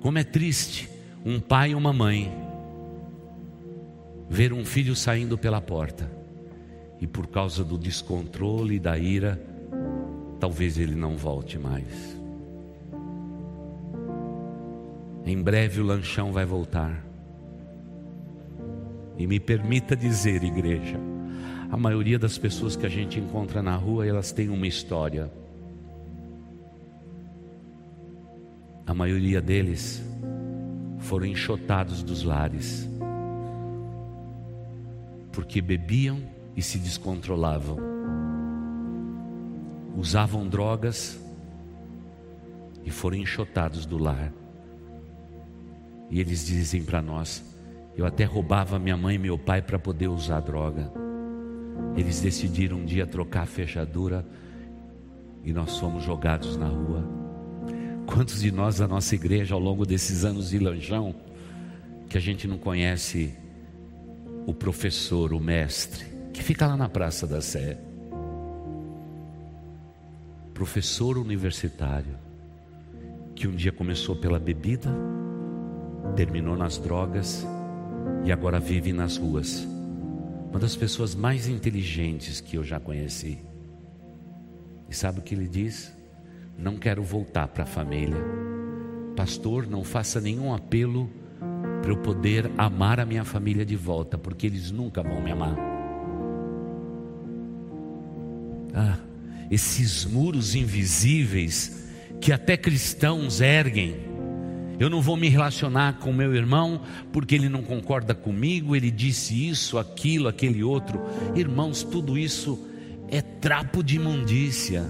Como 0.01 0.19
é 0.19 0.25
triste 0.25 0.89
um 1.25 1.39
pai 1.39 1.73
e 1.73 1.75
uma 1.75 1.93
mãe 1.93 2.33
ver 4.29 4.53
um 4.53 4.65
filho 4.65 4.97
saindo 4.97 5.37
pela 5.37 5.61
porta 5.61 6.11
e 7.01 7.07
por 7.07 7.27
causa 7.27 7.63
do 7.65 7.77
descontrole 7.77 8.77
e 8.77 8.79
da 8.79 8.97
ira, 8.97 9.39
talvez 10.41 10.79
ele 10.79 10.95
não 10.95 11.17
volte 11.17 11.59
mais. 11.59 12.19
Em 15.25 15.41
breve 15.41 15.81
o 15.81 15.85
lanchão 15.85 16.33
vai 16.33 16.47
voltar. 16.47 17.05
E 19.19 19.27
me 19.27 19.39
permita 19.39 19.95
dizer, 19.95 20.43
igreja, 20.43 20.99
a 21.71 21.77
maioria 21.77 22.19
das 22.19 22.39
pessoas 22.39 22.75
que 22.75 22.87
a 22.87 22.89
gente 22.89 23.21
encontra 23.21 23.63
na 23.63 23.77
rua, 23.77 24.07
elas 24.07 24.33
têm 24.33 24.49
uma 24.49 24.67
história. 24.67 25.31
A 28.87 28.95
maioria 28.95 29.41
deles 29.41 30.03
foram 30.99 31.27
enxotados 31.27 32.03
dos 32.03 32.25
lares, 32.25 32.89
porque 35.31 35.61
bebiam 35.61 36.19
e 36.57 36.63
se 36.63 36.79
descontrolavam, 36.79 37.90
usavam 40.01 40.49
drogas 40.49 41.21
e 42.85 42.91
foram 42.91 43.19
enxotados 43.19 43.85
do 43.85 43.99
lar. 43.99 44.33
E 46.11 46.19
eles 46.19 46.47
dizem 46.47 46.83
para 46.83 47.03
nós: 47.03 47.45
eu 47.97 48.07
até 48.07 48.25
roubava 48.25 48.79
minha 48.79 48.97
mãe 48.97 49.17
e 49.17 49.19
meu 49.19 49.39
pai 49.39 49.61
para 49.61 49.79
poder 49.79 50.09
usar 50.09 50.41
droga. 50.41 50.91
Eles 51.97 52.21
decidiram 52.21 52.79
um 52.79 52.85
dia 52.85 53.07
trocar 53.07 53.43
a 53.43 53.47
fechadura 53.47 54.27
e 55.45 55.53
nós 55.53 55.79
fomos 55.79 56.03
jogados 56.03 56.57
na 56.57 56.67
rua. 56.67 57.07
Quantos 58.07 58.41
de 58.41 58.51
nós 58.51 58.79
da 58.79 58.89
nossa 58.89 59.15
igreja 59.15 59.55
ao 59.55 59.61
longo 59.61 59.85
desses 59.85 60.25
anos 60.25 60.51
de 60.51 60.59
lanjão 60.59 61.15
que 62.09 62.17
a 62.17 62.21
gente 62.21 62.49
não 62.49 62.59
conhece 62.59 63.35
o 64.47 64.55
professor, 64.55 65.33
o 65.33 65.39
mestre, 65.39 66.07
que 66.33 66.43
fica 66.43 66.67
lá 66.67 66.77
na 66.77 66.89
Praça 66.89 67.27
da 67.27 67.41
Sé? 67.41 67.90
Professor 70.61 71.17
universitário, 71.17 72.19
que 73.35 73.49
um 73.49 73.57
dia 73.57 73.73
começou 73.73 74.15
pela 74.15 74.39
bebida, 74.39 74.91
terminou 76.15 76.55
nas 76.55 76.77
drogas 76.77 77.47
e 78.27 78.31
agora 78.31 78.61
vive 78.61 78.93
nas 78.93 79.17
ruas. 79.17 79.67
Uma 80.51 80.59
das 80.59 80.77
pessoas 80.77 81.15
mais 81.15 81.49
inteligentes 81.49 82.43
que 82.43 82.59
eu 82.59 82.63
já 82.63 82.79
conheci. 82.79 83.39
E 84.87 84.95
sabe 84.95 85.21
o 85.21 85.23
que 85.23 85.35
ele 85.35 85.49
diz? 85.49 85.91
Não 86.59 86.77
quero 86.77 87.03
voltar 87.03 87.49
para 87.49 87.63
a 87.63 87.67
família. 87.67 88.23
Pastor, 89.17 89.67
não 89.67 89.83
faça 89.83 90.21
nenhum 90.21 90.53
apelo 90.53 91.09
para 91.81 91.91
eu 91.91 91.97
poder 91.97 92.51
amar 92.59 93.01
a 93.01 93.07
minha 93.07 93.25
família 93.25 93.65
de 93.65 93.77
volta, 93.77 94.19
porque 94.19 94.47
eles 94.47 94.71
nunca 94.71 95.03
vão 95.03 95.23
me 95.23 95.33
amar. 95.33 95.57
Ah, 98.75 98.99
esses 99.51 100.05
muros 100.05 100.55
invisíveis 100.55 101.89
que 102.21 102.33
até 102.33 102.57
cristãos 102.57 103.41
erguem 103.41 104.11
eu 104.81 104.89
não 104.89 105.03
vou 105.03 105.15
me 105.15 105.29
relacionar 105.29 105.99
com 105.99 106.11
meu 106.11 106.35
irmão 106.35 106.81
porque 107.13 107.35
ele 107.35 107.51
não 107.51 107.63
concorda 107.63 108.15
comigo, 108.15 108.75
ele 108.75 108.91
disse 108.91 109.47
isso, 109.47 109.77
aquilo, 109.77 110.27
aquele 110.27 110.65
outro. 110.65 110.99
Irmãos, 111.37 111.83
tudo 111.83 112.17
isso 112.17 112.67
é 113.11 113.21
trapo 113.21 113.85
de 113.85 113.97
imundícia. 113.97 114.83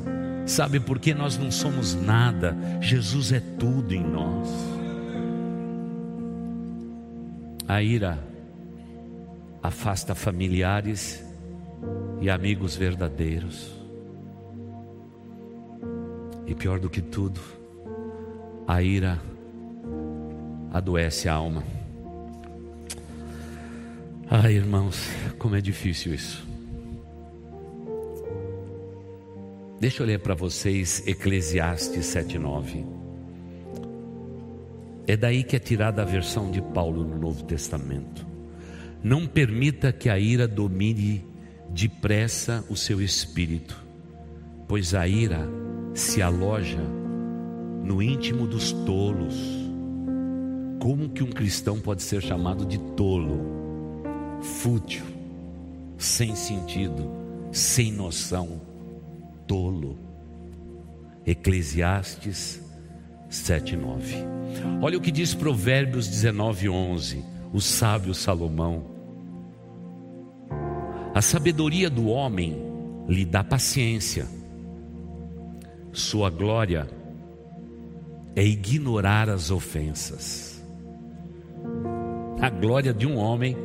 Sabe 0.46 0.78
por 0.78 1.00
que 1.00 1.12
nós 1.12 1.36
não 1.36 1.50
somos 1.50 1.96
nada? 1.96 2.56
Jesus 2.80 3.32
é 3.32 3.40
tudo 3.40 3.92
em 3.92 4.04
nós. 4.04 4.48
A 7.66 7.82
ira 7.82 8.16
afasta 9.60 10.14
familiares 10.14 11.20
e 12.20 12.30
amigos 12.30 12.76
verdadeiros. 12.76 13.79
E 16.50 16.54
pior 16.54 16.80
do 16.80 16.90
que 16.90 17.00
tudo, 17.00 17.40
a 18.66 18.82
ira 18.82 19.22
adoece 20.72 21.28
a 21.28 21.34
alma. 21.34 21.62
Ai, 24.28 24.54
irmãos, 24.54 25.08
como 25.38 25.54
é 25.54 25.60
difícil 25.60 26.12
isso. 26.12 26.44
Deixa 29.78 30.02
eu 30.02 30.06
ler 30.08 30.18
para 30.18 30.34
vocês 30.34 31.06
Eclesiastes 31.06 32.04
7:9. 32.06 32.84
É 35.06 35.16
daí 35.16 35.44
que 35.44 35.54
é 35.54 35.60
tirada 35.60 36.02
a 36.02 36.04
versão 36.04 36.50
de 36.50 36.60
Paulo 36.60 37.04
no 37.04 37.16
Novo 37.16 37.44
Testamento. 37.44 38.26
Não 39.04 39.24
permita 39.24 39.92
que 39.92 40.08
a 40.08 40.18
ira 40.18 40.48
domine 40.48 41.24
depressa 41.68 42.64
o 42.68 42.76
seu 42.76 43.00
espírito, 43.00 43.80
pois 44.66 44.94
a 44.94 45.06
ira 45.06 45.48
se 45.94 46.22
aloja 46.22 46.82
no 47.84 48.02
íntimo 48.02 48.46
dos 48.46 48.72
tolos 48.72 49.60
como 50.80 51.10
que 51.10 51.22
um 51.22 51.30
cristão 51.30 51.78
pode 51.78 52.02
ser 52.02 52.22
chamado 52.22 52.64
de 52.64 52.78
tolo, 52.96 53.38
fútil, 54.40 55.04
sem 55.98 56.34
sentido, 56.34 57.06
sem 57.52 57.92
noção? 57.92 58.62
Tolo. 59.46 59.98
Eclesiastes 61.26 62.62
7:9. 63.28 64.16
Olha 64.80 64.96
o 64.96 65.00
que 65.02 65.12
diz 65.12 65.34
Provérbios 65.34 66.08
19:11, 66.08 67.22
o 67.52 67.60
sábio 67.60 68.14
Salomão. 68.14 68.86
A 71.14 71.20
sabedoria 71.20 71.90
do 71.90 72.06
homem 72.06 72.56
lhe 73.06 73.26
dá 73.26 73.44
paciência. 73.44 74.26
Sua 75.92 76.30
glória 76.30 76.88
é 78.36 78.44
ignorar 78.44 79.28
as 79.28 79.50
ofensas. 79.50 80.64
A 82.40 82.48
glória 82.48 82.94
de 82.94 83.06
um 83.06 83.16
homem 83.16 83.56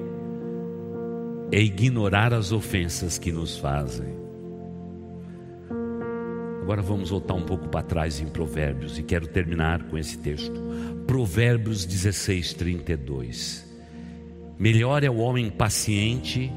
é 1.51 1.61
ignorar 1.61 2.33
as 2.33 2.51
ofensas 2.51 3.17
que 3.19 3.31
nos 3.31 3.57
fazem. 3.57 4.15
Agora 6.63 6.81
vamos 6.81 7.11
voltar 7.11 7.35
um 7.35 7.43
pouco 7.43 7.69
para 7.69 7.83
trás 7.83 8.19
em 8.19 8.25
Provérbios 8.25 8.97
e 8.97 9.03
quero 9.03 9.27
terminar 9.27 9.83
com 9.83 9.95
esse 9.95 10.17
texto. 10.17 10.59
Provérbios 11.05 11.85
16, 11.85 12.53
32. 12.55 13.65
Melhor 14.57 15.03
é 15.03 15.09
o 15.09 15.17
homem 15.17 15.51
paciente 15.51 16.51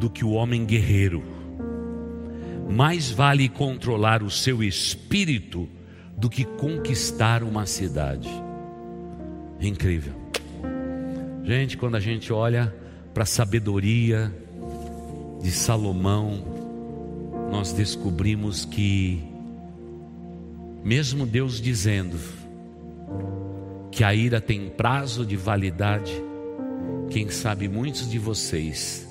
do 0.00 0.10
que 0.10 0.24
o 0.24 0.32
homem 0.32 0.64
guerreiro. 0.64 1.39
Mais 2.70 3.10
vale 3.10 3.48
controlar 3.48 4.22
o 4.22 4.30
seu 4.30 4.62
espírito 4.62 5.68
do 6.16 6.30
que 6.30 6.44
conquistar 6.44 7.42
uma 7.42 7.66
cidade. 7.66 8.28
É 9.58 9.66
incrível. 9.66 10.14
Gente, 11.42 11.76
quando 11.76 11.96
a 11.96 12.00
gente 12.00 12.32
olha 12.32 12.74
para 13.12 13.24
a 13.24 13.26
sabedoria 13.26 14.32
de 15.42 15.50
Salomão, 15.50 16.44
nós 17.50 17.72
descobrimos 17.72 18.64
que, 18.64 19.22
mesmo 20.84 21.26
Deus 21.26 21.60
dizendo 21.60 22.16
que 23.90 24.04
a 24.04 24.14
ira 24.14 24.40
tem 24.40 24.68
prazo 24.68 25.26
de 25.26 25.36
validade, 25.36 26.12
quem 27.10 27.28
sabe 27.28 27.68
muitos 27.68 28.08
de 28.08 28.18
vocês 28.18 29.08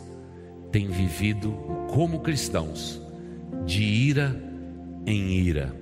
têm 0.72 0.88
vivido 0.88 1.52
como 1.90 2.22
cristãos, 2.22 3.02
de 3.66 3.84
ira 3.84 4.36
em 5.06 5.32
ira, 5.32 5.76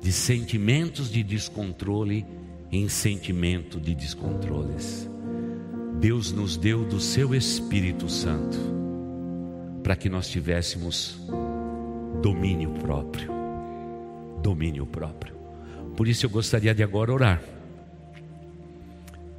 de 0.00 0.12
sentimentos 0.12 1.10
de 1.10 1.22
descontrole 1.22 2.24
em 2.70 2.88
sentimento 2.88 3.80
de 3.80 3.94
descontroles. 3.94 5.08
Deus 6.00 6.32
nos 6.32 6.56
deu 6.56 6.84
do 6.84 6.98
seu 6.98 7.34
Espírito 7.34 8.08
Santo 8.08 8.58
para 9.82 9.94
que 9.94 10.08
nós 10.08 10.28
tivéssemos 10.28 11.20
domínio 12.22 12.70
próprio. 12.70 13.30
Domínio 14.42 14.86
próprio. 14.86 15.34
Por 15.96 16.08
isso 16.08 16.24
eu 16.26 16.30
gostaria 16.30 16.74
de 16.74 16.82
agora 16.82 17.12
orar. 17.12 17.42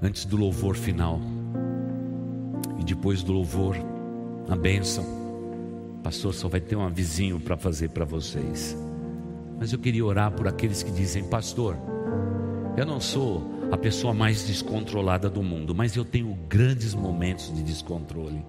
Antes 0.01 0.25
do 0.25 0.37
louvor 0.37 0.75
final. 0.75 1.19
E 2.79 2.83
depois 2.83 3.23
do 3.23 3.33
louvor, 3.33 3.75
a 4.49 4.55
bênção. 4.55 5.22
Pastor, 6.03 6.33
só 6.33 6.49
vai 6.49 6.59
ter 6.59 6.75
um 6.75 6.89
vizinho 6.89 7.39
para 7.39 7.55
fazer 7.55 7.89
para 7.89 8.03
vocês. 8.03 8.77
Mas 9.57 9.71
eu 9.71 9.79
queria 9.79 10.05
orar 10.05 10.31
por 10.31 10.47
aqueles 10.47 10.83
que 10.83 10.91
dizem, 10.91 11.23
pastor, 11.23 11.77
eu 12.75 12.85
não 12.85 12.99
sou 12.99 13.49
a 13.71 13.77
pessoa 13.77 14.13
mais 14.13 14.45
descontrolada 14.45 15.29
do 15.29 15.41
mundo, 15.41 15.73
mas 15.73 15.95
eu 15.95 16.03
tenho 16.03 16.37
grandes 16.49 16.93
momentos 16.93 17.55
de 17.55 17.63
descontrole. 17.63 18.45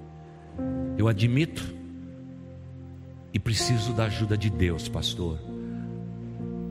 Eu 0.98 1.06
admito 1.06 1.74
e 3.32 3.38
preciso 3.38 3.92
da 3.92 4.04
ajuda 4.04 4.36
de 4.36 4.50
Deus, 4.50 4.88
pastor, 4.88 5.38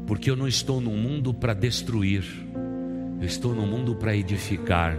porque 0.05 0.29
eu 0.29 0.36
não 0.36 0.47
estou 0.47 0.81
no 0.81 0.91
mundo 0.91 1.34
para 1.34 1.53
destruir, 1.53 2.23
eu 3.19 3.25
estou 3.25 3.55
no 3.55 3.65
mundo 3.65 3.95
para 3.95 4.15
edificar, 4.15 4.97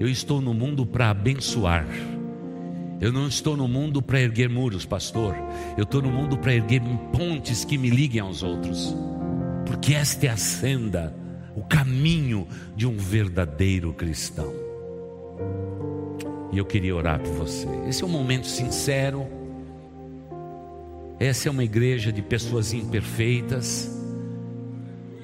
eu 0.00 0.08
estou 0.08 0.40
no 0.40 0.54
mundo 0.54 0.86
para 0.86 1.10
abençoar. 1.10 1.86
Eu 3.00 3.12
não 3.12 3.28
estou 3.28 3.56
no 3.56 3.68
mundo 3.68 4.02
para 4.02 4.20
erguer 4.20 4.48
muros, 4.48 4.84
pastor. 4.84 5.36
Eu 5.76 5.84
estou 5.84 6.02
no 6.02 6.10
mundo 6.10 6.36
para 6.36 6.52
erguer 6.52 6.82
pontes 7.12 7.64
que 7.64 7.78
me 7.78 7.90
liguem 7.90 8.20
aos 8.20 8.42
outros. 8.42 8.94
Porque 9.64 9.94
esta 9.94 10.26
é 10.26 10.30
a 10.30 10.36
senda, 10.36 11.14
o 11.54 11.62
caminho 11.62 12.48
de 12.74 12.86
um 12.86 12.96
verdadeiro 12.96 13.92
cristão. 13.92 14.52
E 16.50 16.58
eu 16.58 16.64
queria 16.64 16.96
orar 16.96 17.20
por 17.20 17.32
você. 17.34 17.68
Esse 17.86 18.02
é 18.02 18.06
um 18.06 18.10
momento 18.10 18.48
sincero. 18.48 19.26
Essa 21.20 21.48
é 21.48 21.50
uma 21.50 21.62
igreja 21.62 22.12
de 22.12 22.22
pessoas 22.22 22.72
imperfeitas. 22.72 23.94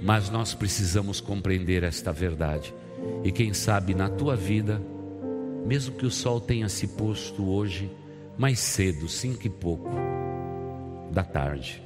Mas 0.01 0.31
nós 0.31 0.55
precisamos 0.55 1.21
compreender 1.21 1.83
esta 1.83 2.13
verdade. 2.13 2.73
E 3.25 3.33
quem 3.33 3.53
sabe 3.53 3.95
na 3.95 4.09
tua 4.09 4.37
vida 4.37 4.81
mesmo 5.65 5.95
que 5.95 6.05
o 6.05 6.11
sol 6.11 6.41
tenha 6.41 6.69
se 6.69 6.87
posto 6.87 7.49
hoje 7.49 7.91
mais 8.37 8.59
cedo, 8.59 9.09
cinco 9.09 9.47
e 9.47 9.51
pouco 9.51 9.89
da 11.11 11.23
tarde, 11.23 11.83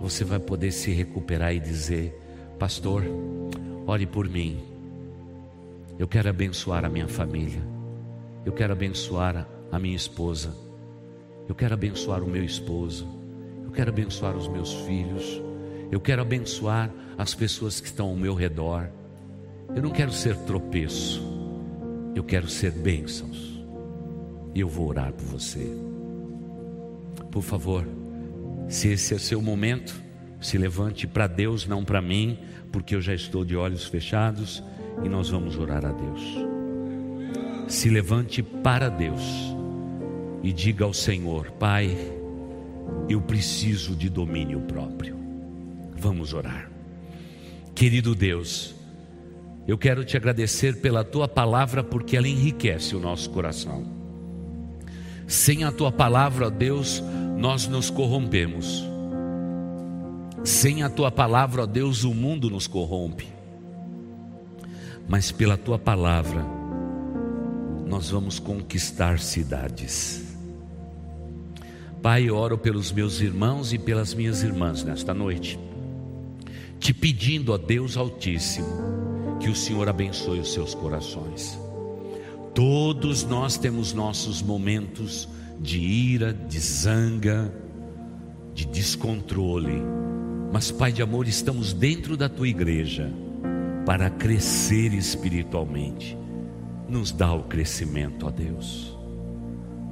você 0.00 0.24
vai 0.24 0.38
poder 0.38 0.72
se 0.72 0.90
recuperar 0.90 1.54
e 1.54 1.60
dizer: 1.60 2.18
Pastor, 2.58 3.04
ore 3.86 4.06
por 4.06 4.28
mim. 4.28 4.60
Eu 5.98 6.06
quero 6.06 6.28
abençoar 6.28 6.84
a 6.84 6.88
minha 6.88 7.08
família. 7.08 7.60
Eu 8.44 8.52
quero 8.52 8.72
abençoar 8.72 9.46
a 9.70 9.78
minha 9.78 9.96
esposa. 9.96 10.54
Eu 11.48 11.54
quero 11.54 11.74
abençoar 11.74 12.22
o 12.22 12.26
meu 12.26 12.44
esposo. 12.44 13.06
Eu 13.64 13.70
quero 13.72 13.90
abençoar 13.90 14.36
os 14.36 14.48
meus 14.48 14.72
filhos. 14.72 15.42
Eu 15.90 16.00
quero 16.00 16.22
abençoar 16.22 16.90
as 17.16 17.34
pessoas 17.34 17.80
que 17.80 17.86
estão 17.86 18.08
ao 18.08 18.16
meu 18.16 18.34
redor. 18.34 18.88
Eu 19.74 19.82
não 19.82 19.90
quero 19.90 20.12
ser 20.12 20.36
tropeço. 20.36 21.37
Eu 22.18 22.24
quero 22.24 22.48
ser 22.48 22.72
bênçãos. 22.72 23.62
E 24.52 24.58
eu 24.58 24.68
vou 24.68 24.88
orar 24.88 25.12
por 25.12 25.24
você. 25.24 25.70
Por 27.30 27.42
favor, 27.44 27.86
se 28.68 28.88
esse 28.88 29.14
é 29.14 29.18
seu 29.18 29.40
momento, 29.40 30.02
se 30.40 30.58
levante 30.58 31.06
para 31.06 31.28
Deus, 31.28 31.64
não 31.64 31.84
para 31.84 32.02
mim, 32.02 32.36
porque 32.72 32.96
eu 32.96 33.00
já 33.00 33.14
estou 33.14 33.44
de 33.44 33.54
olhos 33.54 33.84
fechados 33.84 34.64
e 35.04 35.08
nós 35.08 35.30
vamos 35.30 35.56
orar 35.56 35.86
a 35.86 35.92
Deus. 35.92 36.20
Se 37.68 37.88
levante 37.88 38.42
para 38.42 38.88
Deus 38.88 39.22
e 40.42 40.52
diga 40.52 40.84
ao 40.86 40.92
Senhor: 40.92 41.52
Pai, 41.52 41.96
eu 43.08 43.20
preciso 43.20 43.94
de 43.94 44.08
domínio 44.08 44.62
próprio. 44.62 45.16
Vamos 45.96 46.34
orar. 46.34 46.68
Querido 47.76 48.12
Deus, 48.12 48.74
eu 49.68 49.76
quero 49.76 50.02
te 50.02 50.16
agradecer 50.16 50.80
pela 50.80 51.04
tua 51.04 51.28
palavra, 51.28 51.84
porque 51.84 52.16
ela 52.16 52.26
enriquece 52.26 52.96
o 52.96 52.98
nosso 52.98 53.28
coração. 53.28 53.84
Sem 55.26 55.62
a 55.62 55.70
tua 55.70 55.92
palavra, 55.92 56.50
Deus, 56.50 57.02
nós 57.36 57.68
nos 57.68 57.90
corrompemos. 57.90 58.82
Sem 60.42 60.82
a 60.82 60.88
tua 60.88 61.10
palavra, 61.10 61.66
Deus, 61.66 62.02
o 62.02 62.14
mundo 62.14 62.48
nos 62.48 62.66
corrompe. 62.66 63.28
Mas 65.06 65.30
pela 65.30 65.58
tua 65.58 65.78
palavra, 65.78 66.42
nós 67.86 68.08
vamos 68.08 68.38
conquistar 68.38 69.18
cidades. 69.18 70.34
Pai, 72.02 72.24
eu 72.24 72.36
oro 72.36 72.56
pelos 72.56 72.90
meus 72.90 73.20
irmãos 73.20 73.74
e 73.74 73.78
pelas 73.78 74.14
minhas 74.14 74.42
irmãs 74.42 74.82
nesta 74.82 75.12
noite, 75.12 75.58
te 76.78 76.94
pedindo, 76.94 77.52
ó 77.52 77.58
Deus 77.58 77.98
Altíssimo, 77.98 79.17
que 79.40 79.48
o 79.48 79.54
Senhor 79.54 79.88
abençoe 79.88 80.40
os 80.40 80.52
seus 80.52 80.74
corações. 80.74 81.58
Todos 82.54 83.24
nós 83.24 83.56
temos 83.56 83.92
nossos 83.92 84.42
momentos 84.42 85.28
de 85.60 85.78
ira, 85.78 86.32
de 86.32 86.58
zanga, 86.58 87.52
de 88.52 88.66
descontrole, 88.66 89.82
mas, 90.52 90.70
Pai 90.70 90.90
de 90.90 91.02
amor, 91.02 91.28
estamos 91.28 91.72
dentro 91.72 92.16
da 92.16 92.28
tua 92.28 92.48
igreja 92.48 93.12
para 93.84 94.08
crescer 94.10 94.94
espiritualmente. 94.94 96.16
Nos 96.88 97.12
dá 97.12 97.32
o 97.32 97.42
crescimento, 97.42 98.26
ó 98.26 98.30
Deus. 98.30 98.96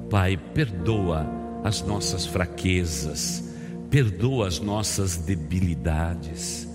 Pai, 0.09 0.35
perdoa 0.35 1.27
as 1.63 1.83
nossas 1.83 2.25
fraquezas, 2.25 3.53
perdoa 3.89 4.47
as 4.47 4.59
nossas 4.59 5.17
debilidades, 5.17 6.67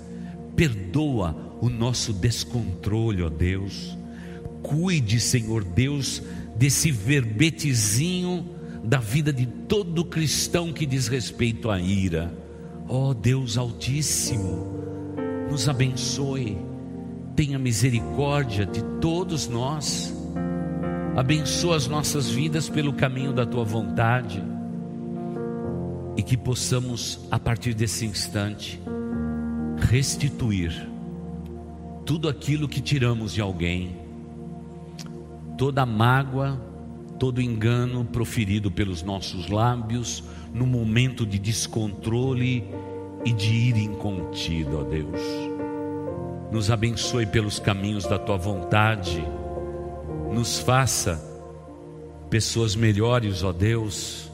perdoa 0.55 1.52
o 1.63 1.71
nosso 1.71 2.13
descontrole, 2.13 3.23
ó 3.23 3.29
Deus. 3.29 3.97
Cuide, 4.65 5.21
Senhor 5.21 5.63
Deus, 5.63 6.21
desse 6.57 6.91
verbetezinho 6.91 8.45
da 8.83 8.99
vida 8.99 9.33
de 9.33 9.47
todo 9.47 10.05
cristão 10.05 10.73
que 10.73 10.85
diz 10.85 11.07
respeito 11.07 11.71
à 11.71 11.81
ira. 11.81 12.37
Ó 12.89 13.15
Deus 13.15 13.57
Altíssimo, 13.57 14.67
nos 15.49 15.69
abençoe, 15.69 16.59
tenha 17.37 17.61
misericórdia 17.61 18.67
de 18.67 18.83
todos 19.01 19.47
nós, 19.47 20.13
abençoa 21.15 21.77
as 21.77 21.87
nossas 21.87 22.29
vidas 22.29 22.69
pelo 22.69 22.93
caminho 22.93 23.33
da 23.33 23.47
tua 23.47 23.63
vontade 23.63 24.43
e 26.17 26.25
que 26.25 26.37
possamos, 26.37 27.21
a 27.31 27.39
partir 27.39 27.73
desse 27.73 28.05
instante, 28.05 28.83
restituir 29.79 30.92
tudo 32.05 32.29
aquilo 32.29 32.69
que 32.69 32.81
tiramos 32.81 33.33
de 33.33 33.41
alguém, 33.41 33.97
toda 35.57 35.87
mágoa, 35.87 36.61
todo 37.19 37.41
engano 37.41 38.05
proferido 38.05 38.71
pelos 38.71 39.03
nossos 39.03 39.49
lábios 39.49 40.25
no 40.53 40.67
momento 40.67 41.25
de 41.25 41.39
descontrole 41.39 42.65
e 43.25 43.33
de 43.33 43.55
ira 43.55 43.79
incontida, 43.79 44.77
ó 44.77 44.83
Deus. 44.83 45.21
Nos 46.51 46.71
abençoe 46.71 47.25
pelos 47.25 47.59
caminhos 47.59 48.05
da 48.05 48.19
tua 48.19 48.37
vontade, 48.37 49.25
nos 50.35 50.59
faça 50.59 51.23
pessoas 52.29 52.75
melhores, 52.75 53.45
ó 53.45 53.53
Deus, 53.53 54.31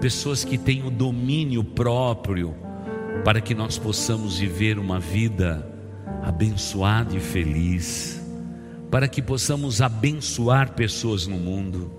pessoas 0.00 0.44
que 0.44 0.56
tenham 0.56 0.90
domínio 0.90 1.62
próprio, 1.62 2.54
para 3.24 3.40
que 3.40 3.54
nós 3.54 3.78
possamos 3.78 4.38
viver 4.38 4.78
uma 4.78 4.98
vida 4.98 5.73
abençoado 6.22 7.16
e 7.16 7.20
feliz, 7.20 8.20
para 8.90 9.08
que 9.08 9.20
possamos 9.20 9.80
abençoar 9.80 10.72
pessoas 10.72 11.26
no 11.26 11.36
mundo, 11.36 11.90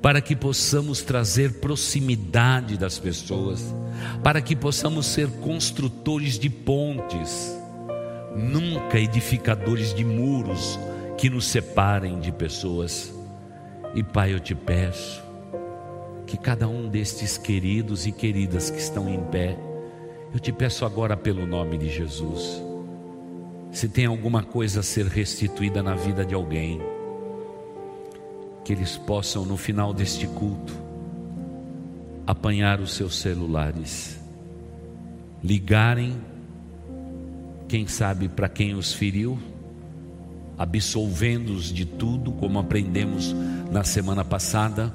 para 0.00 0.20
que 0.20 0.34
possamos 0.34 1.02
trazer 1.02 1.60
proximidade 1.60 2.76
das 2.76 2.98
pessoas, 2.98 3.74
para 4.22 4.40
que 4.40 4.56
possamos 4.56 5.06
ser 5.06 5.28
construtores 5.40 6.38
de 6.38 6.50
pontes, 6.50 7.56
nunca 8.36 8.98
edificadores 8.98 9.94
de 9.94 10.04
muros 10.04 10.78
que 11.16 11.30
nos 11.30 11.46
separem 11.46 12.18
de 12.18 12.32
pessoas. 12.32 13.14
E 13.94 14.02
Pai, 14.02 14.34
eu 14.34 14.40
te 14.40 14.54
peço 14.54 15.22
que 16.26 16.36
cada 16.36 16.66
um 16.66 16.88
destes 16.88 17.38
queridos 17.38 18.06
e 18.06 18.12
queridas 18.12 18.70
que 18.70 18.78
estão 18.78 19.08
em 19.08 19.22
pé, 19.24 19.56
eu 20.32 20.40
te 20.40 20.50
peço 20.50 20.84
agora 20.84 21.16
pelo 21.16 21.46
nome 21.46 21.76
de 21.78 21.90
Jesus 21.90 22.71
se 23.72 23.88
tem 23.88 24.04
alguma 24.06 24.42
coisa 24.42 24.80
a 24.80 24.82
ser 24.82 25.06
restituída 25.06 25.82
na 25.82 25.94
vida 25.94 26.24
de 26.24 26.34
alguém, 26.34 26.80
que 28.64 28.72
eles 28.72 28.96
possam 28.96 29.44
no 29.44 29.56
final 29.56 29.92
deste 29.92 30.26
culto 30.26 30.72
apanhar 32.26 32.80
os 32.80 32.94
seus 32.94 33.16
celulares, 33.16 34.20
ligarem, 35.42 36.16
quem 37.66 37.86
sabe 37.88 38.28
para 38.28 38.48
quem 38.48 38.74
os 38.74 38.92
feriu, 38.92 39.38
absolvendo-os 40.58 41.72
de 41.72 41.86
tudo, 41.86 42.30
como 42.32 42.58
aprendemos 42.58 43.34
na 43.70 43.82
semana 43.82 44.24
passada, 44.24 44.94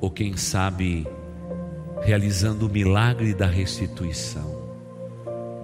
ou 0.00 0.10
quem 0.10 0.36
sabe 0.36 1.06
realizando 2.02 2.66
o 2.66 2.70
milagre 2.70 3.34
da 3.34 3.46
restituição, 3.46 4.70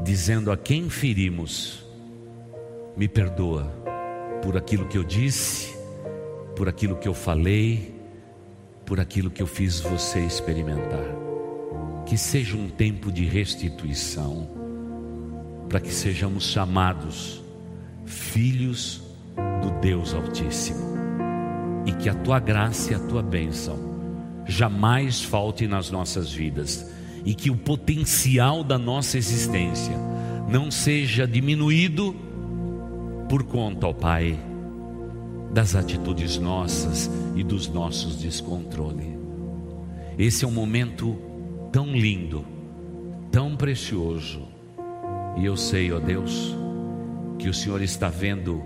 dizendo 0.03 0.51
a 0.51 0.57
quem 0.57 0.91
ferimos, 0.91 1.82
me 2.97 3.09
perdoa 3.09 3.65
por 4.43 4.57
aquilo 4.57 4.87
que 4.87 4.99
eu 4.99 5.05
disse, 5.05 5.77
por 6.57 6.69
aquilo 6.69 6.97
que 6.97 7.09
eu 7.09 7.15
falei, 7.15 7.95
por 8.85 9.01
aquilo 9.01 9.31
que 9.31 9.43
eu 9.43 9.47
fiz 9.47 9.81
você 9.81 10.21
experimentar. 10.21 11.05
Que 12.07 12.19
seja 12.19 12.57
um 12.57 12.69
tempo 12.69 13.11
de 13.11 13.25
restituição, 13.25 14.49
para 15.69 15.81
que 15.81 15.93
sejamos 15.93 16.45
chamados 16.45 17.43
filhos 18.05 19.03
do 19.63 19.71
Deus 19.81 20.13
Altíssimo, 20.13 20.93
e 21.87 21.93
que 21.93 22.09
a 22.09 22.15
tua 22.15 22.39
graça 22.39 22.93
e 22.93 22.95
a 22.95 22.99
tua 22.99 23.23
bênção 23.23 23.93
jamais 24.45 25.23
falte 25.23 25.67
nas 25.67 25.91
nossas 25.91 26.33
vidas 26.33 26.91
e 27.25 27.35
que 27.35 27.51
o 27.51 27.57
potencial 27.57 28.65
da 28.65 28.77
nossa 28.77 29.17
existência 29.17 29.97
não 30.49 30.71
seja 30.71 31.27
diminuído 31.27 32.15
por 33.33 33.45
conta, 33.45 33.87
ó 33.87 33.95
Pai, 33.95 34.39
das 35.51 35.75
atitudes 35.75 36.37
nossas 36.37 37.11
e 37.35 37.43
dos 37.43 37.67
nossos 37.67 38.21
descontrole. 38.21 39.19
Esse 40.19 40.45
é 40.45 40.49
um 40.49 40.51
momento 40.51 41.17
tão 41.73 41.87
lindo, 41.87 42.45
tão 43.31 43.57
precioso, 43.57 44.47
e 45.39 45.47
eu 45.47 45.57
sei, 45.57 45.91
ó 45.91 45.99
Deus, 45.99 46.55
que 47.39 47.49
o 47.49 47.55
Senhor 47.55 47.81
está 47.81 48.11
vendo 48.11 48.63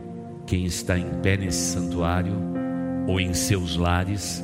quem 0.48 0.64
está 0.64 0.98
em 0.98 1.10
pé 1.22 1.36
nesse 1.36 1.74
santuário 1.74 2.34
ou 3.06 3.20
em 3.20 3.34
seus 3.34 3.76
lares, 3.76 4.42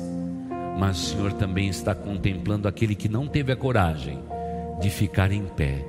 mas 0.79 0.99
o 0.99 1.09
Senhor 1.09 1.33
também 1.33 1.67
está 1.67 1.93
contemplando 1.93 2.69
aquele 2.69 2.95
que 2.95 3.09
não 3.09 3.27
teve 3.27 3.51
a 3.51 3.57
coragem 3.57 4.23
de 4.79 4.89
ficar 4.89 5.33
em 5.33 5.43
pé, 5.47 5.85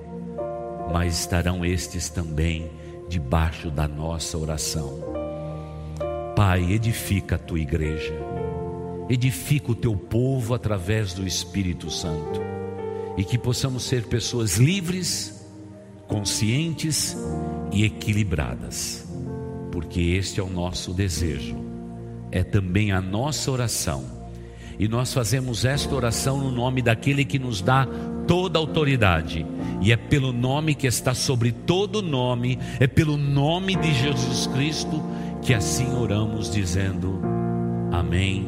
mas 0.93 1.21
estarão 1.21 1.65
estes 1.65 2.09
também 2.09 2.69
debaixo 3.09 3.71
da 3.71 3.87
nossa 3.87 4.39
oração. 4.39 5.03
Pai, 6.37 6.73
edifica 6.73 7.37
a 7.37 7.39
tua 7.39 7.61
igreja, 7.61 8.15
edifica 9.09 9.73
o 9.73 9.75
teu 9.75 9.97
povo 9.97 10.55
através 10.55 11.13
do 11.13 11.27
Espírito 11.27 11.91
Santo, 11.91 12.41
e 13.17 13.25
que 13.25 13.39
possamos 13.39 13.85
ser 13.85 14.05
pessoas 14.05 14.57
livres, 14.57 15.47
conscientes 16.09 17.17
e 17.73 17.85
equilibradas, 17.85 19.07
porque 19.71 20.01
este 20.01 20.41
é 20.41 20.43
o 20.43 20.51
nosso 20.51 20.93
desejo, 20.93 21.57
é 22.33 22.43
também 22.43 22.91
a 22.91 23.01
nossa 23.01 23.51
oração, 23.51 24.05
e 24.79 24.89
nós 24.89 25.13
fazemos 25.13 25.65
esta 25.65 25.95
oração 25.95 26.39
no 26.39 26.51
nome 26.51 26.83
daquele 26.83 27.25
que 27.25 27.39
nos 27.39 27.61
dá 27.61 27.87
toda 28.27 28.59
autoridade, 28.59 29.47
e 29.81 29.93
é 29.93 29.97
pelo 29.97 30.33
nome 30.33 30.75
que 30.75 30.87
está 30.87 31.15
sobre 31.15 31.53
todo 31.53 32.03
nome, 32.03 32.59
é 32.81 32.87
pelo 32.87 33.17
nome 33.17 33.77
de 33.77 33.93
Jesus 33.93 34.47
Cristo 34.49 35.03
que 35.43 35.53
assim 35.53 35.95
oramos, 35.95 36.51
dizendo 36.51 37.21
Amém 37.93 38.47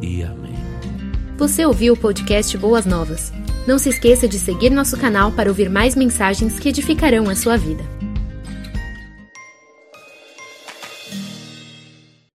e 0.00 0.22
Amém. 0.22 0.56
Você 1.36 1.66
ouviu 1.66 1.94
o 1.94 1.96
podcast 1.96 2.56
Boas 2.56 2.86
Novas? 2.86 3.32
Não 3.66 3.78
se 3.78 3.90
esqueça 3.90 4.26
de 4.26 4.38
seguir 4.38 4.70
nosso 4.70 4.96
canal 4.96 5.32
para 5.32 5.50
ouvir 5.50 5.68
mais 5.68 5.94
mensagens 5.94 6.58
que 6.58 6.68
edificarão 6.70 7.28
a 7.28 7.34
sua 7.34 7.56
vida. 7.56 7.84